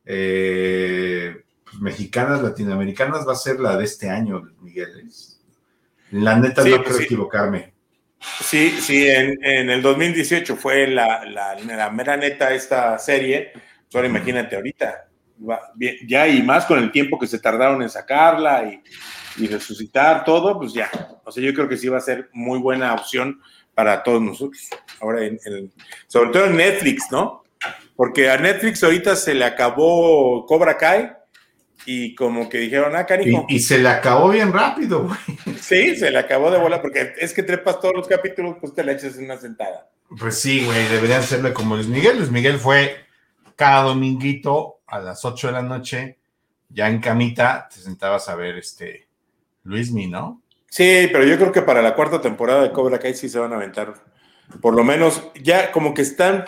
eh, 0.05 1.43
pues, 1.63 1.79
mexicanas, 1.81 2.41
latinoamericanas, 2.41 3.27
va 3.27 3.33
a 3.33 3.37
ser 3.37 3.59
la 3.59 3.75
de 3.77 3.85
este 3.85 4.09
año, 4.09 4.41
Miguel. 4.61 5.09
La 6.11 6.37
neta 6.37 6.61
Sí, 6.63 6.69
no 6.69 6.77
pues 6.77 6.87
creo 6.87 6.97
sí. 6.99 7.03
equivocarme. 7.05 7.73
Sí, 8.41 8.69
sí, 8.81 9.07
en, 9.07 9.43
en 9.43 9.69
el 9.69 9.81
2018 9.81 10.55
fue 10.55 10.87
la, 10.87 11.25
la, 11.25 11.55
la 11.59 11.89
mera 11.91 12.17
neta 12.17 12.53
esta 12.53 12.97
serie. 12.97 13.51
Ahora 13.93 14.07
imagínate 14.07 14.55
ahorita, 14.55 15.07
ya 16.07 16.27
y 16.27 16.41
más 16.43 16.65
con 16.65 16.79
el 16.79 16.91
tiempo 16.91 17.17
que 17.19 17.27
se 17.27 17.39
tardaron 17.39 17.81
en 17.81 17.89
sacarla 17.89 18.63
y, 18.65 18.81
y 19.43 19.47
resucitar 19.47 20.23
todo, 20.25 20.57
pues 20.59 20.73
ya. 20.73 20.89
O 21.23 21.31
sea, 21.31 21.43
yo 21.43 21.53
creo 21.53 21.69
que 21.69 21.77
sí 21.77 21.87
va 21.87 21.97
a 21.97 22.01
ser 22.01 22.29
muy 22.33 22.59
buena 22.59 22.93
opción 22.93 23.39
para 23.73 24.01
todos 24.03 24.21
nosotros. 24.21 24.69
Ahora, 24.99 25.23
en, 25.25 25.39
en- 25.45 25.71
sobre 26.07 26.31
todo 26.31 26.45
en 26.45 26.57
Netflix, 26.57 27.05
¿no? 27.11 27.43
Porque 27.95 28.29
a 28.29 28.37
Netflix 28.37 28.83
ahorita 28.83 29.15
se 29.15 29.33
le 29.33 29.45
acabó 29.45 30.45
Cobra 30.45 30.77
Kai 30.77 31.11
y 31.85 32.15
como 32.15 32.49
que 32.49 32.57
dijeron, 32.59 32.95
ah, 32.95 33.01
Y, 33.01 33.05
canijo. 33.05 33.45
y 33.47 33.59
se 33.59 33.77
le 33.77 33.89
acabó 33.89 34.29
bien 34.29 34.51
rápido, 34.51 35.03
güey. 35.07 35.57
Sí, 35.61 35.95
se 35.95 36.11
le 36.11 36.17
acabó 36.19 36.51
de 36.51 36.57
bola 36.57 36.81
porque 36.81 37.13
es 37.19 37.33
que 37.33 37.43
trepas 37.43 37.79
todos 37.79 37.93
los 37.95 38.07
capítulos, 38.07 38.57
pues 38.59 38.73
te 38.73 38.83
la 38.83 38.93
echas 38.93 39.17
en 39.17 39.25
una 39.25 39.37
sentada. 39.37 39.89
Pues 40.19 40.39
sí, 40.39 40.63
güey, 40.65 40.87
deberían 40.87 41.23
serle 41.23 41.53
como 41.53 41.75
Luis 41.75 41.87
Miguel. 41.87 42.17
Luis 42.17 42.31
Miguel 42.31 42.59
fue 42.59 42.97
cada 43.55 43.83
dominguito 43.83 44.81
a 44.87 44.99
las 44.99 45.23
8 45.25 45.47
de 45.47 45.53
la 45.53 45.61
noche, 45.61 46.17
ya 46.69 46.87
en 46.89 46.99
camita, 46.99 47.67
te 47.73 47.79
sentabas 47.79 48.27
a 48.29 48.35
ver 48.35 48.57
este 48.57 49.07
Luismi, 49.63 50.07
¿no? 50.07 50.41
Sí, 50.69 51.07
pero 51.11 51.23
yo 51.23 51.37
creo 51.37 51.51
que 51.51 51.61
para 51.61 51.81
la 51.81 51.95
cuarta 51.95 52.19
temporada 52.21 52.61
de 52.63 52.71
Cobra 52.71 52.99
Kai 52.99 53.13
sí 53.15 53.29
se 53.29 53.39
van 53.39 53.53
a 53.53 53.55
aventar. 53.55 53.93
Por 54.61 54.75
lo 54.75 54.83
menos 54.83 55.23
ya 55.41 55.71
como 55.71 55.93
que 55.93 56.01
están 56.01 56.45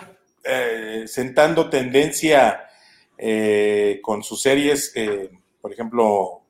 eh, 0.48 1.04
sentando 1.06 1.68
tendencia 1.68 2.64
eh, 3.18 4.00
con 4.02 4.22
sus 4.22 4.40
series, 4.40 4.92
eh, 4.94 5.30
por 5.60 5.72
ejemplo, 5.72 6.42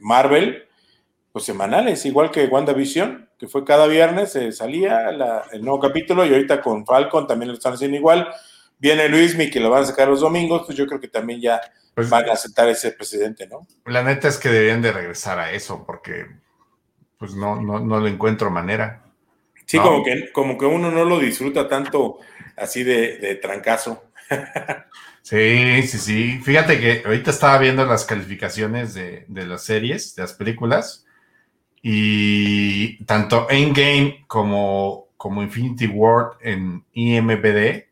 Marvel, 0.00 0.64
pues 1.30 1.44
semanales, 1.44 2.04
igual 2.04 2.32
que 2.32 2.46
WandaVision, 2.46 3.30
que 3.38 3.46
fue 3.46 3.64
cada 3.64 3.86
viernes, 3.86 4.36
salía 4.50 5.10
el 5.52 5.62
nuevo 5.62 5.78
capítulo 5.78 6.26
y 6.26 6.32
ahorita 6.32 6.60
con 6.60 6.84
Falcon 6.84 7.28
también 7.28 7.50
lo 7.50 7.54
están 7.54 7.74
haciendo 7.74 7.96
igual. 7.96 8.28
Viene 8.78 9.08
Luismi 9.08 9.48
que 9.48 9.60
lo 9.60 9.70
van 9.70 9.84
a 9.84 9.86
sacar 9.86 10.08
los 10.08 10.20
domingos, 10.20 10.64
pues 10.66 10.76
yo 10.76 10.86
creo 10.86 10.98
que 10.98 11.06
también 11.06 11.40
ya 11.40 11.60
pues 11.94 12.10
van 12.10 12.28
a 12.28 12.32
aceptar 12.32 12.68
ese 12.68 12.90
presidente, 12.90 13.46
¿no? 13.46 13.66
La 13.86 14.02
neta 14.02 14.26
es 14.26 14.38
que 14.38 14.48
deberían 14.48 14.82
de 14.82 14.90
regresar 14.90 15.38
a 15.38 15.52
eso, 15.52 15.84
porque 15.86 16.26
pues 17.16 17.34
no, 17.34 17.60
no, 17.60 17.78
no 17.78 18.00
le 18.00 18.10
encuentro 18.10 18.50
manera. 18.50 19.04
Sí, 19.66 19.78
como, 19.78 20.02
que, 20.02 20.32
como 20.32 20.58
que 20.58 20.66
uno 20.66 20.90
no 20.90 21.04
lo 21.04 21.20
disfruta 21.20 21.68
tanto 21.68 22.18
así 22.60 22.84
de, 22.84 23.18
de 23.18 23.34
trancazo. 23.36 24.04
sí, 25.22 25.82
sí, 25.82 25.98
sí. 25.98 26.40
Fíjate 26.42 26.78
que 26.80 27.02
ahorita 27.04 27.30
estaba 27.30 27.58
viendo 27.58 27.84
las 27.86 28.04
calificaciones 28.04 28.94
de, 28.94 29.24
de 29.28 29.46
las 29.46 29.64
series, 29.64 30.14
de 30.14 30.22
las 30.22 30.34
películas, 30.34 31.06
y 31.82 33.02
tanto 33.04 33.46
Endgame 33.50 34.24
como, 34.26 35.08
como 35.16 35.42
Infinity 35.42 35.86
War 35.86 36.32
en 36.40 36.84
IMBD 36.92 37.88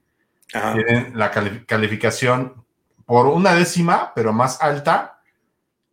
tienen 0.48 1.12
la 1.14 1.30
calificación 1.30 2.64
por 3.04 3.26
una 3.26 3.54
décima, 3.54 4.12
pero 4.14 4.32
más 4.32 4.60
alta 4.62 5.20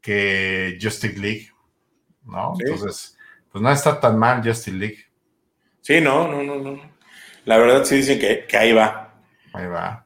que 0.01 0.77
Justice 0.81 1.17
League, 1.17 1.49
¿no? 2.25 2.53
Entonces, 2.59 3.17
pues 3.51 3.61
no 3.61 3.71
está 3.71 3.99
tan 3.99 4.19
mal 4.19 4.43
Justice 4.43 4.71
League. 4.71 4.99
Sí, 5.81 6.01
no, 6.01 6.27
no, 6.27 6.43
no, 6.43 6.55
no. 6.55 6.94
La 7.45 7.57
verdad 7.57 7.85
sí 7.85 7.97
dicen 7.97 8.19
que, 8.19 8.45
ahí 8.57 8.73
va. 8.73 9.13
Ahí 9.53 9.67
va. 9.67 10.05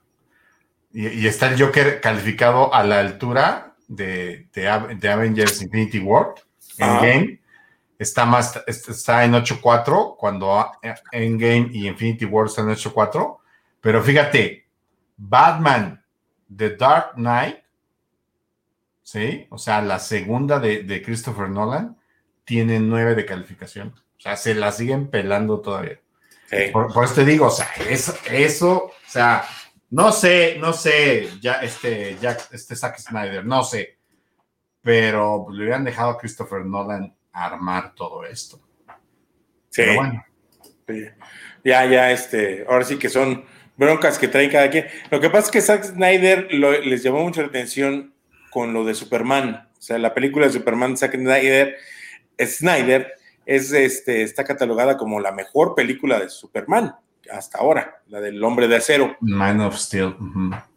Y, 0.91 1.25
está 1.25 1.51
el 1.51 1.61
Joker 1.61 2.01
calificado 2.01 2.73
a 2.73 2.83
la 2.83 2.99
altura 2.99 3.75
de, 3.87 4.47
de, 4.53 5.09
Avengers 5.09 5.61
Infinity 5.61 5.99
War 5.99 6.35
en 6.77 6.95
game. 6.95 7.39
Está, 7.97 8.25
más, 8.25 8.61
está 8.67 9.25
en 9.25 9.33
8.4 9.33 10.15
cuando 10.17 10.71
Endgame 11.11 11.69
y 11.71 11.87
Infinity 11.87 12.25
War 12.25 12.47
están 12.47 12.69
en 12.69 12.75
8.4. 12.75 13.37
Pero 13.81 14.03
fíjate, 14.03 14.67
Batman, 15.17 16.03
The 16.55 16.75
Dark 16.75 17.13
Knight, 17.15 17.57
¿sí? 19.03 19.47
O 19.49 19.57
sea, 19.57 19.81
la 19.81 19.99
segunda 19.99 20.59
de, 20.59 20.83
de 20.83 21.01
Christopher 21.01 21.49
Nolan, 21.49 21.97
tiene 22.43 22.79
9 22.79 23.15
de 23.15 23.25
calificación. 23.25 23.93
O 24.17 24.21
sea, 24.21 24.35
se 24.35 24.55
la 24.55 24.71
siguen 24.71 25.09
pelando 25.09 25.61
todavía. 25.61 25.99
Por, 26.71 27.03
eso 27.03 27.13
te 27.13 27.25
digo, 27.25 27.47
o 27.47 27.51
sea, 27.51 27.69
eso, 27.89 28.15
eso, 28.31 28.85
o 28.85 28.93
sea, 29.07 29.45
no 29.91 30.11
sé, 30.11 30.57
no 30.59 30.73
sé, 30.73 31.29
ya 31.41 31.53
este, 31.61 32.17
ya 32.19 32.37
este 32.51 32.75
Zack 32.75 32.97
Snyder, 32.99 33.45
no 33.45 33.63
sé, 33.63 33.97
pero 34.81 35.47
le 35.51 35.63
hubieran 35.63 35.83
dejado 35.83 36.11
a 36.11 36.17
Christopher 36.17 36.65
Nolan 36.65 37.15
armar 37.31 37.93
todo 37.93 38.25
esto. 38.25 38.59
Sí. 39.69 39.83
Pero 39.83 39.95
bueno. 39.95 40.25
Ya, 41.63 41.85
ya, 41.85 42.11
este, 42.11 42.65
ahora 42.67 42.83
sí 42.83 42.97
que 42.97 43.09
son 43.09 43.45
broncas 43.77 44.17
que 44.17 44.27
trae 44.27 44.49
cada 44.49 44.69
quien. 44.69 44.87
Lo 45.11 45.19
que 45.19 45.29
pasa 45.29 45.45
es 45.45 45.51
que 45.51 45.61
Zack 45.61 45.83
Snyder 45.83 46.51
les 46.51 47.03
llamó 47.03 47.23
mucha 47.23 47.43
atención 47.43 48.13
con 48.49 48.73
lo 48.73 48.83
de 48.83 48.95
Superman. 48.95 49.69
O 49.77 49.81
sea, 49.81 49.97
la 49.97 50.13
película 50.13 50.47
de 50.47 50.53
Superman, 50.53 50.97
Zack 50.97 51.15
Snyder, 51.15 51.77
Snyder 52.39 53.13
es, 53.49 53.71
este, 53.73 54.21
está 54.21 54.43
catalogada 54.43 54.95
como 54.95 55.19
la 55.19 55.31
mejor 55.31 55.73
película 55.73 56.19
de 56.19 56.29
Superman 56.29 56.95
hasta 57.31 57.57
ahora, 57.57 58.01
la 58.07 58.21
del 58.21 58.43
hombre 58.43 58.67
de 58.67 58.75
acero. 58.75 59.17
Man 59.21 59.59
of 59.61 59.75
Steel. 59.75 60.15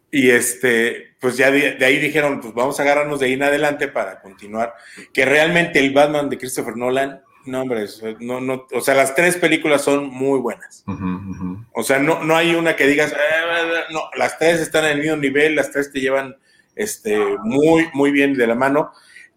Y 0.09 0.31
este, 0.31 1.15
pues 1.19 1.37
ya 1.37 1.51
de, 1.51 1.77
ahí 1.85 1.99
dijeron, 1.99 2.41
pues 2.41 2.53
vamos 2.55 2.79
a 2.79 2.83
agarrarnos 2.83 3.19
de 3.19 3.27
ahí 3.27 3.33
en 3.33 3.43
adelante 3.43 3.87
para 3.87 4.21
continuar. 4.21 4.73
Que 5.13 5.23
realmente 5.23 5.79
el 5.79 5.93
Batman 5.93 6.29
de 6.29 6.39
Christopher 6.39 6.75
Nolan, 6.75 7.21
no, 7.45 7.61
hombre, 7.61 7.85
no, 8.19 8.41
no, 8.41 8.65
o 8.71 8.81
sea, 8.81 8.95
las 8.95 9.13
tres 9.13 9.37
películas 9.37 9.83
son 9.83 10.09
muy 10.09 10.39
buenas. 10.39 10.83
O 11.73 11.83
sea, 11.83 11.99
no, 11.99 12.23
no 12.23 12.35
hay 12.35 12.55
una 12.55 12.75
que 12.75 12.87
digas, 12.87 13.11
eh, 13.11 13.83
no, 13.91 14.01
las 14.17 14.39
tres 14.39 14.61
están 14.61 14.85
en 14.85 14.93
el 14.93 14.99
mismo 14.99 15.17
nivel, 15.17 15.55
las 15.55 15.71
tres 15.71 15.91
te 15.91 15.99
llevan 15.99 16.37
este, 16.75 17.19
muy, 17.43 17.87
muy 17.93 18.09
bien 18.09 18.33
de 18.33 18.47
la 18.47 18.55
mano. 18.55 18.91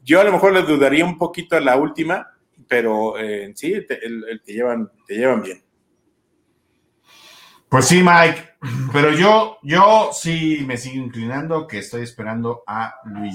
Yo 0.04 0.20
a 0.20 0.24
lo 0.24 0.32
mejor 0.32 0.54
le 0.54 0.62
dudaría 0.62 1.04
un 1.04 1.18
poquito 1.18 1.56
a 1.56 1.60
la 1.60 1.76
última, 1.76 2.35
pero 2.68 3.18
eh, 3.18 3.52
sí, 3.54 3.74
te, 3.86 4.00
llevan, 4.46 4.90
te 5.06 5.14
llevan 5.14 5.42
bien. 5.42 5.62
Pues 7.68 7.86
sí, 7.86 8.02
Mike, 8.02 8.56
pero 8.92 9.12
yo, 9.12 9.58
yo 9.62 10.10
sí 10.12 10.64
me 10.66 10.76
sigo 10.76 11.04
inclinando 11.04 11.66
que 11.66 11.78
estoy 11.78 12.02
esperando 12.02 12.62
a 12.66 12.94
Luis. 13.04 13.34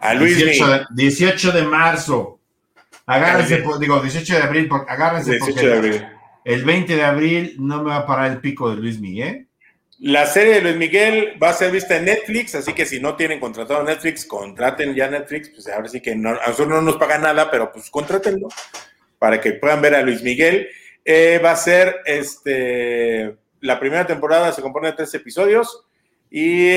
A 0.00 0.14
Luis 0.14 0.42
18 0.90 1.52
de, 1.52 1.62
marzo. 1.62 2.40
Agárrense, 3.06 3.62
digo, 3.78 4.00
18 4.00 4.34
de 4.34 4.42
abril, 4.42 4.68
agárrense 4.88 5.32
18 5.32 5.66
de 5.66 5.74
abril. 5.74 6.06
el 6.44 6.64
20 6.64 6.96
de 6.96 7.04
abril 7.04 7.56
no 7.58 7.82
me 7.82 7.90
va 7.90 7.98
a 7.98 8.06
parar 8.06 8.30
el 8.30 8.40
pico 8.40 8.70
de 8.70 8.76
Luis 8.76 9.00
Miguel. 9.00 9.48
La 10.04 10.26
serie 10.26 10.54
de 10.54 10.62
Luis 10.62 10.76
Miguel 10.76 11.38
va 11.40 11.50
a 11.50 11.52
ser 11.52 11.70
vista 11.70 11.96
en 11.96 12.06
Netflix, 12.06 12.56
así 12.56 12.72
que 12.72 12.84
si 12.84 12.98
no 12.98 13.14
tienen 13.14 13.38
contratado 13.38 13.84
Netflix, 13.84 14.26
contraten 14.26 14.96
ya 14.96 15.08
Netflix, 15.08 15.50
pues 15.50 15.68
ahora 15.68 15.88
sí 15.88 16.00
que 16.00 16.16
no, 16.16 16.30
a 16.30 16.48
nosotros 16.48 16.68
no 16.68 16.82
nos 16.82 16.96
pagan 16.96 17.22
nada, 17.22 17.48
pero 17.52 17.70
pues 17.70 17.88
contrátenlo 17.88 18.48
para 19.20 19.40
que 19.40 19.52
puedan 19.52 19.80
ver 19.80 19.94
a 19.94 20.02
Luis 20.02 20.20
Miguel. 20.24 20.68
Eh, 21.04 21.40
va 21.44 21.52
a 21.52 21.56
ser 21.56 22.00
este 22.04 23.36
la 23.60 23.78
primera 23.78 24.04
temporada, 24.04 24.50
se 24.50 24.60
compone 24.60 24.88
de 24.88 24.94
tres 24.94 25.14
episodios 25.14 25.84
y 26.28 26.68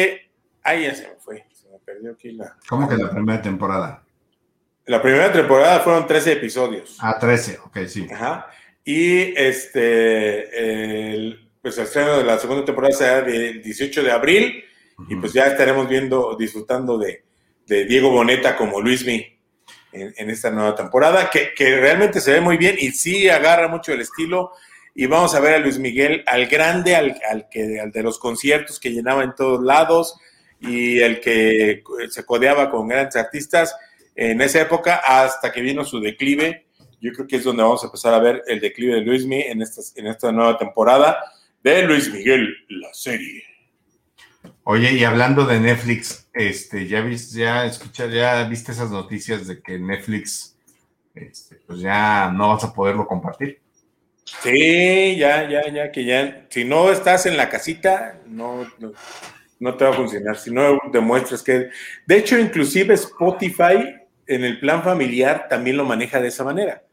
ahí 0.61 0.83
ya 0.83 0.93
se 0.93 1.07
me 1.07 1.15
fue, 1.17 1.47
se 1.51 1.67
me 1.67 1.79
perdió 1.79 2.11
aquí 2.11 2.31
la. 2.31 2.55
¿Cómo 2.69 2.87
que 2.87 2.95
la 2.95 3.09
primera 3.09 3.41
temporada? 3.41 4.03
La 4.85 5.01
primera 5.01 5.31
temporada 5.31 5.79
fueron 5.79 6.05
13 6.05 6.33
episodios. 6.33 6.99
Ah, 7.01 7.17
13, 7.19 7.57
ok, 7.65 7.77
sí. 7.87 8.07
Ajá. 8.13 8.51
Y 8.83 9.35
este, 9.35 11.15
el, 11.15 11.44
pues 11.65 11.79
el 11.79 11.85
estreno 11.85 12.19
de 12.19 12.23
la 12.23 12.37
segunda 12.37 12.63
temporada 12.63 12.93
será 12.93 13.21
del 13.23 13.59
18 13.59 14.03
de 14.03 14.11
abril 14.11 14.63
y 15.09 15.15
pues 15.15 15.33
ya 15.33 15.47
estaremos 15.47 15.89
viendo, 15.89 16.35
disfrutando 16.37 16.95
de, 16.95 17.23
Diego 17.65 18.11
Boneta 18.11 18.55
como 18.55 18.79
Luismi 18.79 19.25
en, 19.91 20.13
en 20.15 20.29
esta 20.29 20.51
nueva 20.51 20.75
temporada, 20.75 21.31
que, 21.31 21.55
realmente 21.57 22.21
se 22.21 22.33
ve 22.33 22.39
muy 22.39 22.57
bien 22.57 22.75
y 22.77 22.91
sí 22.91 23.27
agarra 23.29 23.67
mucho 23.67 23.93
el 23.93 24.01
estilo. 24.01 24.51
Y 24.93 25.07
vamos 25.07 25.33
a 25.33 25.39
ver 25.39 25.55
a 25.55 25.57
Luis 25.57 25.79
Miguel, 25.79 26.23
al 26.27 26.45
grande, 26.45 26.95
al, 26.95 27.49
que, 27.49 27.79
al 27.79 27.91
de 27.91 28.03
los 28.03 28.19
conciertos 28.19 28.79
que 28.79 28.91
llenaba 28.91 29.23
en 29.23 29.33
todos 29.33 29.63
lados 29.63 30.19
y 30.61 30.99
el 30.99 31.19
que 31.19 31.81
se 32.11 32.25
codeaba 32.25 32.69
con 32.69 32.87
grandes 32.87 33.15
artistas 33.15 33.75
en 34.15 34.39
esa 34.39 34.61
época 34.61 35.01
hasta 35.03 35.51
que 35.51 35.61
vino 35.61 35.83
su 35.83 35.99
declive. 35.99 36.67
Yo 37.01 37.11
creo 37.11 37.25
que 37.25 37.37
es 37.37 37.43
donde 37.43 37.63
vamos 37.63 37.81
a 37.81 37.87
empezar 37.87 38.13
a 38.13 38.19
ver 38.19 38.43
el 38.45 38.59
declive 38.59 38.93
de 38.93 39.01
Luismi 39.01 39.41
en 39.41 39.63
esta, 39.63 39.81
en 39.99 40.05
esta 40.05 40.31
nueva 40.31 40.59
temporada 40.59 41.17
de 41.65 41.81
Luis 41.81 42.13
Miguel, 42.13 42.55
la 42.69 42.93
serie. 42.93 43.43
Oye, 44.65 44.93
y 44.93 45.03
hablando 45.03 45.45
de 45.45 45.59
Netflix, 45.59 46.29
este, 46.31 46.87
ya 46.87 47.01
viste, 47.01 47.39
ya 47.39 47.65
escucha, 47.65 48.05
ya 48.05 48.43
viste 48.43 48.71
esas 48.71 48.91
noticias 48.91 49.47
de 49.47 49.63
que 49.63 49.79
Netflix, 49.79 50.55
este, 51.15 51.55
pues 51.65 51.79
ya 51.79 52.31
no 52.31 52.49
vas 52.49 52.63
a 52.63 52.71
poderlo 52.71 53.07
compartir. 53.07 53.61
Sí, 54.43 55.15
ya, 55.17 55.49
ya, 55.49 55.67
ya, 55.73 55.91
que 55.91 56.05
ya, 56.05 56.45
si 56.49 56.65
no 56.65 56.91
estás 56.91 57.25
en 57.25 57.35
la 57.35 57.49
casita, 57.49 58.21
no, 58.27 58.67
no, 59.59 59.75
te 59.75 59.85
va 59.85 59.89
a 59.89 59.93
funcionar. 59.93 60.37
Si 60.37 60.51
no 60.51 60.79
demuestras 60.93 61.41
que, 61.41 61.69
de 62.05 62.17
hecho, 62.17 62.37
inclusive 62.37 62.93
Spotify 62.93 63.95
en 64.27 64.43
el 64.43 64.59
plan 64.59 64.83
familiar 64.83 65.47
también 65.49 65.77
lo 65.77 65.85
maneja 65.85 66.21
de 66.21 66.27
esa 66.27 66.43
manera 66.43 66.84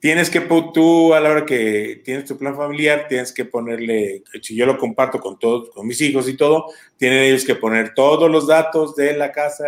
tienes 0.00 0.30
que 0.30 0.40
tú 0.40 1.14
a 1.14 1.20
la 1.20 1.30
hora 1.30 1.46
que 1.46 2.00
tienes 2.04 2.24
tu 2.26 2.38
plan 2.38 2.56
familiar, 2.56 3.06
tienes 3.08 3.32
que 3.32 3.44
ponerle, 3.44 4.22
si 4.42 4.54
yo 4.54 4.66
lo 4.66 4.78
comparto 4.78 5.18
con 5.20 5.38
todos, 5.38 5.70
con 5.70 5.86
mis 5.86 6.00
hijos 6.00 6.28
y 6.28 6.36
todo, 6.36 6.66
tienen 6.96 7.22
ellos 7.24 7.44
que 7.44 7.54
poner 7.54 7.94
todos 7.94 8.30
los 8.30 8.46
datos 8.46 8.94
de 8.94 9.16
la 9.16 9.32
casa, 9.32 9.66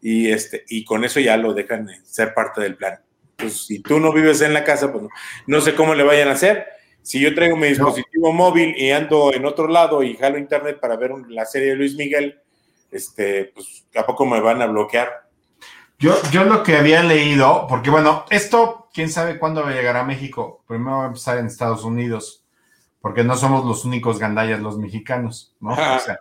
y, 0.00 0.30
este, 0.30 0.64
y 0.68 0.84
con 0.84 1.04
eso 1.04 1.20
ya 1.20 1.36
lo 1.36 1.54
dejan 1.54 1.88
ser 2.04 2.34
parte 2.34 2.60
del 2.60 2.76
plan. 2.76 3.00
Pues 3.36 3.66
si 3.66 3.80
tú 3.80 4.00
no 4.00 4.12
vives 4.12 4.40
en 4.40 4.54
la 4.54 4.64
casa, 4.64 4.92
pues 4.92 5.04
no, 5.46 5.60
sé 5.60 5.74
cómo 5.74 5.94
le 5.94 6.02
vayan 6.02 6.28
a 6.28 6.32
hacer. 6.32 6.66
Si 7.02 7.20
yo 7.20 7.34
traigo 7.34 7.56
mi 7.56 7.68
dispositivo 7.68 8.32
móvil 8.32 8.74
y 8.76 8.90
ando 8.90 9.32
en 9.32 9.44
otro 9.44 9.68
lado 9.68 10.02
y 10.02 10.16
jalo 10.16 10.38
internet 10.38 10.80
para 10.80 10.96
ver 10.96 11.12
la 11.28 11.44
serie 11.44 11.70
de 11.70 11.76
Luis 11.76 11.94
Miguel, 11.94 12.40
este, 12.90 13.52
pues 13.54 13.84
¿a 13.94 14.04
poco 14.04 14.26
me 14.26 14.40
van 14.40 14.62
a 14.62 14.66
bloquear? 14.66 15.28
Yo, 15.98 16.14
yo 16.30 16.44
lo 16.44 16.62
que 16.62 16.76
había 16.76 17.02
leído, 17.02 17.66
porque 17.68 17.90
bueno, 17.90 18.24
esto 18.30 18.85
quién 18.96 19.10
sabe 19.10 19.38
cuándo 19.38 19.62
va 19.62 19.68
a 19.68 19.74
llegar 19.74 19.98
a 19.98 20.04
México. 20.04 20.64
Primero 20.66 20.96
va 20.96 21.04
a 21.04 21.08
empezar 21.08 21.36
en 21.36 21.46
Estados 21.46 21.84
Unidos, 21.84 22.42
porque 23.02 23.22
no 23.22 23.36
somos 23.36 23.66
los 23.66 23.84
únicos 23.84 24.18
gandallas 24.18 24.62
los 24.62 24.78
mexicanos, 24.78 25.54
¿no? 25.60 25.72
O 25.72 25.74
sea, 26.00 26.18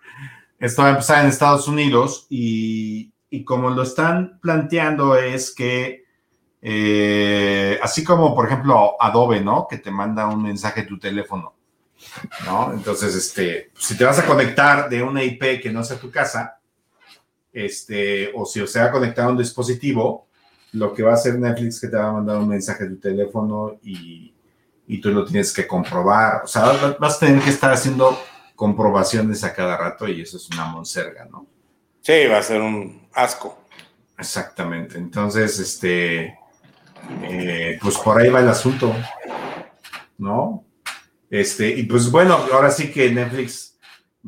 esto 0.59 0.81
va 0.81 0.89
a 0.89 0.91
empezar 0.91 1.23
en 1.23 1.29
Estados 1.29 1.69
Unidos 1.69 2.27
y, 2.29 3.13
y 3.29 3.45
como 3.45 3.69
lo 3.69 3.81
están 3.81 4.39
planteando 4.41 5.15
es 5.15 5.55
que, 5.55 6.03
eh, 6.61 7.79
así 7.81 8.03
como 8.03 8.35
por 8.35 8.47
ejemplo 8.47 9.01
Adobe, 9.01 9.39
¿no? 9.39 9.67
Que 9.69 9.77
te 9.77 9.89
manda 9.89 10.27
un 10.27 10.43
mensaje 10.43 10.81
a 10.81 10.87
tu 10.87 10.99
teléfono, 10.99 11.55
¿no? 12.45 12.73
Entonces, 12.73 13.15
este, 13.15 13.71
si 13.77 13.95
te 13.95 14.03
vas 14.03 14.19
a 14.19 14.25
conectar 14.25 14.89
de 14.89 15.01
una 15.01 15.23
IP 15.23 15.61
que 15.61 15.71
no 15.71 15.81
sea 15.81 15.97
tu 15.97 16.11
casa, 16.11 16.59
este, 17.53 18.33
o 18.35 18.45
si 18.45 18.67
se 18.67 18.81
va 18.81 18.87
a 18.87 18.91
conectar 18.91 19.27
a 19.27 19.29
un 19.29 19.37
dispositivo, 19.37 20.27
lo 20.75 20.93
que 20.93 21.03
va 21.03 21.11
a 21.11 21.15
hacer 21.15 21.39
Netflix 21.39 21.75
es 21.75 21.81
que 21.81 21.87
te 21.87 21.97
va 21.97 22.09
a 22.09 22.13
mandar 22.13 22.37
un 22.37 22.47
mensaje 22.47 22.83
a 22.83 22.87
tu 22.87 22.97
teléfono 22.97 23.79
y, 23.83 24.33
y 24.87 25.01
tú 25.01 25.11
lo 25.11 25.25
tienes 25.25 25.53
que 25.53 25.65
comprobar. 25.65 26.41
O 26.43 26.47
sea, 26.47 26.95
vas 26.99 27.15
a 27.15 27.25
tener 27.25 27.41
que 27.41 27.49
estar 27.49 27.71
haciendo 27.71 28.17
comprobaciones 28.55 29.43
a 29.43 29.53
cada 29.53 29.77
rato 29.77 30.07
y 30.07 30.21
eso 30.21 30.37
es 30.37 30.49
una 30.49 30.65
monserga, 30.65 31.25
¿no? 31.25 31.47
Sí, 32.01 32.27
va 32.27 32.37
a 32.37 32.43
ser 32.43 32.61
un 32.61 33.07
asco. 33.13 33.57
Exactamente. 34.17 34.97
Entonces, 34.97 35.59
este, 35.59 36.37
eh, 37.23 37.79
pues 37.81 37.97
por 37.97 38.19
ahí 38.19 38.29
va 38.29 38.41
el 38.41 38.49
asunto, 38.49 38.93
¿no? 40.17 40.63
Este, 41.29 41.69
y 41.69 41.83
pues 41.83 42.09
bueno, 42.11 42.39
ahora 42.53 42.69
sí 42.71 42.91
que 42.91 43.11
Netflix 43.11 43.77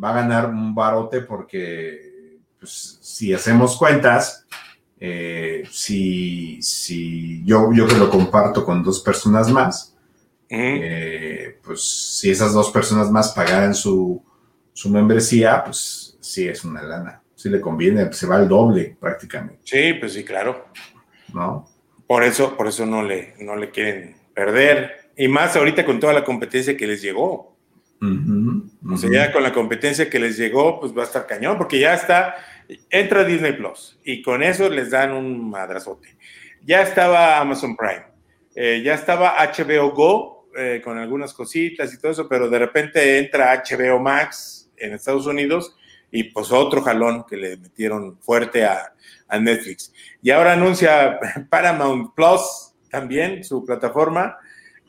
va 0.01 0.09
a 0.09 0.21
ganar 0.21 0.49
un 0.49 0.73
barote 0.73 1.21
porque, 1.21 2.39
pues, 2.59 2.99
si 3.01 3.33
hacemos 3.33 3.77
cuentas, 3.77 4.46
eh, 4.99 5.63
si, 5.69 6.61
si 6.61 7.43
yo, 7.45 7.71
yo 7.73 7.87
que 7.87 7.97
lo 7.97 8.09
comparto 8.09 8.65
con 8.65 8.83
dos 8.83 9.01
personas 9.01 9.51
más, 9.51 9.95
eh, 10.49 11.59
pues 11.63 12.17
si 12.19 12.31
esas 12.31 12.53
dos 12.53 12.71
personas 12.71 13.11
más 13.11 13.33
pagaran 13.33 13.75
su, 13.75 14.23
su 14.73 14.89
membresía, 14.89 15.63
pues 15.63 16.17
sí 16.21 16.47
es 16.47 16.63
una 16.63 16.81
lana. 16.81 17.21
Si 17.35 17.49
le 17.49 17.61
conviene, 17.61 18.11
se 18.13 18.25
va 18.25 18.37
al 18.37 18.47
doble 18.47 18.97
prácticamente. 18.99 19.61
Sí, 19.63 19.93
pues 19.99 20.13
sí, 20.13 20.23
claro. 20.23 20.67
¿No? 21.33 21.67
Por 22.07 22.23
eso, 22.23 22.55
por 22.55 22.67
eso 22.67 22.85
no 22.85 23.03
le, 23.03 23.35
no 23.39 23.55
le 23.55 23.69
quieren 23.69 24.15
perder. 24.33 25.11
Y 25.17 25.27
más 25.27 25.55
ahorita 25.55 25.85
con 25.85 25.99
toda 25.99 26.13
la 26.13 26.23
competencia 26.23 26.75
que 26.77 26.87
les 26.87 27.01
llegó. 27.01 27.57
O 27.99 28.97
sea, 28.97 29.09
ya 29.11 29.33
con 29.33 29.41
la 29.41 29.51
competencia 29.51 30.09
que 30.09 30.19
les 30.19 30.37
llegó, 30.37 30.79
pues 30.79 30.95
va 30.95 31.01
a 31.01 31.05
estar 31.05 31.25
cañón, 31.25 31.57
porque 31.57 31.79
ya 31.79 31.95
está, 31.95 32.35
entra 32.89 33.23
Disney 33.23 33.53
Plus 33.53 33.99
y 34.03 34.21
con 34.21 34.43
eso 34.43 34.69
les 34.69 34.91
dan 34.91 35.11
un 35.11 35.49
madrazote. 35.49 36.17
Ya 36.63 36.81
estaba 36.81 37.39
Amazon 37.39 37.75
Prime, 37.75 38.05
eh, 38.55 38.81
ya 38.83 38.93
estaba 38.93 39.35
HBO 39.37 39.91
Go 39.91 40.49
eh, 40.57 40.81
con 40.83 40.97
algunas 40.97 41.33
cositas 41.33 41.93
y 41.93 41.99
todo 41.99 42.11
eso, 42.11 42.27
pero 42.27 42.49
de 42.49 42.59
repente 42.59 43.19
entra 43.19 43.63
HBO 43.63 43.99
Max 43.99 44.71
en 44.77 44.93
Estados 44.93 45.27
Unidos 45.27 45.75
y 46.11 46.25
pues 46.25 46.51
otro 46.51 46.81
jalón 46.81 47.25
que 47.25 47.37
le 47.37 47.57
metieron 47.57 48.17
fuerte 48.19 48.65
a, 48.65 48.93
a 49.27 49.39
Netflix. 49.39 49.93
Y 50.21 50.31
ahora 50.31 50.53
anuncia 50.53 51.19
Paramount 51.49 52.13
Plus 52.15 52.73
también, 52.89 53.43
su 53.43 53.65
plataforma, 53.65 54.37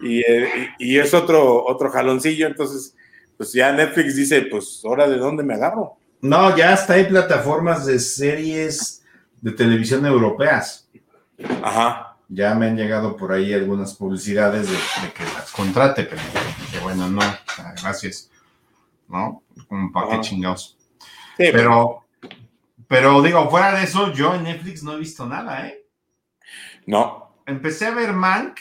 y, 0.00 0.20
eh, 0.20 0.70
y, 0.78 0.98
es 0.98 1.12
otro, 1.12 1.64
otro 1.66 1.90
jaloncillo, 1.90 2.46
entonces, 2.46 2.94
pues 3.36 3.52
ya 3.52 3.72
Netflix 3.72 4.14
dice, 4.14 4.42
pues 4.42 4.80
ahora 4.84 5.08
de 5.08 5.16
dónde 5.16 5.42
me 5.42 5.54
agarro. 5.54 5.97
No, 6.20 6.56
ya 6.56 6.72
está 6.74 6.94
hay 6.94 7.04
plataformas 7.04 7.86
de 7.86 7.98
series 7.98 9.04
de 9.40 9.52
televisión 9.52 10.04
europeas. 10.04 10.88
Ajá. 11.62 12.16
Ya 12.28 12.54
me 12.54 12.66
han 12.66 12.76
llegado 12.76 13.16
por 13.16 13.32
ahí 13.32 13.54
algunas 13.54 13.94
publicidades 13.94 14.66
de, 14.66 14.76
de 14.76 15.12
que 15.12 15.24
las 15.24 15.50
contrate, 15.52 16.04
pero 16.04 16.20
que 16.70 16.78
bueno, 16.80 17.08
no, 17.08 17.22
gracias. 17.80 18.30
¿No? 19.08 19.42
Como 19.68 19.90
para 19.92 20.10
qué 20.10 20.20
chingados. 20.20 20.76
Sí, 21.38 21.48
pero, 21.52 22.04
pero 22.86 23.22
digo, 23.22 23.48
fuera 23.48 23.72
de 23.72 23.84
eso, 23.84 24.12
yo 24.12 24.34
en 24.34 24.42
Netflix 24.42 24.82
no 24.82 24.92
he 24.92 24.98
visto 24.98 25.24
nada, 25.24 25.66
¿eh? 25.66 25.84
No. 26.86 27.36
Empecé 27.46 27.86
a 27.86 27.94
ver 27.94 28.12
Mank, 28.12 28.58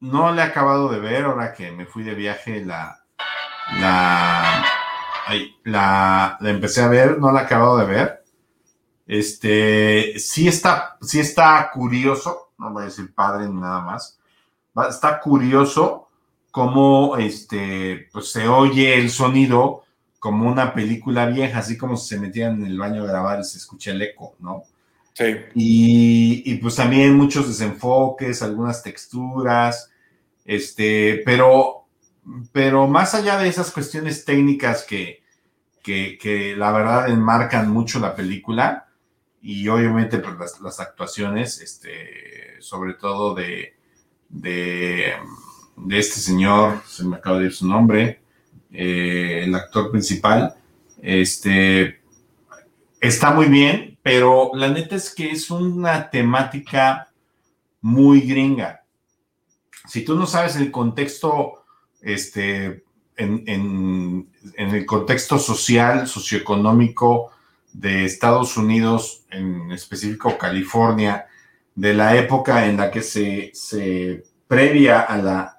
no 0.00 0.32
le 0.32 0.40
he 0.40 0.44
acabado 0.44 0.88
de 0.88 1.00
ver 1.00 1.24
ahora 1.24 1.52
que 1.52 1.72
me 1.72 1.84
fui 1.84 2.02
de 2.02 2.14
viaje 2.14 2.64
la, 2.64 3.04
la, 3.78 4.64
la, 5.64 6.36
la 6.40 6.50
empecé 6.50 6.82
a 6.82 6.88
ver, 6.88 7.18
no 7.18 7.32
la 7.32 7.42
he 7.42 7.44
acabado 7.44 7.78
de 7.78 7.86
ver. 7.86 8.24
Este, 9.06 10.18
sí 10.18 10.48
está, 10.48 10.96
sí 11.00 11.20
está 11.20 11.70
curioso, 11.72 12.50
no 12.58 12.72
voy 12.72 12.82
a 12.82 12.86
decir 12.86 13.14
padre 13.14 13.48
ni 13.48 13.60
nada 13.60 13.80
más, 13.80 14.18
está 14.88 15.20
curioso 15.20 16.08
cómo 16.50 17.16
este, 17.16 18.08
pues 18.12 18.32
se 18.32 18.48
oye 18.48 18.98
el 18.98 19.10
sonido 19.10 19.84
como 20.18 20.48
una 20.48 20.74
película 20.74 21.26
vieja, 21.26 21.60
así 21.60 21.78
como 21.78 21.96
si 21.96 22.08
se 22.08 22.20
metían 22.20 22.56
en 22.56 22.66
el 22.66 22.78
baño 22.78 23.04
a 23.04 23.06
grabar 23.06 23.40
y 23.40 23.44
se 23.44 23.58
escucha 23.58 23.92
el 23.92 24.02
eco, 24.02 24.34
¿no? 24.40 24.64
Sí. 25.12 25.24
Y, 25.54 26.42
y, 26.44 26.56
pues 26.56 26.74
también 26.76 27.14
muchos 27.14 27.46
desenfoques, 27.46 28.42
algunas 28.42 28.82
texturas, 28.82 29.90
este, 30.44 31.22
pero, 31.24 31.85
pero 32.52 32.86
más 32.86 33.14
allá 33.14 33.38
de 33.38 33.48
esas 33.48 33.70
cuestiones 33.70 34.24
técnicas 34.24 34.84
que, 34.84 35.22
que, 35.82 36.18
que 36.18 36.56
la 36.56 36.72
verdad 36.72 37.08
enmarcan 37.08 37.70
mucho 37.70 38.00
la 38.00 38.14
película 38.14 38.88
y 39.40 39.68
obviamente 39.68 40.18
pues, 40.18 40.60
las, 40.60 40.80
actuaciones, 40.80 41.60
este, 41.60 42.60
sobre 42.60 42.94
todo 42.94 43.34
de, 43.34 43.76
de, 44.28 45.12
de 45.76 45.98
este 45.98 46.18
señor, 46.18 46.82
se 46.86 47.04
me 47.04 47.16
acaba 47.16 47.38
de 47.38 47.46
ir 47.46 47.52
su 47.52 47.68
nombre, 47.68 48.20
eh, 48.72 49.42
el 49.44 49.54
actor 49.54 49.92
principal, 49.92 50.56
este, 51.00 52.00
está 53.00 53.30
muy 53.30 53.46
bien, 53.46 53.98
pero 54.02 54.50
la 54.54 54.68
neta 54.68 54.96
es 54.96 55.14
que 55.14 55.30
es 55.30 55.50
una 55.50 56.10
temática 56.10 57.12
muy 57.80 58.22
gringa. 58.22 58.84
Si 59.86 60.04
tú 60.04 60.16
no 60.16 60.26
sabes 60.26 60.56
el 60.56 60.72
contexto, 60.72 61.65
este, 62.06 62.84
en, 63.16 63.42
en, 63.46 64.28
en 64.56 64.70
el 64.70 64.86
contexto 64.86 65.40
social, 65.40 66.06
socioeconómico 66.06 67.32
de 67.72 68.04
Estados 68.04 68.56
Unidos, 68.56 69.24
en 69.28 69.72
específico 69.72 70.38
California, 70.38 71.26
de 71.74 71.94
la 71.94 72.16
época 72.16 72.66
en 72.66 72.76
la 72.76 72.92
que 72.92 73.02
se, 73.02 73.50
se 73.54 74.22
previa 74.46 75.00
al, 75.00 75.50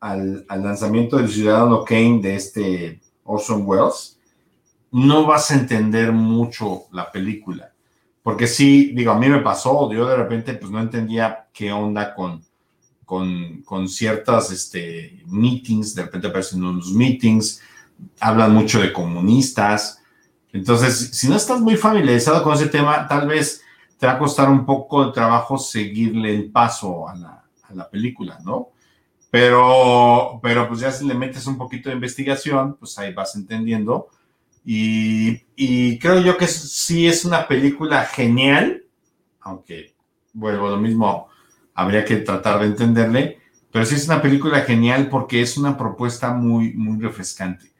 al, 0.00 0.44
lanzamiento 0.48 1.16
del 1.16 1.28
Ciudadano 1.28 1.84
Kane 1.84 2.20
de 2.20 2.34
este 2.34 3.00
Orson 3.22 3.62
Welles, 3.64 4.18
no 4.90 5.26
vas 5.26 5.52
a 5.52 5.54
entender 5.54 6.10
mucho 6.10 6.86
la 6.90 7.10
película. 7.10 7.72
Porque 8.22 8.48
sí, 8.48 8.92
digo, 8.94 9.12
a 9.12 9.18
mí 9.18 9.28
me 9.28 9.40
pasó, 9.40 9.90
yo 9.92 10.06
de 10.08 10.16
repente 10.16 10.54
pues 10.54 10.72
no 10.72 10.80
entendía 10.80 11.46
qué 11.52 11.72
onda 11.72 12.14
con, 12.14 12.42
con, 13.04 13.62
con 13.62 13.88
ciertas 13.88 14.50
este, 14.50 15.22
meetings, 15.26 15.94
de 15.94 16.02
repente 16.02 16.28
aparecen 16.28 16.64
unos 16.64 16.92
meetings, 16.92 17.60
hablan 18.20 18.54
mucho 18.54 18.80
de 18.80 18.92
comunistas. 18.92 20.02
Entonces, 20.52 21.10
si 21.12 21.28
no 21.28 21.36
estás 21.36 21.60
muy 21.60 21.76
familiarizado 21.76 22.42
con 22.42 22.54
ese 22.54 22.68
tema, 22.68 23.06
tal 23.08 23.26
vez 23.26 23.62
te 23.98 24.06
va 24.06 24.14
a 24.14 24.18
costar 24.18 24.48
un 24.50 24.64
poco 24.64 25.06
de 25.06 25.12
trabajo 25.12 25.58
seguirle 25.58 26.34
el 26.34 26.50
paso 26.50 27.08
a 27.08 27.14
la, 27.16 27.44
a 27.62 27.74
la 27.74 27.88
película, 27.88 28.38
¿no? 28.44 28.68
Pero, 29.30 30.38
pero 30.42 30.68
pues 30.68 30.80
ya 30.80 30.92
si 30.92 31.04
le 31.06 31.14
metes 31.14 31.46
un 31.46 31.58
poquito 31.58 31.88
de 31.88 31.96
investigación, 31.96 32.76
pues 32.76 32.96
ahí 32.98 33.12
vas 33.12 33.34
entendiendo. 33.34 34.08
Y, 34.64 35.42
y 35.56 35.98
creo 35.98 36.20
yo 36.20 36.36
que 36.38 36.46
sí 36.46 37.06
es 37.06 37.24
una 37.24 37.48
película 37.48 38.04
genial, 38.04 38.84
aunque 39.40 39.92
vuelvo 40.32 40.68
a 40.68 40.70
lo 40.70 40.76
mismo, 40.76 41.28
habría 41.74 42.04
que 42.04 42.16
tratar 42.16 42.60
de 42.60 42.66
entenderle, 42.66 43.38
pero 43.70 43.84
sí 43.84 43.96
es 43.96 44.06
una 44.06 44.22
película 44.22 44.60
genial 44.60 45.08
porque 45.08 45.42
es 45.42 45.56
una 45.56 45.76
propuesta 45.76 46.32
muy, 46.32 46.72
muy 46.74 47.00
refrescante. 47.02 47.72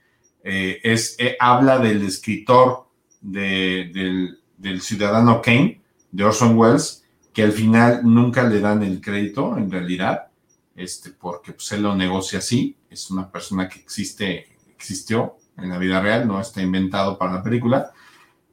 Eh, 0.43 0.81
es, 0.83 1.17
eh, 1.19 1.37
habla 1.39 1.79
del 1.79 2.03
escritor 2.03 2.89
de, 3.21 3.91
del, 3.95 4.41
del 4.59 4.81
Ciudadano 4.83 5.41
Kane, 5.41 5.81
de 6.11 6.25
Orson 6.25 6.59
Welles, 6.59 7.05
que 7.33 7.43
al 7.43 7.53
final 7.53 8.01
nunca 8.05 8.43
le 8.43 8.61
dan 8.61 8.83
el 8.83 9.01
crédito, 9.01 9.57
en 9.57 9.71
realidad 9.71 10.29
este, 10.77 11.11
porque 11.11 11.53
pues, 11.53 11.71
él 11.73 11.83
lo 11.83 11.95
negocia 11.95 12.41
así, 12.41 12.77
es 12.91 13.11
una 13.11 13.31
persona 13.31 13.69
que 13.69 13.81
existe, 13.81 14.49
existió 14.77 15.37
en 15.57 15.69
la 15.69 15.79
vida 15.79 16.01
real, 16.01 16.27
no 16.27 16.41
está 16.41 16.63
inventado 16.63 17.17
para 17.17 17.35
la 17.35 17.43
película. 17.43 17.93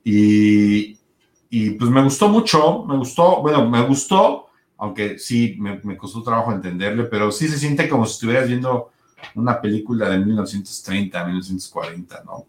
Y, 0.03 0.97
y 1.49 1.71
pues 1.71 1.89
me 1.89 2.03
gustó 2.03 2.29
mucho, 2.29 2.85
me 2.85 2.97
gustó, 2.97 3.41
bueno, 3.41 3.67
me 3.69 3.81
gustó, 3.81 4.47
aunque 4.81 5.19
sí 5.19 5.57
me, 5.59 5.79
me, 5.83 5.95
costó 5.95 6.23
trabajo 6.23 6.51
entenderle, 6.51 7.03
pero 7.03 7.31
sí 7.31 7.47
se 7.47 7.59
siente 7.59 7.87
como 7.87 8.03
si 8.07 8.13
estuvieras 8.13 8.47
viendo 8.47 8.91
una 9.35 9.61
película 9.61 10.09
de 10.09 10.17
1930, 10.17 11.23
1940, 11.23 12.23
¿no? 12.25 12.37
Uh 12.37 12.47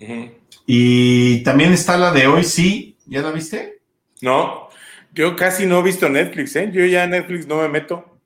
-huh. 0.00 0.32
Y 0.66 1.42
también 1.44 1.72
está 1.72 1.96
la 1.96 2.10
de 2.10 2.26
hoy, 2.26 2.42
sí, 2.42 2.96
¿ya 3.06 3.22
la 3.22 3.30
viste? 3.30 3.80
No, 4.20 4.68
yo 5.12 5.36
casi 5.36 5.64
no 5.64 5.78
he 5.78 5.82
visto 5.84 6.08
Netflix, 6.08 6.56
¿eh? 6.56 6.70
Yo 6.72 6.84
ya 6.84 7.06
Netflix 7.06 7.46
no 7.46 7.62
me 7.62 7.68
meto. 7.68 8.18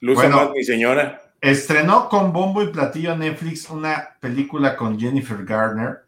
Luce 0.00 0.22
Bueno. 0.22 0.36
más 0.36 0.50
mi 0.50 0.64
señora. 0.64 1.32
Estrenó 1.40 2.08
con 2.08 2.32
bombo 2.32 2.60
y 2.60 2.72
platillo 2.72 3.16
Netflix 3.16 3.70
una 3.70 4.16
película 4.20 4.76
con 4.76 4.98
Jennifer 4.98 5.44
Garner. 5.44 5.98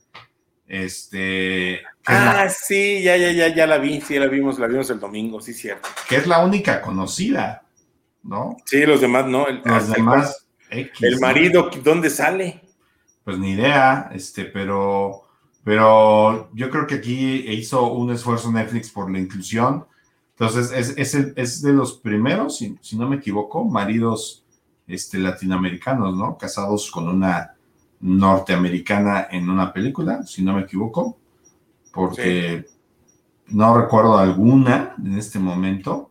Este. 0.66 1.81
La, 2.09 2.43
Ah, 2.43 2.49
sí, 2.49 3.03
ya, 3.03 3.17
ya, 3.17 3.31
ya, 3.33 3.49
ya 3.55 3.67
la 3.67 3.79
vi, 3.79 4.01
sí, 4.01 4.19
la 4.19 4.27
vimos, 4.27 4.59
la 4.59 4.67
vimos 4.67 4.89
el 4.91 4.99
domingo, 5.01 5.41
sí, 5.41 5.53
cierto. 5.55 5.89
que 6.09 6.17
es 6.17 6.27
la 6.27 6.45
única 6.45 6.81
conocida, 6.81 7.67
¿no? 8.23 8.57
Sí, 8.65 8.87
los 8.87 9.01
demás 9.01 9.27
no. 9.27 9.47
El, 9.49 9.63
Los 9.65 9.91
hasta 9.91 9.95
demás. 9.95 10.47
X, 10.71 11.01
El 11.01 11.21
¿no? 11.21 11.21
marido, 11.21 11.71
¿dónde 11.83 12.11
sale? 12.11 12.63
Pues 13.25 13.39
ni 13.39 13.51
idea, 13.53 14.11
este, 14.13 14.47
pero, 14.47 15.23
pero 15.63 16.51
yo 16.55 16.71
creo 16.71 16.87
que 16.87 16.97
aquí 16.97 17.45
hizo 17.51 17.93
un 17.93 18.11
esfuerzo 18.13 18.51
Netflix 18.51 18.91
por 18.91 19.11
la 19.11 19.19
inclusión. 19.19 19.87
Entonces, 20.31 20.73
es, 20.73 20.97
es, 20.97 21.15
el- 21.15 21.35
es 21.37 21.63
de 21.63 21.73
los 21.73 21.99
primeros, 21.99 22.57
si, 22.59 22.77
si 22.81 22.97
no 22.97 23.09
me 23.09 23.17
equivoco, 23.17 23.65
maridos 23.65 24.45
este, 24.87 25.19
latinoamericanos, 25.19 26.17
¿no? 26.17 26.39
Casados 26.39 26.91
con 26.91 27.09
una 27.09 27.55
norteamericana 28.01 29.29
en 29.31 29.51
una 29.51 29.73
película, 29.73 30.23
si 30.25 30.43
no 30.43 30.55
me 30.55 30.63
equivoco, 30.63 31.18
porque 31.99 32.66
no 33.49 33.78
recuerdo 33.80 34.18
alguna 34.18 34.94
en 35.05 35.18
este 35.18 35.38
momento 35.38 36.11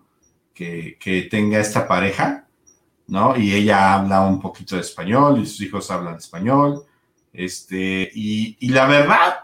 que, 0.53 0.97
que 0.99 1.23
tenga 1.23 1.59
esta 1.59 1.87
pareja, 1.87 2.47
¿no? 3.07 3.37
Y 3.37 3.53
ella 3.53 3.95
habla 3.95 4.21
un 4.27 4.41
poquito 4.41 4.75
de 4.75 4.81
español 4.81 5.39
y 5.41 5.45
sus 5.45 5.61
hijos 5.61 5.91
hablan 5.91 6.17
español, 6.17 6.85
este, 7.33 8.09
y, 8.13 8.57
y 8.59 8.69
la 8.69 8.87
verdad, 8.87 9.35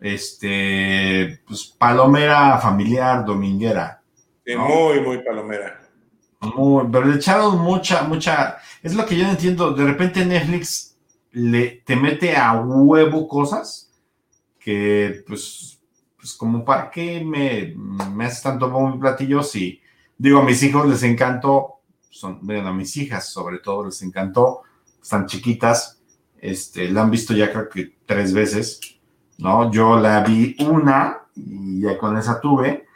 este, 0.00 1.40
pues 1.46 1.66
palomera 1.78 2.58
familiar, 2.58 3.24
dominguera, 3.24 4.02
Sí, 4.44 4.54
¿no? 4.54 4.68
Muy, 4.68 5.00
muy 5.00 5.22
palomera. 5.24 5.80
Muy- 6.40 6.86
pero 6.90 7.04
le 7.06 7.16
echaron 7.16 7.58
mucha, 7.58 8.02
mucha. 8.04 8.56
Es 8.82 8.94
lo 8.94 9.04
que 9.06 9.16
yo 9.16 9.24
no 9.24 9.30
entiendo. 9.30 9.72
De 9.72 9.84
repente 9.84 10.24
Netflix 10.24 10.96
le, 11.32 11.82
te 11.84 11.96
mete 11.96 12.36
a 12.36 12.54
huevo 12.60 13.28
cosas 13.28 13.89
que, 14.60 15.24
pues, 15.26 15.80
pues 16.16 16.34
como 16.34 16.64
para 16.64 16.90
qué 16.90 17.24
me, 17.24 17.74
me 17.74 18.26
haces 18.26 18.42
tanto 18.42 18.70
bombo 18.70 18.96
y 18.96 19.00
platillo 19.00 19.42
si, 19.42 19.80
digo, 20.16 20.40
a 20.40 20.44
mis 20.44 20.62
hijos 20.62 20.88
les 20.88 21.02
encantó, 21.02 21.80
son, 22.10 22.38
bueno, 22.42 22.68
a 22.68 22.72
mis 22.72 22.96
hijas 22.96 23.28
sobre 23.32 23.58
todo 23.58 23.86
les 23.86 24.02
encantó, 24.02 24.62
están 25.02 25.26
chiquitas, 25.26 26.00
este, 26.38 26.90
la 26.90 27.02
han 27.02 27.10
visto 27.10 27.34
ya 27.34 27.50
creo 27.50 27.68
que 27.68 27.96
tres 28.06 28.32
veces, 28.32 28.80
¿no? 29.38 29.70
Yo 29.72 29.98
la 29.98 30.22
vi 30.22 30.56
una 30.60 31.22
y 31.34 31.80
ya 31.80 31.98
con 31.98 32.16
esa 32.16 32.40
tuve. 32.40 32.86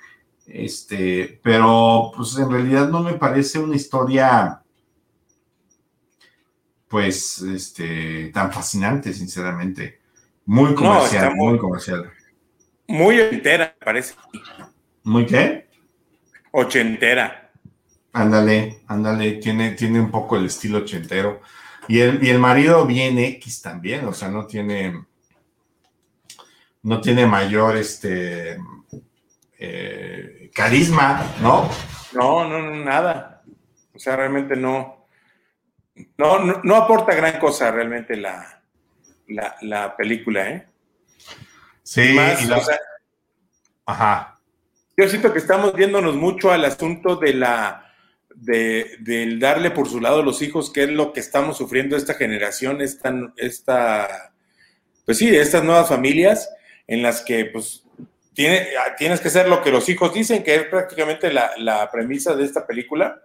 Este, 0.46 1.40
pero 1.42 2.12
pues 2.14 2.36
en 2.36 2.50
realidad 2.50 2.88
no 2.90 3.02
me 3.02 3.14
parece 3.14 3.58
una 3.58 3.76
historia 3.76 4.62
pues 6.88 7.40
este 7.42 8.30
tan 8.32 8.52
fascinante, 8.52 9.12
sinceramente. 9.12 10.00
Muy 10.47 10.74
comercial, 10.74 11.34
muy- 11.34 11.51
muy 11.51 11.59
comercial. 11.59 12.11
Muy 12.86 13.20
ochentera, 13.20 13.74
parece. 13.82 14.14
¿Muy 15.03 15.24
qué? 15.26 15.68
Ochentera. 16.53 17.51
Ándale, 18.12 18.80
ándale, 18.86 19.32
tiene, 19.32 19.72
tiene 19.72 20.01
un 20.01 20.11
poco 20.11 20.36
el 20.36 20.47
estilo 20.47 20.78
ochentero. 20.78 21.40
Y 21.88 22.01
el, 22.01 22.22
y 22.24 22.30
el 22.30 22.38
marido 22.38 22.86
bien 22.86 23.18
X 23.18 23.61
también, 23.62 24.07
o 24.07 24.12
sea, 24.12 24.28
no 24.28 24.47
tiene, 24.47 25.05
no 26.82 27.01
tiene 27.01 27.26
mayor 27.26 27.76
este 27.76 28.59
eh, 29.59 30.51
carisma, 30.55 31.34
¿no? 31.42 31.68
No, 32.12 32.49
no, 32.49 32.61
no, 32.61 32.84
nada. 32.84 33.42
O 33.95 33.99
sea, 33.99 34.16
realmente 34.16 34.57
no. 34.57 35.07
No, 36.16 36.38
no, 36.40 36.61
no 36.64 36.76
aporta 36.76 37.14
gran 37.14 37.38
cosa 37.38 37.70
realmente 37.70 38.16
la, 38.16 38.62
la, 39.29 39.57
la 39.62 39.97
película, 39.97 40.51
¿eh? 40.51 40.68
Sí, 41.83 42.12
Más, 42.14 42.43
y 42.43 42.47
la- 42.47 42.59
o 42.59 42.61
sea, 42.62 42.79
ajá. 43.87 44.41
yo 44.97 45.09
siento 45.09 45.33
que 45.33 45.39
estamos 45.39 45.75
viéndonos 45.75 46.16
mucho 46.16 46.51
al 46.53 46.64
asunto 46.64 47.16
de 47.16 47.35
la 47.35 47.81
de, 48.35 48.97
del 49.01 49.39
darle 49.39 49.70
por 49.70 49.89
su 49.89 50.01
lado 50.01 50.20
a 50.20 50.25
los 50.25 50.43
hijos, 50.43 50.72
que 50.72 50.85
es 50.85 50.91
lo 50.91 51.12
que 51.12 51.20
estamos 51.20 51.57
sufriendo 51.59 51.97
esta 51.97 52.14
generación, 52.14 52.81
esta, 52.81 53.14
esta 53.37 54.35
pues 55.05 55.18
sí, 55.18 55.35
estas 55.35 55.62
nuevas 55.62 55.89
familias 55.89 56.49
en 56.87 57.03
las 57.03 57.22
que 57.22 57.45
pues 57.47 57.85
tiene, 58.33 58.68
tienes 58.99 59.20
que 59.20 59.29
hacer 59.29 59.49
lo 59.49 59.62
que 59.62 59.70
los 59.70 59.89
hijos 59.89 60.12
dicen, 60.12 60.43
que 60.43 60.55
es 60.57 60.64
prácticamente 60.64 61.33
la, 61.33 61.53
la 61.59 61.89
premisa 61.91 62.35
de 62.35 62.45
esta 62.45 62.66
película, 62.66 63.22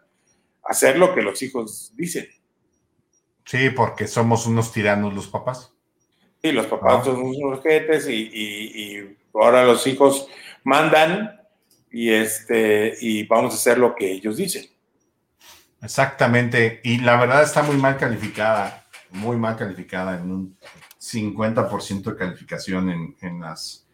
hacer 0.64 1.00
lo 1.00 1.16
que 1.16 1.24
los 1.24 1.42
hijos 1.42 1.92
dicen. 1.96 2.28
Sí, 3.46 3.72
porque 3.72 4.06
somos 4.08 4.46
unos 4.46 4.72
tiranos 4.72 5.14
los 5.16 5.28
papás. 5.28 5.74
Sí, 6.42 6.52
los 6.52 6.68
papás 6.68 7.00
Ah. 7.02 7.04
son 7.06 7.22
unos 7.22 7.62
jetes 7.62 8.08
y, 8.08 8.14
y- 8.34 8.84
y 9.00 9.18
ahora 9.34 9.64
los 9.66 9.86
hijos 9.88 10.28
mandan 10.64 11.40
y 11.92 12.12
este 12.12 12.96
y 13.02 13.24
vamos 13.26 13.54
a 13.54 13.58
hacer 13.58 13.78
lo 13.78 13.96
que 13.96 14.12
ellos 14.12 14.38
dicen. 14.38 14.66
Exactamente. 15.82 16.82
Y 16.84 17.00
la 17.00 17.18
verdad 17.20 17.44
está 17.44 17.64
muy 17.64 17.78
mal 17.78 17.98
calificada, 17.98 18.86
muy 19.12 19.38
mal 19.38 19.56
calificada 19.58 20.18
en 20.18 20.32
un 20.32 20.58
50% 21.00 22.12
de 22.12 22.16
calificación 22.18 22.90
en, 22.90 23.16
en 23.22 23.40
las 23.42 23.86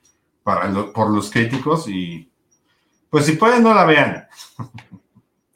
para 0.43 0.67
lo- 0.67 0.91
por 0.93 1.09
los 1.09 1.31
críticos 1.31 1.87
y 1.87 2.29
pues 3.09 3.25
si 3.25 3.33
pueden 3.33 3.63
no 3.63 3.73
la 3.73 3.85
vean. 3.85 4.27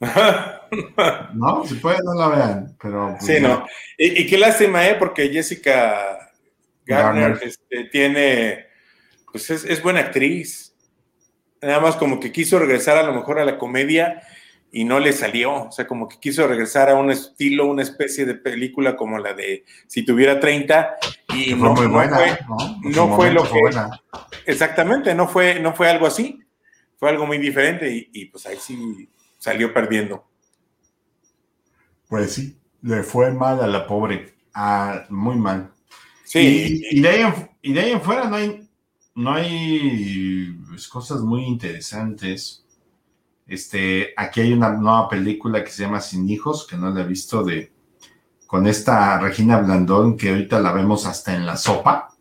no, 1.34 1.64
si 1.66 1.74
pueden 1.74 2.04
no 2.04 2.14
la 2.14 2.28
vean, 2.28 2.76
pero 2.80 3.16
pues, 3.18 3.26
Sí, 3.26 3.40
no. 3.40 3.66
Y, 3.98 4.22
y 4.22 4.26
qué 4.26 4.38
lástima, 4.38 4.86
¿eh? 4.88 4.94
Porque 4.94 5.28
Jessica 5.28 6.29
Garner, 6.90 7.30
Garner. 7.32 7.48
este, 7.48 7.84
tiene, 7.84 8.66
pues 9.30 9.50
es, 9.50 9.64
es 9.64 9.82
buena 9.82 10.00
actriz. 10.00 10.74
Nada 11.62 11.80
más 11.80 11.96
como 11.96 12.20
que 12.20 12.32
quiso 12.32 12.58
regresar 12.58 12.96
a 12.96 13.02
lo 13.02 13.12
mejor 13.12 13.38
a 13.38 13.44
la 13.44 13.58
comedia 13.58 14.22
y 14.72 14.84
no 14.84 14.98
le 15.00 15.12
salió. 15.12 15.64
O 15.64 15.72
sea, 15.72 15.86
como 15.86 16.08
que 16.08 16.18
quiso 16.18 16.46
regresar 16.46 16.88
a 16.90 16.94
un 16.94 17.10
estilo, 17.10 17.66
una 17.66 17.82
especie 17.82 18.24
de 18.24 18.34
película 18.34 18.96
como 18.96 19.18
la 19.18 19.34
de 19.34 19.64
Si 19.86 20.04
tuviera 20.04 20.40
30 20.40 20.96
y 21.34 21.50
que 21.50 21.56
fue 21.56 21.68
no, 21.68 21.74
muy 21.74 21.86
no 21.86 21.92
buena, 21.92 22.16
fue, 22.16 22.38
¿no? 22.48 23.06
No 23.06 23.16
fue 23.16 23.30
lo 23.30 23.42
que... 23.44 23.60
buena. 23.60 23.90
Exactamente, 24.46 25.14
no 25.14 25.28
fue, 25.28 25.60
no 25.60 25.74
fue 25.74 25.88
algo 25.88 26.06
así. 26.06 26.40
Fue 26.98 27.08
algo 27.08 27.26
muy 27.26 27.38
diferente 27.38 27.90
y, 27.90 28.10
y, 28.12 28.26
pues 28.26 28.46
ahí 28.46 28.58
sí 28.60 29.08
salió 29.38 29.72
perdiendo. 29.72 30.28
Pues 32.08 32.32
sí, 32.32 32.58
le 32.82 33.02
fue 33.02 33.32
mal 33.32 33.60
a 33.62 33.66
la 33.66 33.86
pobre, 33.86 34.34
ah, 34.52 35.04
muy 35.08 35.36
mal. 35.36 35.72
Sí. 36.30 36.84
Y, 36.92 36.98
y 36.98 37.00
de 37.00 37.08
ahí 37.08 37.22
en, 37.22 37.50
y 37.60 37.72
de 37.72 37.80
ahí 37.80 37.90
en 37.90 38.00
fuera 38.00 38.28
no 38.28 38.36
hay, 38.36 38.68
no 39.16 39.32
hay 39.32 40.56
pues, 40.68 40.86
cosas 40.86 41.22
muy 41.22 41.42
interesantes. 41.42 42.64
Este, 43.48 44.14
aquí 44.16 44.40
hay 44.40 44.52
una 44.52 44.70
nueva 44.70 45.08
película 45.08 45.64
que 45.64 45.72
se 45.72 45.82
llama 45.82 46.00
Sin 46.00 46.30
Hijos, 46.30 46.68
que 46.68 46.76
no 46.76 46.88
la 46.90 47.00
he 47.00 47.04
visto 47.04 47.42
de 47.42 47.72
con 48.46 48.68
esta 48.68 49.18
Regina 49.18 49.58
Blandón, 49.58 50.16
que 50.16 50.28
ahorita 50.30 50.60
la 50.60 50.72
vemos 50.72 51.04
hasta 51.04 51.34
en 51.34 51.46
la 51.46 51.56
sopa. 51.56 52.14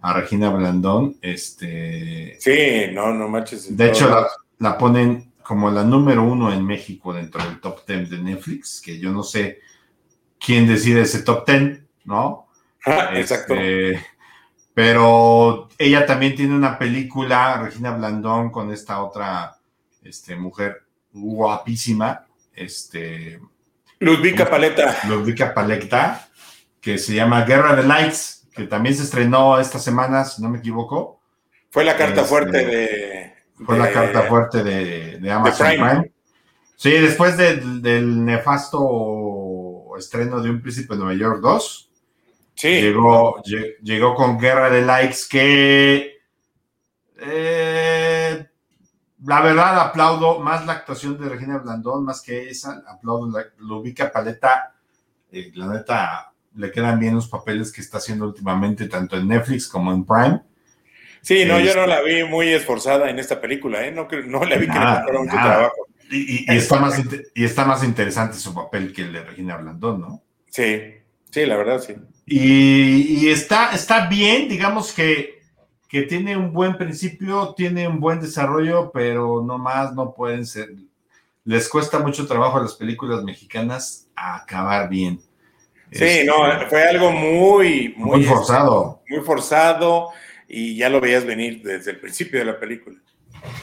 A 0.00 0.12
Regina 0.14 0.48
Blandón, 0.48 1.18
este. 1.20 2.38
Sí, 2.40 2.94
no, 2.94 3.12
no 3.12 3.28
manches. 3.28 3.76
De 3.76 3.88
hecho, 3.88 4.08
la, 4.08 4.26
la 4.58 4.78
ponen 4.78 5.34
como 5.42 5.70
la 5.70 5.84
número 5.84 6.22
uno 6.22 6.50
en 6.50 6.64
México 6.64 7.12
dentro 7.12 7.44
del 7.44 7.60
top 7.60 7.86
10 7.86 8.08
de 8.08 8.18
Netflix, 8.22 8.80
que 8.80 8.98
yo 8.98 9.12
no 9.12 9.22
sé 9.22 9.58
quién 10.40 10.66
decide 10.66 11.02
ese 11.02 11.22
top 11.22 11.46
10, 11.46 11.82
¿no? 12.06 12.47
Exacto. 12.86 13.54
Este, 13.54 14.04
pero 14.74 15.68
ella 15.78 16.06
también 16.06 16.34
tiene 16.36 16.54
una 16.54 16.78
película, 16.78 17.60
Regina 17.62 17.90
Blandón, 17.92 18.50
con 18.50 18.72
esta 18.72 19.02
otra 19.02 19.56
este, 20.02 20.36
mujer 20.36 20.84
guapísima, 21.12 22.26
este, 22.54 23.40
Ludvika 23.98 24.48
Paleta. 24.48 24.96
Paleta, 25.54 26.28
que 26.80 26.98
se 26.98 27.14
llama 27.14 27.44
Guerra 27.44 27.74
de 27.74 27.82
Lights, 27.82 28.46
que 28.54 28.64
también 28.64 28.94
se 28.94 29.02
estrenó 29.02 29.58
esta 29.58 29.78
semana, 29.78 30.24
si 30.24 30.42
no 30.42 30.48
me 30.48 30.58
equivoco. 30.58 31.20
Fue 31.70 31.84
la 31.84 31.96
carta 31.96 32.20
Este, 32.22 32.28
fuerte 32.28 32.64
de. 32.64 33.34
Fue 33.66 33.74
de- 33.74 33.80
la 33.82 33.92
carta 33.92 34.22
fuerte 34.22 34.62
de, 34.62 35.18
de 35.18 35.30
Amazon 35.32 35.66
de 35.66 35.72
Prime. 35.74 35.90
Prime. 35.90 36.12
Sí, 36.76 36.90
después 36.92 37.36
del, 37.36 37.82
del 37.82 38.24
nefasto 38.24 39.96
estreno 39.98 40.40
de 40.40 40.50
Un 40.50 40.62
Príncipe 40.62 40.94
de 40.94 41.00
Nueva 41.00 41.18
York 41.18 41.40
2, 41.40 41.87
Sí. 42.58 42.80
llegó, 42.80 43.40
lle- 43.44 43.76
llegó 43.84 44.16
con 44.16 44.36
Guerra 44.36 44.68
de 44.68 44.82
Likes 44.82 45.18
que 45.30 46.18
eh, 47.20 48.46
la 49.24 49.40
verdad 49.40 49.80
aplaudo 49.80 50.40
más 50.40 50.66
la 50.66 50.72
actuación 50.74 51.18
de 51.20 51.28
Regina 51.28 51.58
Blandón, 51.58 52.04
más 52.04 52.20
que 52.20 52.48
esa, 52.50 52.82
aplaudo 52.88 53.30
la, 53.38 53.44
lo 53.58 53.78
ubica 53.78 54.10
Paleta, 54.12 54.74
eh, 55.30 55.50
la 55.54 55.66
neta 55.68 56.32
le 56.56 56.70
quedan 56.72 56.98
bien 56.98 57.14
los 57.14 57.28
papeles 57.28 57.72
que 57.72 57.80
está 57.80 57.98
haciendo 57.98 58.26
últimamente 58.26 58.88
tanto 58.88 59.16
en 59.16 59.28
Netflix 59.28 59.68
como 59.68 59.92
en 59.92 60.04
Prime. 60.04 60.42
Sí, 61.20 61.44
no, 61.44 61.58
yo 61.60 61.66
Este- 61.66 61.80
no 61.80 61.86
la 61.86 62.00
vi 62.02 62.24
muy 62.24 62.48
esforzada 62.48 63.10
en 63.10 63.18
esta 63.18 63.40
película, 63.40 63.84
¿eh? 63.86 63.92
No, 63.92 64.08
no 64.26 64.44
la 64.44 64.56
vi 64.56 64.66
que 64.66 64.72
le 64.72 64.78
Nada, 64.78 65.04
mucho 65.12 65.24
nada. 65.36 65.42
trabajo. 65.54 65.74
Y, 66.10 66.50
está 66.50 66.78
más, 66.80 67.00
y 67.34 67.44
está 67.44 67.64
más 67.66 67.84
interesante 67.84 68.36
su 68.38 68.54
papel 68.54 68.92
que 68.92 69.02
el 69.02 69.12
de 69.12 69.22
Regina 69.24 69.56
Blandón, 69.58 70.00
¿no? 70.00 70.22
Sí, 70.48 70.94
sí, 71.30 71.46
la 71.46 71.56
verdad, 71.56 71.80
sí. 71.80 71.94
Y, 72.26 73.28
está, 73.28 73.72
está 73.72 74.06
bien, 74.06 74.48
digamos 74.48 74.92
que, 74.92 75.40
que 75.88 76.02
tiene 76.02 76.36
un 76.36 76.52
buen 76.52 76.76
principio, 76.76 77.54
tiene 77.56 77.88
un 77.88 78.00
buen 78.00 78.20
desarrollo, 78.20 78.90
pero 78.92 79.42
no 79.42 79.58
más 79.58 79.94
no 79.94 80.14
pueden 80.14 80.46
ser. 80.46 80.68
Les 81.44 81.68
cuesta 81.68 81.98
mucho 82.00 82.26
trabajo 82.26 82.58
a 82.58 82.62
las 82.62 82.74
películas 82.74 83.22
mexicanas 83.24 84.08
acabar 84.14 84.88
bien. 84.88 85.20
Sí, 85.90 86.20
no, 86.26 86.52
este, 86.52 86.66
fue 86.66 86.82
algo 86.86 87.10
muy, 87.10 87.94
muy, 87.96 88.24
forzado. 88.24 89.02
Muy 89.08 89.20
forzado 89.20 90.10
y 90.46 90.76
ya 90.76 90.90
lo 90.90 91.00
veías 91.00 91.24
venir 91.24 91.62
desde 91.62 91.92
el 91.92 92.00
principio 92.00 92.40
de 92.40 92.44
la 92.44 92.60
película. 92.60 92.98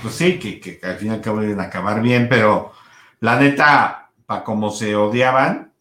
Pues 0.01 0.16
sí, 0.16 0.39
que, 0.39 0.59
que, 0.59 0.80
al 0.82 0.97
final 0.97 1.20
acaban 1.20 1.59
acabar 1.59 2.01
bien, 2.01 2.28
pero 2.28 2.72
la 3.20 3.39
neta, 3.39 4.09
para 4.26 4.43
como 4.43 4.72
se 4.72 4.95
odiaban, 4.95 5.72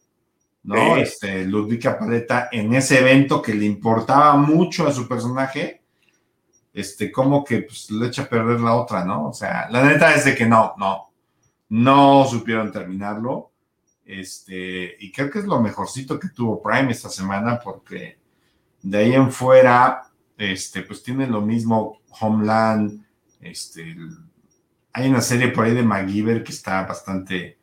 ¿no? 0.65 0.97
Este, 0.97 1.45
Ludwika 1.45 1.97
Paleta 1.97 2.49
en 2.51 2.73
ese 2.73 2.99
evento 2.99 3.41
que 3.41 3.53
le 3.53 3.65
importaba 3.65 4.35
mucho 4.35 4.87
a 4.87 4.91
su 4.91 5.07
personaje, 5.07 5.81
este, 6.73 7.11
como 7.11 7.43
que 7.43 7.61
pues, 7.61 7.89
le 7.91 8.07
echa 8.07 8.23
a 8.23 8.29
perder 8.29 8.59
la 8.59 8.75
otra, 8.75 9.05
¿no? 9.05 9.29
O 9.29 9.33
sea, 9.33 9.69
la 9.69 9.83
neta 9.83 10.13
es 10.13 10.25
de 10.25 10.35
que 10.35 10.45
no, 10.45 10.73
no, 10.77 11.11
no 11.69 12.25
supieron 12.25 12.71
terminarlo. 12.71 13.51
Este, 14.03 14.97
y 14.99 15.11
creo 15.11 15.29
que 15.29 15.39
es 15.39 15.45
lo 15.45 15.61
mejorcito 15.61 16.19
que 16.19 16.29
tuvo 16.29 16.61
Prime 16.61 16.91
esta 16.91 17.09
semana, 17.09 17.59
porque 17.59 18.17
de 18.81 18.97
ahí 18.97 19.13
en 19.13 19.31
fuera, 19.31 20.03
este, 20.37 20.81
pues 20.81 21.01
tiene 21.01 21.27
lo 21.27 21.41
mismo 21.41 22.01
Homeland, 22.19 23.05
este, 23.39 23.95
hay 24.93 25.09
una 25.09 25.21
serie 25.21 25.49
por 25.49 25.65
ahí 25.65 25.73
de 25.73 25.83
MacGyver 25.83 26.43
que 26.43 26.51
está 26.51 26.83
bastante, 26.83 27.57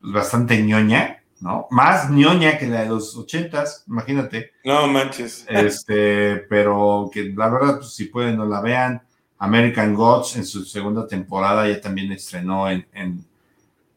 pues, 0.00 0.12
bastante 0.12 0.60
ñoña, 0.62 1.21
¿no? 1.42 1.66
Más 1.70 2.10
ñoña 2.10 2.56
que 2.58 2.66
la 2.66 2.82
de 2.82 2.88
los 2.88 3.16
ochentas, 3.16 3.84
imagínate. 3.86 4.52
No 4.64 4.86
manches. 4.86 5.44
Este, 5.48 6.36
pero 6.48 7.10
que 7.12 7.24
la 7.36 7.48
verdad, 7.48 7.76
pues, 7.78 7.92
si 7.94 8.06
pueden, 8.06 8.36
no 8.36 8.46
la 8.46 8.60
vean. 8.60 9.02
American 9.38 9.94
Gods 9.94 10.36
en 10.36 10.46
su 10.46 10.64
segunda 10.64 11.06
temporada 11.06 11.68
ya 11.68 11.80
también 11.80 12.12
estrenó 12.12 12.70
en 12.70 12.86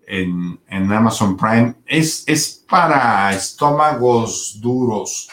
en, 0.07 0.59
Amazon 0.91 1.37
Prime. 1.37 1.75
Es, 1.85 2.23
es 2.27 2.63
para 2.67 3.33
estómagos 3.33 4.59
duros 4.59 5.29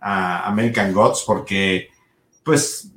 American 0.00 0.92
Gods 0.92 1.22
porque 1.26 1.88
pues 2.42 2.90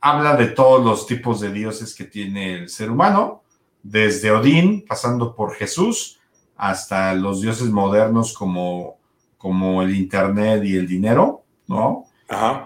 habla 0.00 0.36
de 0.36 0.46
todos 0.46 0.84
los 0.84 1.06
tipos 1.06 1.40
de 1.40 1.52
dioses 1.52 1.94
que 1.94 2.04
tiene 2.04 2.54
el 2.54 2.68
ser 2.68 2.90
humano, 2.90 3.42
desde 3.82 4.30
Odín, 4.30 4.84
pasando 4.86 5.34
por 5.34 5.54
Jesús, 5.54 6.19
hasta 6.60 7.14
los 7.14 7.40
dioses 7.40 7.70
modernos 7.70 8.34
como, 8.34 8.98
como 9.38 9.82
el 9.82 9.96
Internet 9.96 10.62
y 10.62 10.76
el 10.76 10.86
dinero, 10.86 11.42
¿no? 11.66 12.04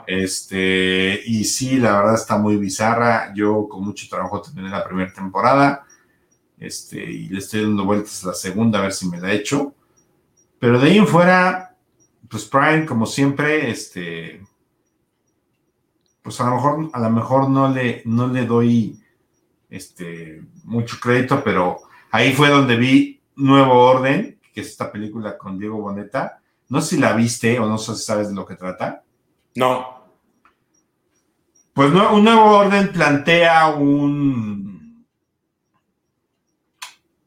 Este, 0.09 1.23
y 1.25 1.45
sí, 1.45 1.79
la 1.79 1.99
verdad 1.99 2.15
está 2.17 2.37
muy 2.37 2.57
bizarra. 2.57 3.33
Yo 3.35 3.69
con 3.69 3.85
mucho 3.85 4.09
trabajo 4.11 4.43
terminé 4.43 4.69
la 4.69 4.85
primera 4.85 5.13
temporada. 5.13 5.87
Este, 6.59 6.99
y 7.05 7.29
le 7.29 7.39
estoy 7.39 7.63
dando 7.63 7.85
vueltas 7.85 8.25
a 8.25 8.29
la 8.29 8.35
segunda 8.35 8.81
a 8.81 8.83
ver 8.83 8.93
si 8.93 9.09
me 9.09 9.21
la 9.21 9.33
echo. 9.33 9.75
Pero 10.59 10.81
de 10.81 10.91
ahí 10.91 10.99
en 10.99 11.07
fuera, 11.07 11.77
pues 12.29 12.47
Prime, 12.47 12.87
como 12.87 13.07
siempre, 13.07 13.71
este, 13.71 14.45
pues 16.21 16.41
a 16.41 16.51
lo 16.51 16.57
mejor, 16.57 16.91
a 16.93 17.01
lo 17.01 17.11
mejor 17.11 17.49
no 17.49 17.73
le, 17.73 18.03
no 18.07 18.27
le 18.27 18.45
doy 18.45 19.01
este, 19.71 20.43
mucho 20.65 20.97
crédito, 21.01 21.43
pero 21.45 21.79
ahí 22.11 22.33
fue 22.33 22.49
donde 22.49 22.77
vi 22.77 23.14
Nuevo 23.37 23.75
Orden, 23.75 24.39
que 24.53 24.61
es 24.61 24.69
esta 24.69 24.91
película 24.91 25.37
con 25.37 25.59
Diego 25.59 25.79
Boneta. 25.79 26.41
No 26.69 26.81
sé 26.81 26.97
si 26.97 27.01
la 27.01 27.13
viste 27.13 27.59
o 27.59 27.67
no 27.67 27.79
sé 27.79 27.95
si 27.95 28.05
sabes 28.05 28.29
de 28.29 28.35
lo 28.35 28.47
que 28.47 28.57
trata. 28.57 29.03
No. 29.57 30.05
Pues 31.73 31.93
no, 31.93 32.15
un 32.15 32.25
Nuevo 32.25 32.59
Orden 32.59 32.93
plantea 32.93 33.69
un 33.69 34.75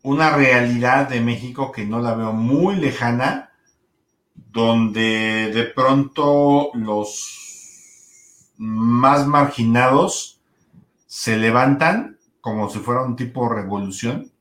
una 0.07 0.33
realidad 0.37 1.09
de 1.09 1.19
México 1.19 1.69
que 1.69 1.85
no 1.85 1.99
la 1.99 2.15
veo 2.15 2.31
muy 2.31 2.77
lejana, 2.77 3.51
donde 4.35 5.51
de 5.53 5.63
pronto 5.65 6.69
los 6.75 8.53
más 8.57 9.27
marginados 9.27 10.39
se 11.07 11.35
levantan 11.35 12.17
como 12.39 12.69
si 12.69 12.79
fuera 12.79 13.03
un 13.03 13.17
tipo 13.17 13.49
de 13.49 13.55
revolución 13.55 14.31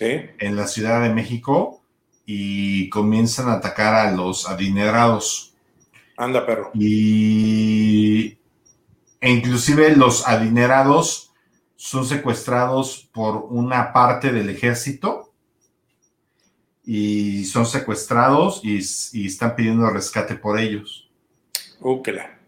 en 0.00 0.56
la 0.56 0.66
Ciudad 0.66 1.02
de 1.02 1.12
México 1.14 1.82
y 2.24 2.88
comienzan 2.88 3.48
a 3.48 3.54
atacar 3.54 3.94
a 3.94 4.12
los 4.12 4.48
adinerados. 4.48 5.54
Anda, 6.16 6.46
perro. 6.46 6.70
Y 6.74 8.38
e 9.20 9.30
inclusive 9.30 9.94
los 9.96 10.26
adinerados 10.26 11.32
son 11.76 12.04
secuestrados 12.04 13.08
por 13.12 13.46
una 13.50 13.92
parte 13.92 14.32
del 14.32 14.50
ejército 14.50 15.32
y 16.84 17.44
son 17.44 17.66
secuestrados 17.66 18.60
y, 18.64 18.78
están 19.26 19.54
pidiendo 19.54 19.88
rescate 19.90 20.34
por 20.34 20.58
ellos. 20.58 21.08
Úquela. 21.80 22.38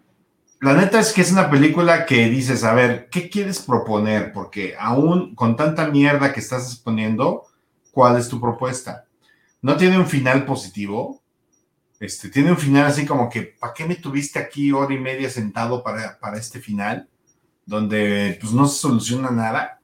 La 0.64 0.74
neta 0.74 0.98
es 0.98 1.12
que 1.12 1.20
es 1.20 1.30
una 1.30 1.50
película 1.50 2.06
que 2.06 2.28
dices, 2.28 2.64
a 2.64 2.74
ver, 2.74 3.08
¿qué 3.10 3.30
quieres 3.30 3.60
proponer? 3.60 4.32
Porque 4.32 4.74
aún 4.78 5.34
con 5.34 5.56
tanta 5.56 5.88
mierda 5.88 6.32
que 6.32 6.40
estás 6.40 6.72
exponiendo, 6.72 7.44
¿cuál 7.92 8.18
es 8.18 8.28
tu 8.28 8.40
propuesta? 8.40 9.06
No 9.62 9.76
tiene 9.76 9.98
un 9.98 10.06
final 10.06 10.44
positivo. 10.44 11.22
Este, 12.00 12.28
tiene 12.28 12.50
un 12.50 12.58
final 12.58 12.86
así 12.86 13.06
como 13.06 13.30
que, 13.30 13.42
¿para 13.42 13.72
qué 13.72 13.84
me 13.84 13.94
tuviste 13.94 14.38
aquí 14.38 14.72
hora 14.72 14.92
y 14.92 14.98
media 14.98 15.30
sentado 15.30 15.82
para, 15.82 16.18
para 16.18 16.38
este 16.38 16.58
final? 16.60 17.08
donde 17.66 18.38
pues 18.40 18.52
no 18.52 18.66
se 18.66 18.80
soluciona 18.80 19.30
nada, 19.30 19.80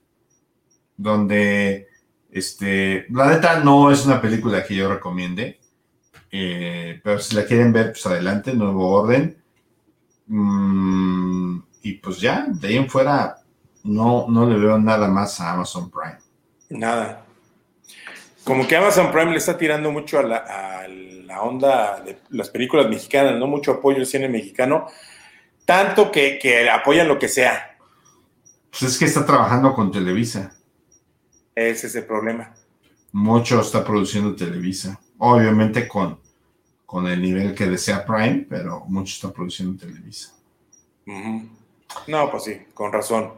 donde 0.97 1.89
este, 2.31 3.07
la 3.11 3.31
neta 3.31 3.61
no 3.61 3.91
es 3.91 4.05
una 4.05 4.21
película 4.21 4.65
que 4.65 4.75
yo 4.75 4.93
recomiende, 4.93 5.61
eh, 6.31 7.01
pero 7.03 7.19
si 7.19 7.35
la 7.35 7.45
quieren 7.45 7.73
ver, 7.73 7.93
pues 7.93 8.07
adelante, 8.07 8.53
nuevo 8.53 8.91
orden. 8.91 9.40
Mm, 10.31 11.59
y 11.83 11.95
pues 11.95 12.21
ya, 12.21 12.47
de 12.49 12.69
ahí 12.69 12.77
en 12.77 12.89
fuera, 12.89 13.39
no, 13.83 14.27
no 14.29 14.49
le 14.49 14.57
veo 14.57 14.79
nada 14.79 15.09
más 15.09 15.41
a 15.41 15.53
Amazon 15.53 15.91
Prime. 15.91 16.19
Nada. 16.71 17.25
Como 18.45 18.67
que 18.67 18.77
Amazon 18.77 19.11
Prime 19.11 19.33
le 19.33 19.39
está 19.39 19.59
tirando 19.59 19.91
mucho 19.91 20.21
a 20.21 20.23
la, 20.23 20.37
a 20.37 20.89
la 20.89 21.43
onda 21.43 22.01
de 22.01 22.21
las 22.31 22.49
películas 22.49 22.89
mexicanas, 22.89 23.39
no 23.39 23.49
mucho 23.49 23.73
apoyo 23.73 23.99
al 23.99 24.07
cine 24.07 24.29
mexicano, 24.29 24.87
tanto 25.65 26.13
que, 26.13 26.39
que 26.39 26.71
apoyan 26.71 27.09
lo 27.09 27.19
que 27.19 27.29
sea. 27.29 27.77
Pues 28.71 28.83
es 28.83 28.99
que 28.99 29.07
está 29.07 29.27
trabajando 29.27 29.75
con 29.75 29.91
Televisa. 29.91 30.53
Ese 31.57 31.89
es 31.89 31.95
el 31.97 32.05
problema. 32.05 32.55
Mucho 33.11 33.61
está 33.61 33.85
produciendo 33.85 34.37
Televisa. 34.37 35.01
Obviamente 35.19 35.89
con, 35.89 36.21
con 36.91 37.07
el 37.07 37.23
nivel 37.23 37.55
que 37.55 37.67
desea 37.67 38.05
Prime, 38.05 38.47
pero 38.49 38.81
mucho 38.89 39.15
está 39.15 39.33
produciendo 39.33 39.79
Televisa. 39.79 40.35
No, 42.09 42.29
pues 42.33 42.43
sí, 42.43 42.61
con 42.75 42.93
razón. 42.93 43.33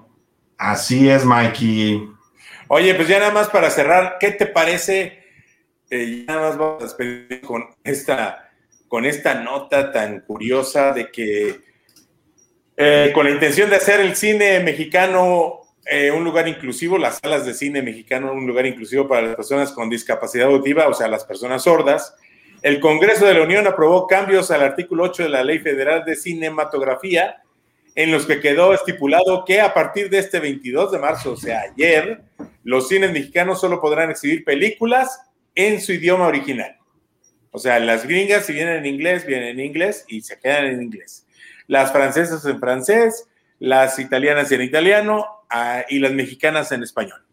Así 0.57 1.11
es, 1.11 1.27
Mikey. 1.27 2.09
Oye, 2.69 2.95
pues 2.95 3.09
ya 3.09 3.19
nada 3.19 3.31
más 3.31 3.51
para 3.51 3.69
cerrar, 3.69 4.17
¿qué 4.19 4.31
te 4.31 4.47
parece? 4.47 5.25
Eh, 5.91 6.25
ya 6.27 6.33
nada 6.33 6.49
más 6.49 6.57
vamos 6.57 6.81
a 6.81 6.87
despedir 6.87 7.43
con 7.43 7.67
esta, 7.85 8.51
con 8.89 9.05
esta 9.05 9.35
nota 9.35 9.93
tan 9.93 10.21
curiosa 10.21 10.93
de 10.93 11.11
que 11.11 11.61
eh, 12.79 13.13
con 13.15 13.27
la 13.27 13.33
intención 13.33 13.69
de 13.69 13.77
hacer 13.77 14.01
el 14.01 14.17
cine 14.17 14.61
mexicano 14.61 15.61
eh, 15.85 16.11
un 16.11 16.25
lugar 16.25 16.49
inclusivo, 16.49 16.97
las 16.97 17.19
salas 17.19 17.45
de 17.45 17.53
cine 17.53 17.83
mexicano 17.83 18.33
un 18.33 18.47
lugar 18.47 18.65
inclusivo 18.65 19.07
para 19.07 19.27
las 19.27 19.37
personas 19.37 19.73
con 19.73 19.91
discapacidad 19.91 20.47
auditiva, 20.47 20.89
o 20.89 20.95
sea, 20.95 21.07
las 21.07 21.27
personas 21.27 21.65
sordas. 21.65 22.17
El 22.63 22.81
Congreso 22.81 23.27
de 23.27 23.35
la 23.35 23.43
Unión 23.43 23.67
aprobó 23.67 24.07
cambios 24.07 24.51
al 24.51 24.63
artículo 24.63 25.05
8 25.05 25.25
de 25.25 25.29
la 25.29 25.45
Ley 25.45 25.59
Federal 25.59 26.05
de 26.05 26.17
Cinematografía, 26.17 27.43
en 27.95 28.11
los 28.11 28.25
que 28.25 28.41
quedó 28.41 28.73
estipulado 28.73 29.45
que 29.45 29.61
a 29.61 29.75
partir 29.75 30.09
de 30.09 30.19
este 30.19 30.41
22 30.41 30.93
de 30.93 30.99
marzo, 30.99 31.33
o 31.33 31.37
sea, 31.37 31.63
ayer, 31.73 32.23
los 32.65 32.89
cines 32.89 33.13
mexicanos 33.13 33.61
solo 33.61 33.81
podrán 33.81 34.11
exhibir 34.11 34.45
películas 34.45 35.21
en 35.55 35.81
su 35.81 35.93
idioma 35.93 36.27
original. 36.27 36.79
O 37.51 37.59
sea, 37.59 37.79
las 37.81 38.07
gringas, 38.07 38.47
si 38.47 38.55
vienen 38.55 38.79
en 38.79 38.87
inglés, 38.87 39.27
vienen 39.27 39.49
en 39.49 39.61
inglés 39.61 40.05
y 40.09 40.23
se 40.23 40.39
quedan 40.39 40.67
en 40.67 40.83
inglés 40.83 41.27
las 41.67 41.93
francesas 41.93 42.45
en 42.45 42.61
francés, 42.61 43.29
las 43.59 43.99
italianas 43.99 44.51
en 44.53 44.63
italiano 44.63 45.27
ah, 45.49 45.85
y 45.89 45.99
las 45.99 46.13
mexicanas 46.13 46.73
en 46.73 46.83
español. 46.83 47.25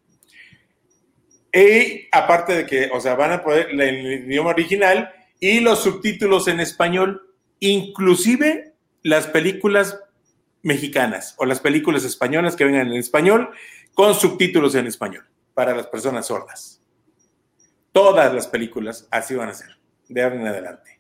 Y 1.52 2.08
aparte 2.12 2.56
de 2.56 2.66
que, 2.66 2.90
o 2.94 3.02
sea, 3.02 3.16
van 3.16 3.34
a 3.34 3.44
poder 3.44 3.70
el 3.72 4.28
idioma 4.28 4.52
original 4.52 5.12
y 5.40 5.60
los 5.62 5.84
subtítulos 5.84 6.48
en 6.48 6.60
español, 6.60 7.34
inclusive 7.60 8.74
las 9.04 9.28
películas 9.28 10.00
mexicanas 10.62 11.36
o 11.38 11.46
las 11.46 11.60
películas 11.60 12.04
españolas 12.04 12.56
que 12.56 12.66
vengan 12.66 12.88
en 12.88 12.94
español 12.94 13.50
con 13.94 14.14
subtítulos 14.14 14.76
en 14.76 14.88
español 14.88 15.26
para 15.54 15.76
las 15.76 15.88
personas 15.88 16.28
sordas. 16.28 16.82
Todas 17.92 18.34
las 18.34 18.48
películas 18.48 19.08
así 19.12 19.36
van 19.36 19.50
a 19.50 19.54
ser, 19.54 19.78
de 20.08 20.24
ahora 20.24 20.36
en 20.36 20.48
adelante. 20.48 21.00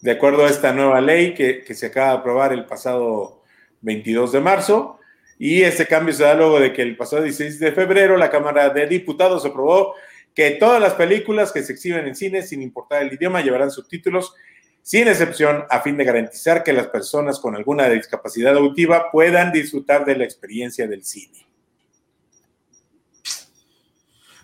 De 0.00 0.12
acuerdo 0.12 0.44
a 0.44 0.50
esta 0.50 0.72
nueva 0.72 1.00
ley 1.00 1.34
que, 1.34 1.62
que 1.62 1.74
se 1.74 1.86
acaba 1.86 2.12
de 2.12 2.18
aprobar 2.18 2.52
el 2.52 2.64
pasado 2.64 3.42
22 3.82 4.32
de 4.32 4.40
marzo, 4.40 5.00
y 5.38 5.62
este 5.62 5.86
cambio 5.86 6.12
se 6.12 6.22
da 6.22 6.34
luego 6.34 6.60
de 6.60 6.70
que 6.72 6.82
el 6.82 6.98
pasado 6.98 7.22
16 7.22 7.58
de 7.60 7.72
febrero 7.72 8.18
la 8.18 8.28
Cámara 8.28 8.68
de 8.68 8.86
Diputados 8.86 9.44
aprobó 9.46 9.94
que 10.34 10.52
todas 10.52 10.80
las 10.80 10.94
películas 10.94 11.52
que 11.52 11.62
se 11.62 11.72
exhiben 11.72 12.06
en 12.06 12.14
cine, 12.14 12.42
sin 12.42 12.62
importar 12.62 13.02
el 13.02 13.12
idioma, 13.12 13.40
llevarán 13.40 13.70
subtítulos 13.70 14.34
sin 14.82 15.08
excepción, 15.08 15.64
a 15.68 15.80
fin 15.80 15.96
de 15.96 16.04
garantizar 16.04 16.64
que 16.64 16.72
las 16.72 16.86
personas 16.88 17.38
con 17.38 17.54
alguna 17.54 17.88
discapacidad 17.88 18.56
auditiva 18.56 19.10
puedan 19.10 19.52
disfrutar 19.52 20.04
de 20.04 20.16
la 20.16 20.24
experiencia 20.24 20.86
del 20.88 21.04
cine. 21.04 21.46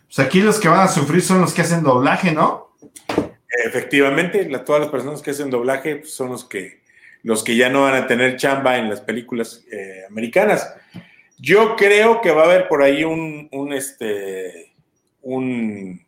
Pues 0.06 0.18
aquí 0.26 0.40
los 0.40 0.60
que 0.60 0.68
van 0.68 0.80
a 0.80 0.88
sufrir 0.88 1.22
son 1.22 1.40
los 1.40 1.52
que 1.52 1.62
hacen 1.62 1.82
doblaje, 1.82 2.32
¿no? 2.32 2.76
Efectivamente, 3.64 4.44
todas 4.64 4.82
las 4.82 4.90
personas 4.90 5.22
que 5.22 5.30
hacen 5.30 5.50
doblaje 5.50 5.96
pues, 5.96 6.12
son 6.12 6.30
los 6.30 6.44
que, 6.44 6.80
los 7.22 7.42
que 7.42 7.56
ya 7.56 7.68
no 7.68 7.82
van 7.82 7.94
a 7.94 8.06
tener 8.06 8.36
chamba 8.36 8.78
en 8.78 8.88
las 8.88 9.00
películas 9.00 9.64
eh, 9.72 10.04
americanas. 10.08 10.74
Yo 11.38 11.76
creo 11.76 12.20
que 12.20 12.30
va 12.30 12.42
a 12.42 12.46
haber 12.46 12.68
por 12.68 12.82
ahí 12.82 13.04
un, 13.04 13.48
un 13.52 13.72
este, 13.72 14.75
un, 15.26 16.06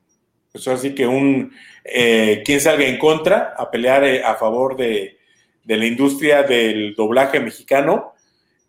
pues 0.53 0.69
así 0.69 0.95
que 0.95 1.07
un, 1.07 1.53
eh, 1.85 2.43
quien 2.45 2.61
salga 2.61 2.87
en 2.87 2.99
contra 2.99 3.55
a 3.57 3.71
pelear 3.71 4.05
eh, 4.05 4.23
a 4.23 4.37
favor 4.37 4.77
de, 4.77 5.19
de, 5.65 5.77
la 5.77 5.87
industria 5.87 6.45
del 6.45 6.95
doblaje 6.95 7.41
mexicano 7.41 8.15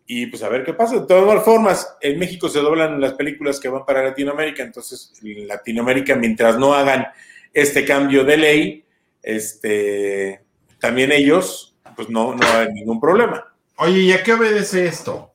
y 0.06 0.26
pues 0.26 0.42
a 0.42 0.48
ver 0.48 0.64
qué 0.64 0.74
pasa. 0.74 0.98
De 0.98 1.06
todas 1.06 1.44
formas, 1.44 1.96
en 2.00 2.18
México 2.18 2.48
se 2.48 2.58
doblan 2.58 3.00
las 3.00 3.14
películas 3.14 3.60
que 3.60 3.68
van 3.68 3.86
para 3.86 4.02
Latinoamérica, 4.02 4.64
entonces 4.64 5.12
en 5.22 5.46
Latinoamérica, 5.46 6.16
mientras 6.16 6.58
no 6.58 6.74
hagan 6.74 7.06
este 7.52 7.84
cambio 7.84 8.24
de 8.24 8.36
ley, 8.36 8.84
este, 9.22 10.42
también 10.80 11.12
ellos, 11.12 11.76
pues 11.94 12.08
no, 12.08 12.34
no 12.34 12.46
hay 12.46 12.72
ningún 12.72 13.00
problema. 13.00 13.54
Oye, 13.76 14.00
¿y 14.00 14.12
a 14.12 14.22
qué 14.22 14.32
obedece 14.32 14.86
esto? 14.86 15.32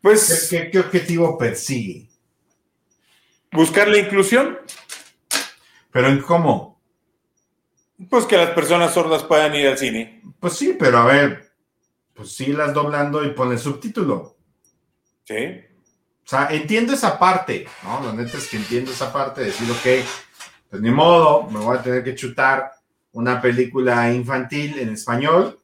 Pues. 0.00 0.48
¿Qué, 0.50 0.68
qué 0.68 0.80
objetivo 0.80 1.38
persigue? 1.38 2.11
Buscar 3.52 3.88
la 3.88 3.98
inclusión. 3.98 4.58
¿Pero 5.90 6.08
en 6.08 6.22
cómo? 6.22 6.80
Pues 8.08 8.24
que 8.24 8.36
las 8.36 8.50
personas 8.50 8.94
sordas 8.94 9.22
puedan 9.24 9.54
ir 9.54 9.68
al 9.68 9.78
cine. 9.78 10.22
Pues 10.40 10.54
sí, 10.54 10.74
pero 10.78 10.98
a 10.98 11.06
ver, 11.06 11.52
pues 12.14 12.32
sí 12.32 12.52
las 12.52 12.72
doblando 12.72 13.24
y 13.24 13.30
pone 13.30 13.58
subtítulo. 13.58 14.36
Sí. 15.24 15.64
O 16.24 16.28
sea, 16.28 16.48
entiendo 16.50 16.94
esa 16.94 17.18
parte, 17.18 17.66
¿no? 17.82 18.02
La 18.04 18.12
neta 18.12 18.38
es 18.38 18.48
que 18.48 18.56
entiendo 18.56 18.90
esa 18.90 19.12
parte 19.12 19.42
de 19.42 19.48
decir, 19.48 19.70
ok, 19.70 20.06
pues 20.70 20.82
ni 20.82 20.90
modo, 20.90 21.48
me 21.50 21.58
voy 21.58 21.76
a 21.76 21.82
tener 21.82 22.02
que 22.02 22.14
chutar 22.14 22.72
una 23.12 23.40
película 23.40 24.10
infantil 24.12 24.78
en 24.78 24.90
español. 24.90 25.58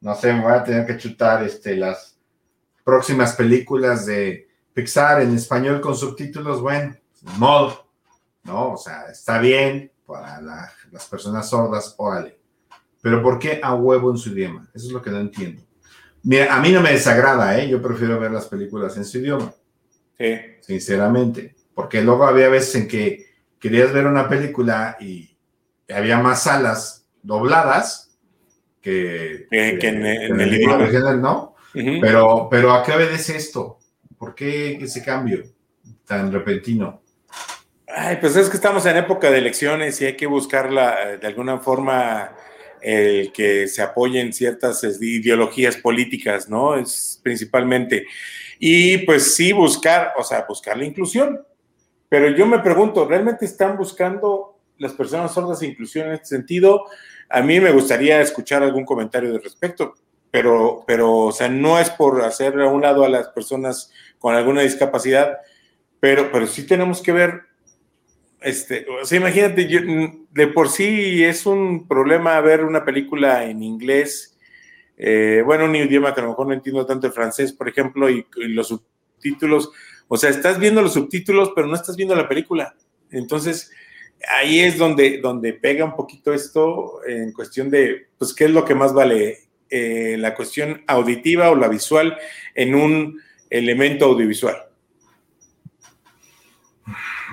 No 0.00 0.14
sé, 0.14 0.32
me 0.32 0.42
voy 0.42 0.52
a 0.52 0.62
tener 0.62 0.86
que 0.86 0.96
chutar 0.96 1.42
este, 1.42 1.74
las 1.74 2.16
próximas 2.84 3.34
películas 3.34 4.06
de 4.06 4.48
Pixar 4.72 5.22
en 5.22 5.34
español 5.34 5.80
con 5.80 5.96
subtítulos. 5.96 6.60
Bueno, 6.60 6.94
modo. 7.36 7.88
¿no? 8.48 8.72
O 8.72 8.76
sea, 8.76 9.06
está 9.10 9.38
bien 9.38 9.92
para 10.06 10.40
las 10.40 11.06
personas 11.10 11.48
sordas, 11.48 11.94
órale. 11.98 12.38
Pero 13.00 13.22
¿por 13.22 13.38
qué 13.38 13.60
a 13.62 13.74
huevo 13.74 14.10
en 14.10 14.16
su 14.16 14.30
idioma? 14.30 14.68
Eso 14.74 14.86
es 14.86 14.92
lo 14.92 15.02
que 15.02 15.10
no 15.10 15.20
entiendo. 15.20 15.62
Mira, 16.22 16.54
a 16.54 16.60
mí 16.60 16.72
no 16.72 16.80
me 16.80 16.92
desagrada, 16.92 17.58
¿eh? 17.58 17.68
Yo 17.68 17.80
prefiero 17.80 18.18
ver 18.18 18.32
las 18.32 18.46
películas 18.46 18.96
en 18.96 19.04
su 19.04 19.18
idioma. 19.18 19.52
Sí. 20.18 20.36
Sinceramente. 20.60 21.54
Porque 21.74 22.02
luego 22.02 22.26
había 22.26 22.48
veces 22.48 22.74
en 22.74 22.88
que 22.88 23.26
querías 23.60 23.92
ver 23.92 24.06
una 24.06 24.28
película 24.28 24.96
y 24.98 25.36
había 25.88 26.18
más 26.18 26.42
salas 26.42 27.06
dobladas 27.22 28.18
que, 28.80 29.46
en, 29.50 30.40
el, 30.40 30.54
idioma 30.54 30.76
original, 30.76 31.20
¿no? 31.20 31.54
pero, 31.72 32.48
pero 32.50 32.72
¿a 32.72 32.82
qué 32.82 32.92
obedece 32.92 33.36
esto? 33.36 33.78
¿Por 34.16 34.34
qué 34.34 34.76
ese 34.76 35.04
cambio 35.04 35.44
tan 36.04 36.32
repentino? 36.32 37.02
Ay, 37.90 38.18
pues 38.20 38.36
es 38.36 38.50
que 38.50 38.56
estamos 38.56 38.84
en 38.84 38.98
época 38.98 39.30
de 39.30 39.38
elecciones 39.38 40.00
y 40.00 40.06
hay 40.06 40.16
que 40.16 40.26
buscarla 40.26 41.16
de 41.16 41.26
alguna 41.26 41.58
forma 41.58 42.32
el 42.82 43.32
que 43.32 43.66
se 43.66 43.82
apoyen 43.82 44.32
ciertas 44.32 44.84
ideologías 45.00 45.76
políticas, 45.76 46.48
¿no? 46.48 46.76
Es 46.76 47.18
principalmente. 47.22 48.06
Y 48.58 48.98
pues 48.98 49.34
sí, 49.34 49.52
buscar, 49.52 50.12
o 50.18 50.22
sea, 50.22 50.44
buscar 50.46 50.76
la 50.76 50.84
inclusión. 50.84 51.40
Pero 52.10 52.28
yo 52.30 52.46
me 52.46 52.58
pregunto, 52.58 53.06
¿realmente 53.06 53.46
están 53.46 53.76
buscando 53.76 54.58
las 54.76 54.92
personas 54.92 55.32
sordas 55.32 55.62
inclusión 55.62 56.08
en 56.08 56.14
este 56.14 56.26
sentido? 56.26 56.84
A 57.30 57.40
mí 57.40 57.58
me 57.58 57.72
gustaría 57.72 58.20
escuchar 58.20 58.62
algún 58.62 58.84
comentario 58.84 59.32
de 59.32 59.38
respecto, 59.38 59.94
pero, 60.30 60.84
pero, 60.86 61.16
o 61.16 61.32
sea, 61.32 61.48
no 61.48 61.78
es 61.78 61.88
por 61.90 62.22
hacer 62.22 62.58
a 62.60 62.68
un 62.68 62.82
lado 62.82 63.04
a 63.04 63.08
las 63.08 63.28
personas 63.28 63.92
con 64.18 64.34
alguna 64.34 64.62
discapacidad, 64.62 65.38
pero, 66.00 66.30
pero 66.30 66.46
sí 66.46 66.66
tenemos 66.66 67.02
que 67.02 67.12
ver 67.12 67.47
este, 68.40 68.86
o 68.88 69.04
sea, 69.04 69.18
imagínate, 69.18 69.66
de 70.30 70.46
por 70.48 70.68
sí 70.68 71.24
es 71.24 71.46
un 71.46 71.88
problema 71.88 72.40
ver 72.40 72.64
una 72.64 72.84
película 72.84 73.44
en 73.44 73.62
inglés, 73.62 74.36
eh, 74.96 75.42
bueno, 75.44 75.64
un 75.64 75.76
idioma 75.76 76.14
que 76.14 76.20
a 76.20 76.24
lo 76.24 76.30
mejor 76.30 76.46
no 76.46 76.52
entiendo 76.52 76.86
tanto 76.86 77.06
el 77.06 77.12
francés, 77.12 77.52
por 77.52 77.68
ejemplo, 77.68 78.08
y, 78.08 78.26
los 78.36 78.68
subtítulos, 78.68 79.70
o 80.08 80.16
sea, 80.16 80.30
estás 80.30 80.58
viendo 80.58 80.82
los 80.82 80.94
subtítulos, 80.94 81.52
pero 81.54 81.66
no 81.66 81.74
estás 81.74 81.96
viendo 81.96 82.14
la 82.14 82.28
película. 82.28 82.74
Entonces, 83.10 83.70
ahí 84.28 84.60
es 84.60 84.78
donde, 84.78 85.18
donde 85.20 85.52
pega 85.52 85.84
un 85.84 85.96
poquito 85.96 86.32
esto 86.32 87.00
en 87.06 87.32
cuestión 87.32 87.70
de, 87.70 88.08
pues, 88.18 88.34
¿qué 88.34 88.44
es 88.44 88.50
lo 88.50 88.64
que 88.64 88.74
más 88.74 88.92
vale? 88.92 89.48
Eh, 89.70 90.16
la 90.18 90.34
cuestión 90.34 90.82
auditiva 90.86 91.50
o 91.50 91.54
la 91.54 91.68
visual 91.68 92.16
en 92.54 92.74
un 92.74 93.20
elemento 93.50 94.06
audiovisual. 94.06 94.67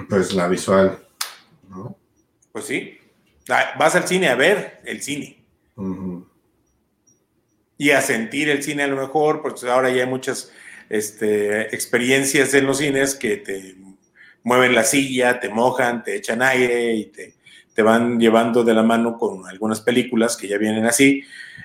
Pues 0.10 0.34
la 0.34 0.48
visual, 0.48 1.00
¿no? 1.70 1.98
Pues 2.52 2.66
sí. 2.66 2.98
Ah, 3.50 3.76
vas 3.78 3.96
al 3.96 4.08
cine 4.08 4.30
a 4.30 4.36
ver 4.36 4.82
el 4.86 5.02
cine. 5.02 5.44
Y 7.78 7.92
a 7.92 8.02
sentir 8.02 8.50
el 8.50 8.64
cine 8.64 8.84
a 8.84 8.88
lo 8.88 8.96
mejor, 8.96 9.42
porque 9.42 9.70
ahora 9.70 9.90
ya 9.90 10.04
hay 10.04 10.10
muchas 10.10 10.52
este, 10.90 11.76
experiencias 11.76 12.54
en 12.54 12.66
los 12.66 12.78
cines 12.78 13.16
que 13.16 13.38
te 13.38 13.76
mueven 14.44 14.76
la 14.76 14.84
silla, 14.84 15.40
te 15.40 15.50
mojan, 15.50 16.04
te 16.04 16.16
echan 16.16 16.42
aire 16.42 16.94
y 16.94 17.06
te, 17.08 17.36
te 17.74 17.82
van 17.82 18.20
llevando 18.20 18.64
de 18.64 18.74
la 18.74 18.84
mano 18.84 19.18
con 19.18 19.46
algunas 19.48 19.82
películas 19.82 20.38
que 20.38 20.48
ya 20.48 20.58
vienen 20.58 20.86
así. 20.86 21.24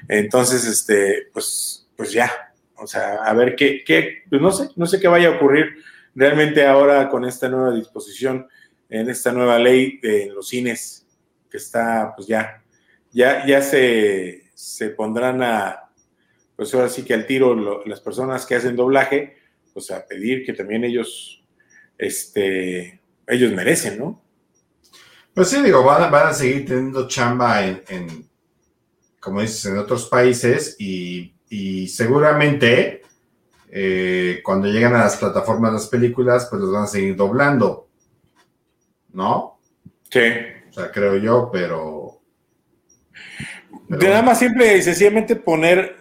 Entonces, 0.09 0.67
este, 0.67 1.29
pues, 1.33 1.89
pues 1.97 2.11
ya, 2.13 2.53
o 2.77 2.87
sea, 2.87 3.17
a 3.17 3.33
ver 3.35 3.55
qué, 3.55 3.85
qué, 3.85 4.25
pues 4.29 4.43
no 4.43 4.51
sé, 4.51 4.71
no 4.77 4.87
sé 4.87 4.99
qué 4.99 5.09
vaya 5.09 5.29
a 5.29 5.37
ocurrir 5.37 5.77
realmente 6.15 6.67
ahora 6.67 7.09
con 7.09 7.25
esta 7.25 7.49
nueva 7.49 7.75
disposición, 7.75 8.49
en 8.89 9.09
esta 9.09 9.33
nueva 9.33 9.59
ley 9.59 9.99
de 10.03 10.27
los 10.27 10.49
cines, 10.49 11.07
que 11.51 11.57
está, 11.57 12.13
pues 12.17 12.29
ya, 12.29 12.63
ya, 13.13 13.47
ya 13.47 13.63
se, 13.63 14.51
se 14.55 14.91
pondrán 14.91 15.43
a, 15.43 15.91
pues 16.57 16.75
ahora 16.75 16.89
sí 16.89 17.05
que 17.05 17.15
al 17.15 17.27
tiro 17.27 17.85
las 17.87 18.01
personas 18.01 18.47
que 18.47 18.55
hacen 18.55 18.77
doblaje, 18.77 19.37
pues 19.73 19.91
a 19.91 20.07
pedir 20.07 20.45
que 20.45 20.53
también 20.53 20.85
ellos, 20.85 21.45
este, 21.97 23.01
ellos 23.27 23.53
merecen, 23.53 23.99
¿no? 23.99 24.23
Pues 25.33 25.49
sí, 25.49 25.63
digo, 25.63 25.85
van 25.85 26.03
a, 26.03 26.07
van 26.09 26.29
a 26.29 26.35
seguir 26.35 26.67
teniendo 26.67 27.07
chamba 27.07 27.65
en, 27.65 27.83
en, 27.89 28.29
como 29.21 29.41
dices, 29.41 29.67
en 29.67 29.79
otros 29.79 30.09
países 30.09 30.77
y, 30.79 31.35
y 31.49 31.89
seguramente 31.89 33.00
eh, 33.73 34.41
cuando 34.43 34.69
llegan 34.69 34.95
a 34.95 35.05
las 35.05 35.17
plataformas 35.17 35.73
las 35.73 35.87
películas, 35.87 36.49
pues 36.51 36.61
los 36.61 36.73
van 36.73 36.85
a 36.85 36.89
seguir 36.89 37.15
doblando. 37.15 37.89
¿No? 39.13 39.61
Sí. 40.11 40.21
O 40.69 40.73
sea, 40.73 40.91
creo 40.91 41.17
yo, 41.17 41.51
pero. 41.53 42.21
De 43.89 44.09
nada 44.09 44.23
más 44.23 44.39
simple 44.39 44.77
y 44.77 44.83
sencillamente 44.83 45.37
poner. 45.37 45.97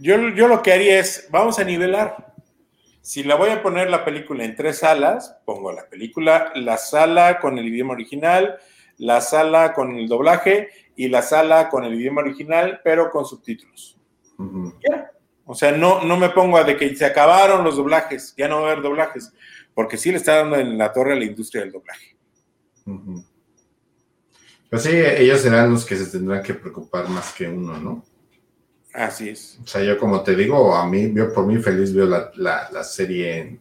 Yo, 0.00 0.30
yo 0.30 0.48
lo 0.48 0.62
que 0.62 0.72
haría 0.72 0.98
es, 0.98 1.28
vamos 1.30 1.58
a 1.58 1.64
nivelar. 1.64 2.34
Si 3.02 3.24
la 3.24 3.34
voy 3.34 3.50
a 3.50 3.62
poner 3.62 3.90
la 3.90 4.04
película 4.04 4.44
en 4.44 4.54
tres 4.54 4.78
salas, 4.78 5.36
pongo 5.44 5.72
la 5.72 5.88
película, 5.88 6.52
la 6.54 6.78
sala 6.78 7.40
con 7.40 7.58
el 7.58 7.66
idioma 7.66 7.94
original, 7.94 8.58
la 8.96 9.20
sala 9.20 9.72
con 9.72 9.96
el 9.96 10.08
doblaje 10.08 10.70
y 10.96 11.08
la 11.08 11.22
sala 11.22 11.68
con 11.68 11.84
el 11.84 11.94
idioma 11.94 12.22
original, 12.22 12.80
pero 12.84 13.10
con 13.10 13.26
subtítulos. 13.26 13.98
Ya. 14.88 15.11
O 15.44 15.54
sea, 15.54 15.72
no, 15.72 16.04
no 16.04 16.16
me 16.16 16.30
pongo 16.30 16.56
a 16.56 16.64
de 16.64 16.76
que 16.76 16.94
se 16.94 17.04
acabaron 17.04 17.64
los 17.64 17.76
doblajes, 17.76 18.34
ya 18.36 18.48
no 18.48 18.60
va 18.60 18.68
a 18.68 18.72
haber 18.72 18.82
doblajes, 18.82 19.32
porque 19.74 19.96
sí 19.96 20.10
le 20.10 20.18
está 20.18 20.36
dando 20.36 20.56
en 20.56 20.78
la 20.78 20.92
torre 20.92 21.12
a 21.12 21.16
la 21.16 21.24
industria 21.24 21.62
del 21.62 21.72
doblaje. 21.72 22.16
Pues 24.70 24.82
sí, 24.82 24.90
ellos 24.92 25.40
serán 25.40 25.70
los 25.70 25.84
que 25.84 25.96
se 25.96 26.06
tendrán 26.06 26.42
que 26.42 26.54
preocupar 26.54 27.08
más 27.08 27.32
que 27.32 27.48
uno, 27.48 27.78
¿no? 27.78 28.04
Así 28.92 29.30
es. 29.30 29.58
O 29.62 29.66
sea, 29.66 29.82
yo 29.82 29.98
como 29.98 30.22
te 30.22 30.34
digo, 30.36 30.74
a 30.74 30.86
mí, 30.86 31.12
yo 31.14 31.32
por 31.32 31.46
mí 31.46 31.56
feliz 31.58 31.94
veo 31.94 32.06
la, 32.06 32.84
serie 32.84 33.38
en 33.38 33.60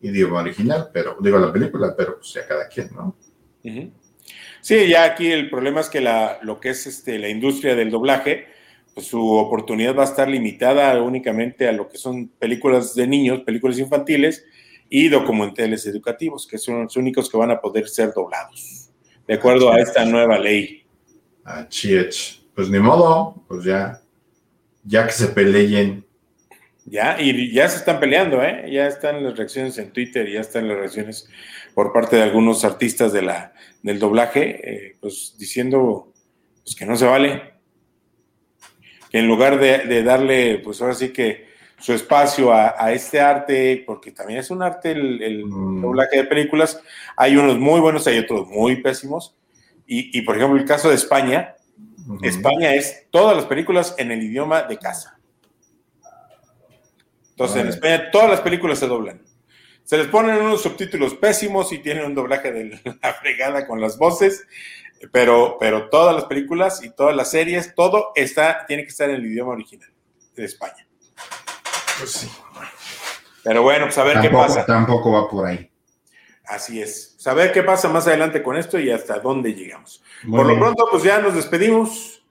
idioma 0.00 0.40
original, 0.40 0.90
pero 0.92 1.16
digo 1.20 1.38
la 1.38 1.52
película, 1.52 1.94
pero 1.96 2.16
pues 2.18 2.32
ya 2.34 2.46
cada 2.46 2.68
quien, 2.68 2.90
¿no? 2.94 3.16
Sí, 4.60 4.88
ya 4.88 5.04
aquí 5.04 5.30
el 5.30 5.50
problema 5.50 5.80
es 5.80 5.88
que 5.88 6.00
la, 6.00 6.38
lo 6.42 6.60
que 6.60 6.70
es 6.70 6.86
este, 6.86 7.18
la 7.18 7.28
industria 7.28 7.74
del 7.74 7.90
doblaje, 7.90 8.46
pues 8.96 9.08
su 9.08 9.30
oportunidad 9.30 9.94
va 9.94 10.04
a 10.04 10.06
estar 10.06 10.26
limitada 10.26 11.02
únicamente 11.02 11.68
a 11.68 11.72
lo 11.72 11.86
que 11.86 11.98
son 11.98 12.28
películas 12.28 12.94
de 12.94 13.06
niños, 13.06 13.42
películas 13.42 13.78
infantiles 13.78 14.42
y 14.88 15.10
documentales 15.10 15.84
educativos, 15.84 16.46
que 16.46 16.56
son 16.56 16.84
los 16.84 16.96
únicos 16.96 17.28
que 17.28 17.36
van 17.36 17.50
a 17.50 17.60
poder 17.60 17.90
ser 17.90 18.14
doblados, 18.14 18.88
de 19.28 19.34
acuerdo 19.34 19.70
a 19.70 19.80
esta 19.80 20.06
nueva 20.06 20.38
ley. 20.38 20.86
Ah, 21.44 21.68
Pues 22.54 22.70
ni 22.70 22.78
modo, 22.78 23.44
pues 23.46 23.66
ya, 23.66 24.00
ya 24.82 25.04
que 25.04 25.12
se 25.12 25.26
peleen. 25.26 26.02
Ya, 26.86 27.20
y 27.20 27.52
ya 27.52 27.68
se 27.68 27.76
están 27.76 28.00
peleando, 28.00 28.42
¿eh? 28.42 28.70
Ya 28.72 28.86
están 28.86 29.22
las 29.22 29.36
reacciones 29.36 29.76
en 29.76 29.92
Twitter, 29.92 30.26
ya 30.26 30.40
están 30.40 30.68
las 30.68 30.78
reacciones 30.78 31.28
por 31.74 31.92
parte 31.92 32.16
de 32.16 32.22
algunos 32.22 32.64
artistas 32.64 33.12
de 33.12 33.20
la, 33.20 33.52
del 33.82 33.98
doblaje, 33.98 34.60
eh, 34.64 34.96
pues 35.02 35.36
diciendo 35.38 36.14
pues, 36.64 36.74
que 36.74 36.86
no 36.86 36.96
se 36.96 37.04
vale. 37.04 37.55
En 39.16 39.26
lugar 39.26 39.58
de, 39.58 40.02
darle, 40.02 40.58
pues 40.58 40.80
ahora 40.82 40.94
sí 40.94 41.08
que 41.10 41.46
su 41.78 41.94
espacio 41.94 42.52
a, 42.52 42.92
este 42.92 43.20
arte, 43.20 43.82
porque 43.86 44.10
también 44.10 44.40
es 44.40 44.50
un 44.50 44.62
arte 44.62 44.92
el, 44.92 45.46
mm. 45.46 45.80
doblaje 45.80 46.18
de 46.18 46.24
películas, 46.24 46.80
hay 47.16 47.36
unos 47.36 47.58
muy 47.58 47.80
buenos, 47.80 48.06
hay 48.06 48.18
otros 48.18 48.46
muy 48.48 48.82
pésimos. 48.82 49.34
Y, 49.86 50.20
por 50.22 50.36
ejemplo, 50.36 50.58
el 50.58 50.66
caso 50.66 50.88
de 50.88 50.96
España, 50.96 51.54
España 52.22 52.74
es 52.74 53.06
todas 53.10 53.36
las 53.36 53.46
películas 53.46 53.94
en 53.98 54.10
el 54.10 54.22
idioma 54.22 54.64
de 54.64 54.76
casa. 54.78 55.18
Entonces, 57.30 57.62
en 57.62 57.68
España 57.68 58.10
todas 58.10 58.30
las 58.30 58.40
películas 58.40 58.78
se 58.78 58.86
doblan. 58.86 59.22
Se 59.84 59.96
les 59.96 60.08
ponen 60.08 60.42
unos 60.42 60.62
subtítulos 60.62 61.14
pésimos 61.14 61.72
y 61.72 61.78
tienen 61.78 62.04
un 62.04 62.14
doblaje 62.14 62.50
de 62.50 62.80
la 63.02 63.14
fregada 63.14 63.66
con 63.66 63.80
las 63.80 63.96
voces, 63.96 64.44
pero, 65.12 65.56
pero 65.58 65.88
todas 65.88 66.14
las 66.14 66.24
películas 66.24 66.82
y 66.82 66.90
todas 66.90 67.14
las 67.14 67.30
series, 67.30 67.74
todo 67.74 68.12
está, 68.14 68.66
tiene 68.66 68.82
que 68.84 68.90
estar 68.90 69.08
en 69.10 69.16
el 69.16 69.26
idioma 69.26 69.52
original 69.52 69.90
de 70.34 70.44
España. 70.44 70.86
Pues 71.98 72.10
sí. 72.10 72.30
Pero 73.42 73.62
bueno, 73.62 73.86
pues 73.86 73.98
a 73.98 74.04
ver 74.04 74.20
qué 74.20 74.30
pasa. 74.30 74.66
Tampoco 74.66 75.12
va 75.12 75.28
por 75.28 75.46
ahí. 75.46 75.70
Así 76.46 76.80
es. 76.80 77.14
Saber 77.18 77.52
qué 77.52 77.62
pasa 77.62 77.88
más 77.88 78.06
adelante 78.06 78.42
con 78.42 78.56
esto 78.56 78.78
y 78.78 78.90
hasta 78.90 79.18
dónde 79.18 79.54
llegamos. 79.54 80.02
por 80.28 80.46
lo 80.46 80.58
pronto, 80.58 80.88
pues 80.90 81.02
ya 81.02 81.18
nos 81.18 81.34
despedimos. 81.34 82.24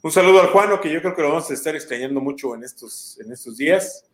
Un 0.00 0.12
saludo 0.12 0.40
al 0.40 0.48
Juano, 0.48 0.80
que 0.80 0.90
yo 0.90 1.00
creo 1.00 1.14
que 1.14 1.22
lo 1.22 1.30
vamos 1.30 1.50
a 1.50 1.54
estar 1.54 1.74
extrañando 1.74 2.20
mucho 2.20 2.54
en 2.54 2.62
estos, 2.62 3.18
en 3.20 3.32
estos 3.32 3.56
días. 3.56 4.04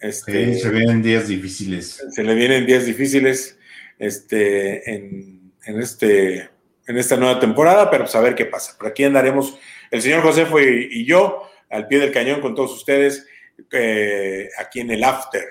Este, 0.00 0.58
se 0.58 0.70
vienen 0.70 1.02
días 1.02 1.28
difíciles. 1.28 2.04
Se 2.10 2.22
le 2.22 2.34
vienen 2.34 2.66
días 2.66 2.84
difíciles 2.84 3.58
este, 3.98 4.94
en, 4.94 5.52
este, 5.64 6.50
en 6.86 6.98
esta 6.98 7.16
nueva 7.16 7.40
temporada, 7.40 7.90
pero 7.90 8.04
pues 8.04 8.14
a 8.14 8.20
ver 8.20 8.34
qué 8.34 8.44
pasa. 8.46 8.76
Por 8.78 8.88
aquí 8.88 9.04
andaremos 9.04 9.58
el 9.90 10.02
señor 10.02 10.22
Josefo 10.22 10.60
y, 10.60 11.04
yo 11.04 11.42
al 11.70 11.86
pie 11.88 11.98
del 11.98 12.12
cañón 12.12 12.40
con 12.40 12.54
todos 12.54 12.72
ustedes 12.72 13.26
eh, 13.72 14.48
aquí 14.58 14.80
en 14.80 14.90
el 14.90 15.02
After. 15.02 15.44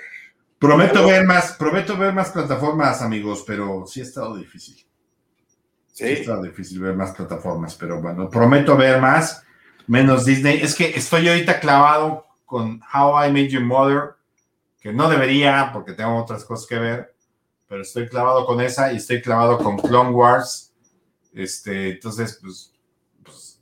Prometo 0.59 1.05
ver 1.05 1.25
más, 1.25 1.53
prometo 1.53 1.97
ver 1.97 2.13
más 2.13 2.31
plataformas, 2.31 3.01
amigos, 3.01 3.43
pero 3.45 3.85
sí 3.85 3.99
ha 3.99 4.03
estado 4.03 4.35
difícil. 4.37 4.75
Sí. 4.75 4.85
sí 5.91 6.03
ha 6.03 6.09
estado 6.09 6.43
difícil 6.43 6.79
ver 6.79 6.95
más 6.95 7.11
plataformas, 7.11 7.75
pero 7.75 8.01
bueno, 8.01 8.29
prometo 8.29 8.75
ver 8.75 8.99
más, 8.99 9.43
menos 9.87 10.25
Disney. 10.25 10.61
Es 10.61 10.75
que 10.75 10.91
estoy 10.95 11.27
ahorita 11.27 11.59
clavado 11.59 12.25
con 12.45 12.81
How 12.93 13.25
I 13.25 13.31
Made 13.31 13.49
Your 13.49 13.63
Mother 13.63 14.15
que 14.85 14.93
no 14.93 15.09
debería 15.09 15.71
porque 15.73 15.93
tengo 15.93 16.15
otras 16.15 16.45
cosas 16.45 16.67
que 16.67 16.77
ver, 16.77 17.15
pero 17.67 17.81
estoy 17.81 18.07
clavado 18.07 18.45
con 18.45 18.61
esa 18.61 18.93
y 18.93 18.97
estoy 18.97 19.19
clavado 19.19 19.57
con 19.57 19.77
Clone 19.79 20.11
Wars. 20.11 20.74
Este, 21.35 21.89
entonces, 21.91 22.39
pues, 22.41 22.73
pues 23.23 23.61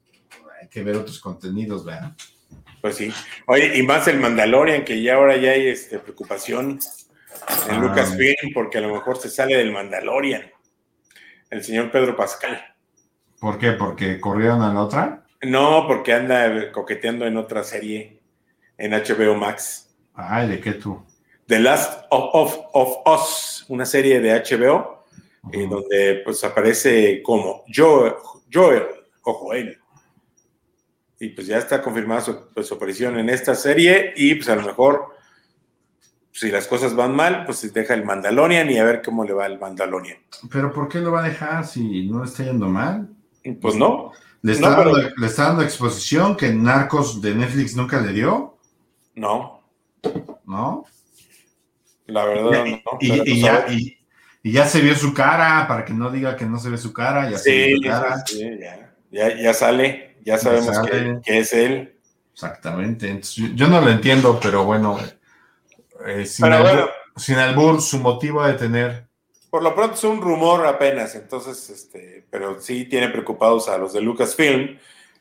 hay 0.61 0.67
que 0.69 0.83
ver 0.83 0.95
otros 0.95 1.19
contenidos, 1.19 1.83
vean. 1.83 2.15
Pues 2.81 2.95
sí. 2.95 3.11
Oye, 3.47 3.77
y 3.77 3.83
más 3.83 4.07
el 4.07 4.19
Mandalorian, 4.19 4.85
que 4.85 5.01
ya 5.01 5.15
ahora 5.15 5.37
ya 5.37 5.51
hay 5.51 5.67
este, 5.67 5.99
preocupación 5.99 6.79
en 7.69 7.75
ah. 7.75 7.79
Lucasfilm 7.79 8.53
porque 8.53 8.77
a 8.77 8.81
lo 8.81 8.93
mejor 8.93 9.17
se 9.17 9.29
sale 9.29 9.57
del 9.57 9.71
Mandalorian. 9.71 10.43
El 11.49 11.63
señor 11.63 11.91
Pedro 11.91 12.15
Pascal. 12.15 12.61
¿Por 13.39 13.57
qué? 13.57 13.71
¿Porque 13.73 14.19
corrieron 14.19 14.61
a 14.61 14.73
la 14.73 14.83
otra? 14.83 15.23
No, 15.41 15.85
porque 15.87 16.13
anda 16.13 16.71
coqueteando 16.71 17.25
en 17.25 17.37
otra 17.37 17.63
serie 17.63 18.21
en 18.77 18.91
HBO 18.91 19.35
Max. 19.35 19.93
Ay, 20.13 20.47
¿de 20.47 20.59
qué 20.59 20.73
tú? 20.73 21.03
The 21.47 21.59
Last 21.59 22.05
of, 22.09 22.57
of, 22.73 22.97
Us, 23.05 23.65
una 23.67 23.85
serie 23.85 24.21
de 24.21 24.33
HBO, 24.33 25.02
en 25.51 25.69
donde 25.69 26.21
pues 26.23 26.43
aparece 26.43 27.21
como 27.21 27.63
Joel, 27.73 28.13
Joel 28.51 28.83
o 29.23 29.33
Joel. 29.33 29.77
Y 31.19 31.29
pues 31.29 31.47
ya 31.47 31.57
está 31.57 31.81
confirmada 31.81 32.21
su, 32.21 32.49
pues, 32.53 32.67
su, 32.67 32.73
aparición 32.73 33.17
en 33.17 33.29
esta 33.29 33.55
serie 33.55 34.13
y 34.15 34.35
pues 34.35 34.49
a 34.49 34.55
lo 34.55 34.63
mejor 34.63 35.13
si 36.33 36.49
las 36.49 36.67
cosas 36.67 36.95
van 36.95 37.15
mal, 37.15 37.45
pues 37.45 37.59
se 37.59 37.69
deja 37.69 37.93
el 37.93 38.03
Mandalorian 38.03 38.69
y 38.71 38.79
a 38.79 38.83
ver 38.83 39.01
cómo 39.03 39.23
le 39.23 39.33
va 39.33 39.45
el 39.45 39.59
Mandalorian. 39.59 40.17
Pero 40.51 40.73
¿por 40.73 40.89
qué 40.89 40.99
lo 40.99 41.11
va 41.11 41.23
a 41.23 41.29
dejar 41.29 41.65
si 41.65 42.07
no 42.09 42.23
está 42.23 42.43
yendo 42.43 42.67
mal? 42.67 43.09
Pues 43.61 43.75
no. 43.75 44.11
¿Le 44.41 44.53
está, 44.53 44.71
dando, 44.71 44.97
¿Le 45.15 45.27
está 45.27 45.43
dando 45.45 45.61
exposición 45.61 46.35
que 46.35 46.51
Narcos 46.51 47.21
de 47.21 47.35
Netflix 47.35 47.75
nunca 47.75 48.01
le 48.01 48.11
dio? 48.11 48.57
No. 49.15 49.61
¿No? 50.45 50.85
La 52.07 52.25
verdad, 52.25 52.65
no. 52.65 52.81
Y, 52.99 53.41
ya, 53.41 53.65
y, 53.69 53.97
ya, 54.51 54.65
se 54.67 54.81
vio 54.81 54.95
su 54.95 55.13
cara, 55.13 55.65
para 55.67 55.85
que 55.85 55.93
no 55.93 56.11
diga 56.11 56.35
que 56.35 56.45
no 56.45 56.59
se 56.59 56.69
ve 56.69 56.77
su 56.77 56.91
cara, 56.91 57.29
ya 57.29 57.37
sí, 57.37 57.75
ya, 57.81 59.35
ya, 59.37 59.53
sale, 59.53 60.17
ya 60.25 60.37
sabemos 60.37 60.77
Que, 61.23 61.39
es 61.39 61.53
él. 61.53 61.95
Exactamente. 62.33 63.21
yo, 63.55 63.67
no 63.67 63.79
lo 63.79 63.89
entiendo, 63.89 64.39
pero 64.41 64.65
bueno, 64.65 64.99
eh, 66.05 66.25
sin, 66.25 66.45
albur, 66.45 66.89
sin, 67.15 67.35
albur, 67.35 67.81
su 67.81 67.99
motivo 67.99 68.45
de 68.45 68.53
tener. 68.53 69.07
Por 69.49 69.61
lo 69.61 69.73
pronto 69.75 69.95
es 69.95 70.03
un 70.03 70.19
rumor 70.19 70.65
apenas, 70.65 71.15
entonces, 71.15 71.69
este, 71.69 72.25
pero 72.29 72.59
sí 72.59 72.85
tiene 72.85 73.09
preocupados 73.09 73.69
a 73.69 73.77
los 73.77 73.93
de 73.93 74.01
Lucasfilm, 74.01 74.77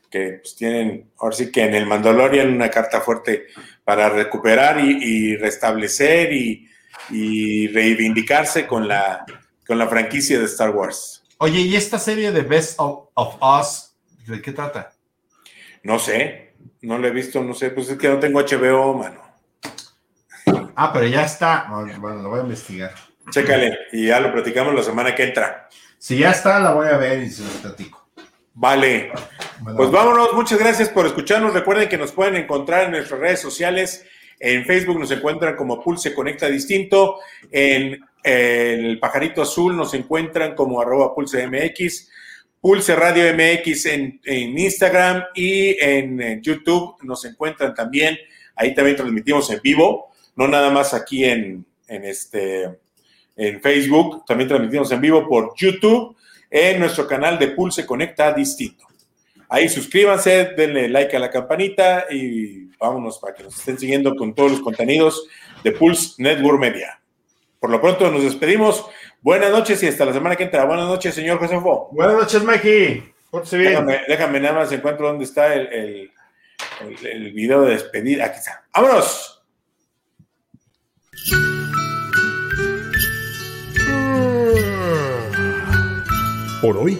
que 0.09 0.39
pues 0.41 0.55
tienen, 0.55 1.11
ahora 1.19 1.35
sí 1.35 1.51
que 1.51 1.63
en 1.63 1.75
el 1.75 1.85
Mandalorian 1.85 2.51
una 2.51 2.69
carta 2.69 2.99
fuerte 2.99 3.45
para 3.85 4.09
recuperar 4.09 4.79
y 4.79 5.37
restablecer 5.37 6.33
y, 6.33 6.67
y 7.09 7.67
reivindicarse 7.67 8.67
con 8.67 8.87
la, 8.87 9.25
con 9.65 9.77
la 9.77 9.87
franquicia 9.87 10.39
de 10.39 10.45
Star 10.45 10.71
Wars. 10.71 11.23
Oye, 11.37 11.61
¿y 11.61 11.75
esta 11.75 11.99
serie 11.99 12.31
de 12.31 12.41
Best 12.41 12.75
of, 12.77 13.37
Us, 13.41 13.95
de 14.27 14.41
qué 14.41 14.51
trata? 14.51 14.93
No 15.83 15.99
sé, 15.99 16.53
no 16.81 16.97
la 16.97 17.07
he 17.07 17.11
visto, 17.11 17.43
no 17.43 17.53
sé, 17.53 17.71
pues 17.71 17.89
es 17.89 17.97
que 17.97 18.07
no 18.07 18.19
tengo 18.19 18.39
HBO, 18.39 18.93
mano. 18.93 19.21
Ah, 20.75 20.91
pero 20.93 21.05
ya 21.07 21.25
está. 21.25 21.67
Bueno, 21.69 22.21
lo 22.21 22.29
voy 22.29 22.39
a 22.39 22.43
investigar. 22.43 22.93
Chécale, 23.29 23.77
y 23.91 24.07
ya 24.07 24.19
lo 24.19 24.31
platicamos 24.31 24.73
la 24.73 24.83
semana 24.83 25.15
que 25.15 25.23
entra. 25.23 25.69
Si 25.97 26.17
ya 26.17 26.31
está, 26.31 26.59
la 26.59 26.73
voy 26.73 26.87
a 26.87 26.97
ver 26.97 27.23
y 27.23 27.29
se 27.29 27.43
lo 27.43 27.49
platico. 27.61 28.07
Vale. 28.53 29.11
pues 29.75 29.89
vámonos, 29.89 30.33
muchas 30.33 30.59
gracias 30.59 30.89
por 30.89 31.05
escucharnos. 31.05 31.53
Recuerden 31.53 31.89
que 31.89 31.97
nos 31.97 32.11
pueden 32.11 32.35
encontrar 32.35 32.85
en 32.85 32.91
nuestras 32.91 33.19
redes 33.19 33.41
sociales 33.41 34.05
en 34.39 34.65
Facebook 34.65 34.99
nos 34.99 35.11
encuentran 35.11 35.55
como 35.55 35.81
Pulse 35.81 36.13
Conecta 36.13 36.47
Distinto. 36.47 37.19
En, 37.51 37.99
el 38.23 38.99
Pajarito 38.99 39.41
Azul 39.41 39.75
nos 39.75 39.93
encuentran 39.93 40.55
como 40.55 40.81
arroba 40.81 41.13
Pulse 41.13 41.45
MX. 41.47 42.09
Pulse 42.61 42.95
Radio 42.95 43.23
MX 43.33 43.85
en, 43.87 44.21
Instagram 44.25 45.23
y 45.35 45.77
en, 45.83 46.41
YouTube 46.41 46.95
nos 47.03 47.25
encuentran 47.25 47.73
también. 47.75 48.17
Ahí 48.55 48.73
también 48.73 48.95
transmitimos 48.95 49.49
en 49.49 49.59
vivo, 49.61 50.11
no 50.35 50.47
nada 50.47 50.69
más 50.69 50.93
aquí 50.93 51.25
en, 51.25 51.65
en, 51.87 52.05
este, 52.05 52.69
en 53.35 53.59
Facebook, 53.61 54.23
también 54.25 54.47
transmitimos 54.47 54.91
en 54.91 55.01
vivo 55.01 55.27
por 55.27 55.53
YouTube 55.57 56.15
en 56.49 56.79
nuestro 56.79 57.07
canal 57.07 57.37
de 57.39 57.47
Pulse 57.47 57.85
Conecta 57.85 58.31
Distinto. 58.31 58.87
Ahí 59.53 59.69
suscríbanse, 59.69 60.55
denle 60.57 60.89
like 60.89 61.15
a 61.15 61.19
la 61.19 61.29
campanita 61.29 62.07
y 62.09 62.69
vámonos 62.79 63.19
para 63.19 63.35
que 63.35 63.43
nos 63.43 63.55
estén 63.55 63.77
siguiendo 63.77 64.15
con 64.15 64.33
todos 64.33 64.53
los 64.53 64.61
contenidos 64.61 65.27
de 65.63 65.71
Pulse 65.71 66.15
Network 66.17 66.59
Media. 66.59 66.99
Por 67.59 67.69
lo 67.69 67.79
pronto 67.79 68.09
nos 68.09 68.23
despedimos. 68.23 68.83
Buenas 69.21 69.51
noches 69.51 69.83
y 69.83 69.87
hasta 69.87 70.05
la 70.05 70.13
semana 70.13 70.35
que 70.35 70.45
entra. 70.45 70.65
Buenas 70.65 70.87
noches, 70.87 71.13
señor 71.13 71.37
Josefo. 71.37 71.89
Buenas 71.91 72.15
noches, 72.15 72.43
Mikey. 72.43 73.13
Déjame, 73.51 74.01
déjame, 74.07 74.39
nada 74.39 74.55
más 74.55 74.71
encuentro 74.71 75.05
dónde 75.05 75.25
está 75.25 75.53
el, 75.53 75.67
el, 75.67 76.11
el 77.05 77.31
video 77.31 77.61
de 77.61 77.73
despedida. 77.73 78.25
Aquí 78.25 78.39
está. 78.39 78.65
¡Vámonos! 78.73 79.45
Por 86.59 86.75
hoy, 86.77 86.99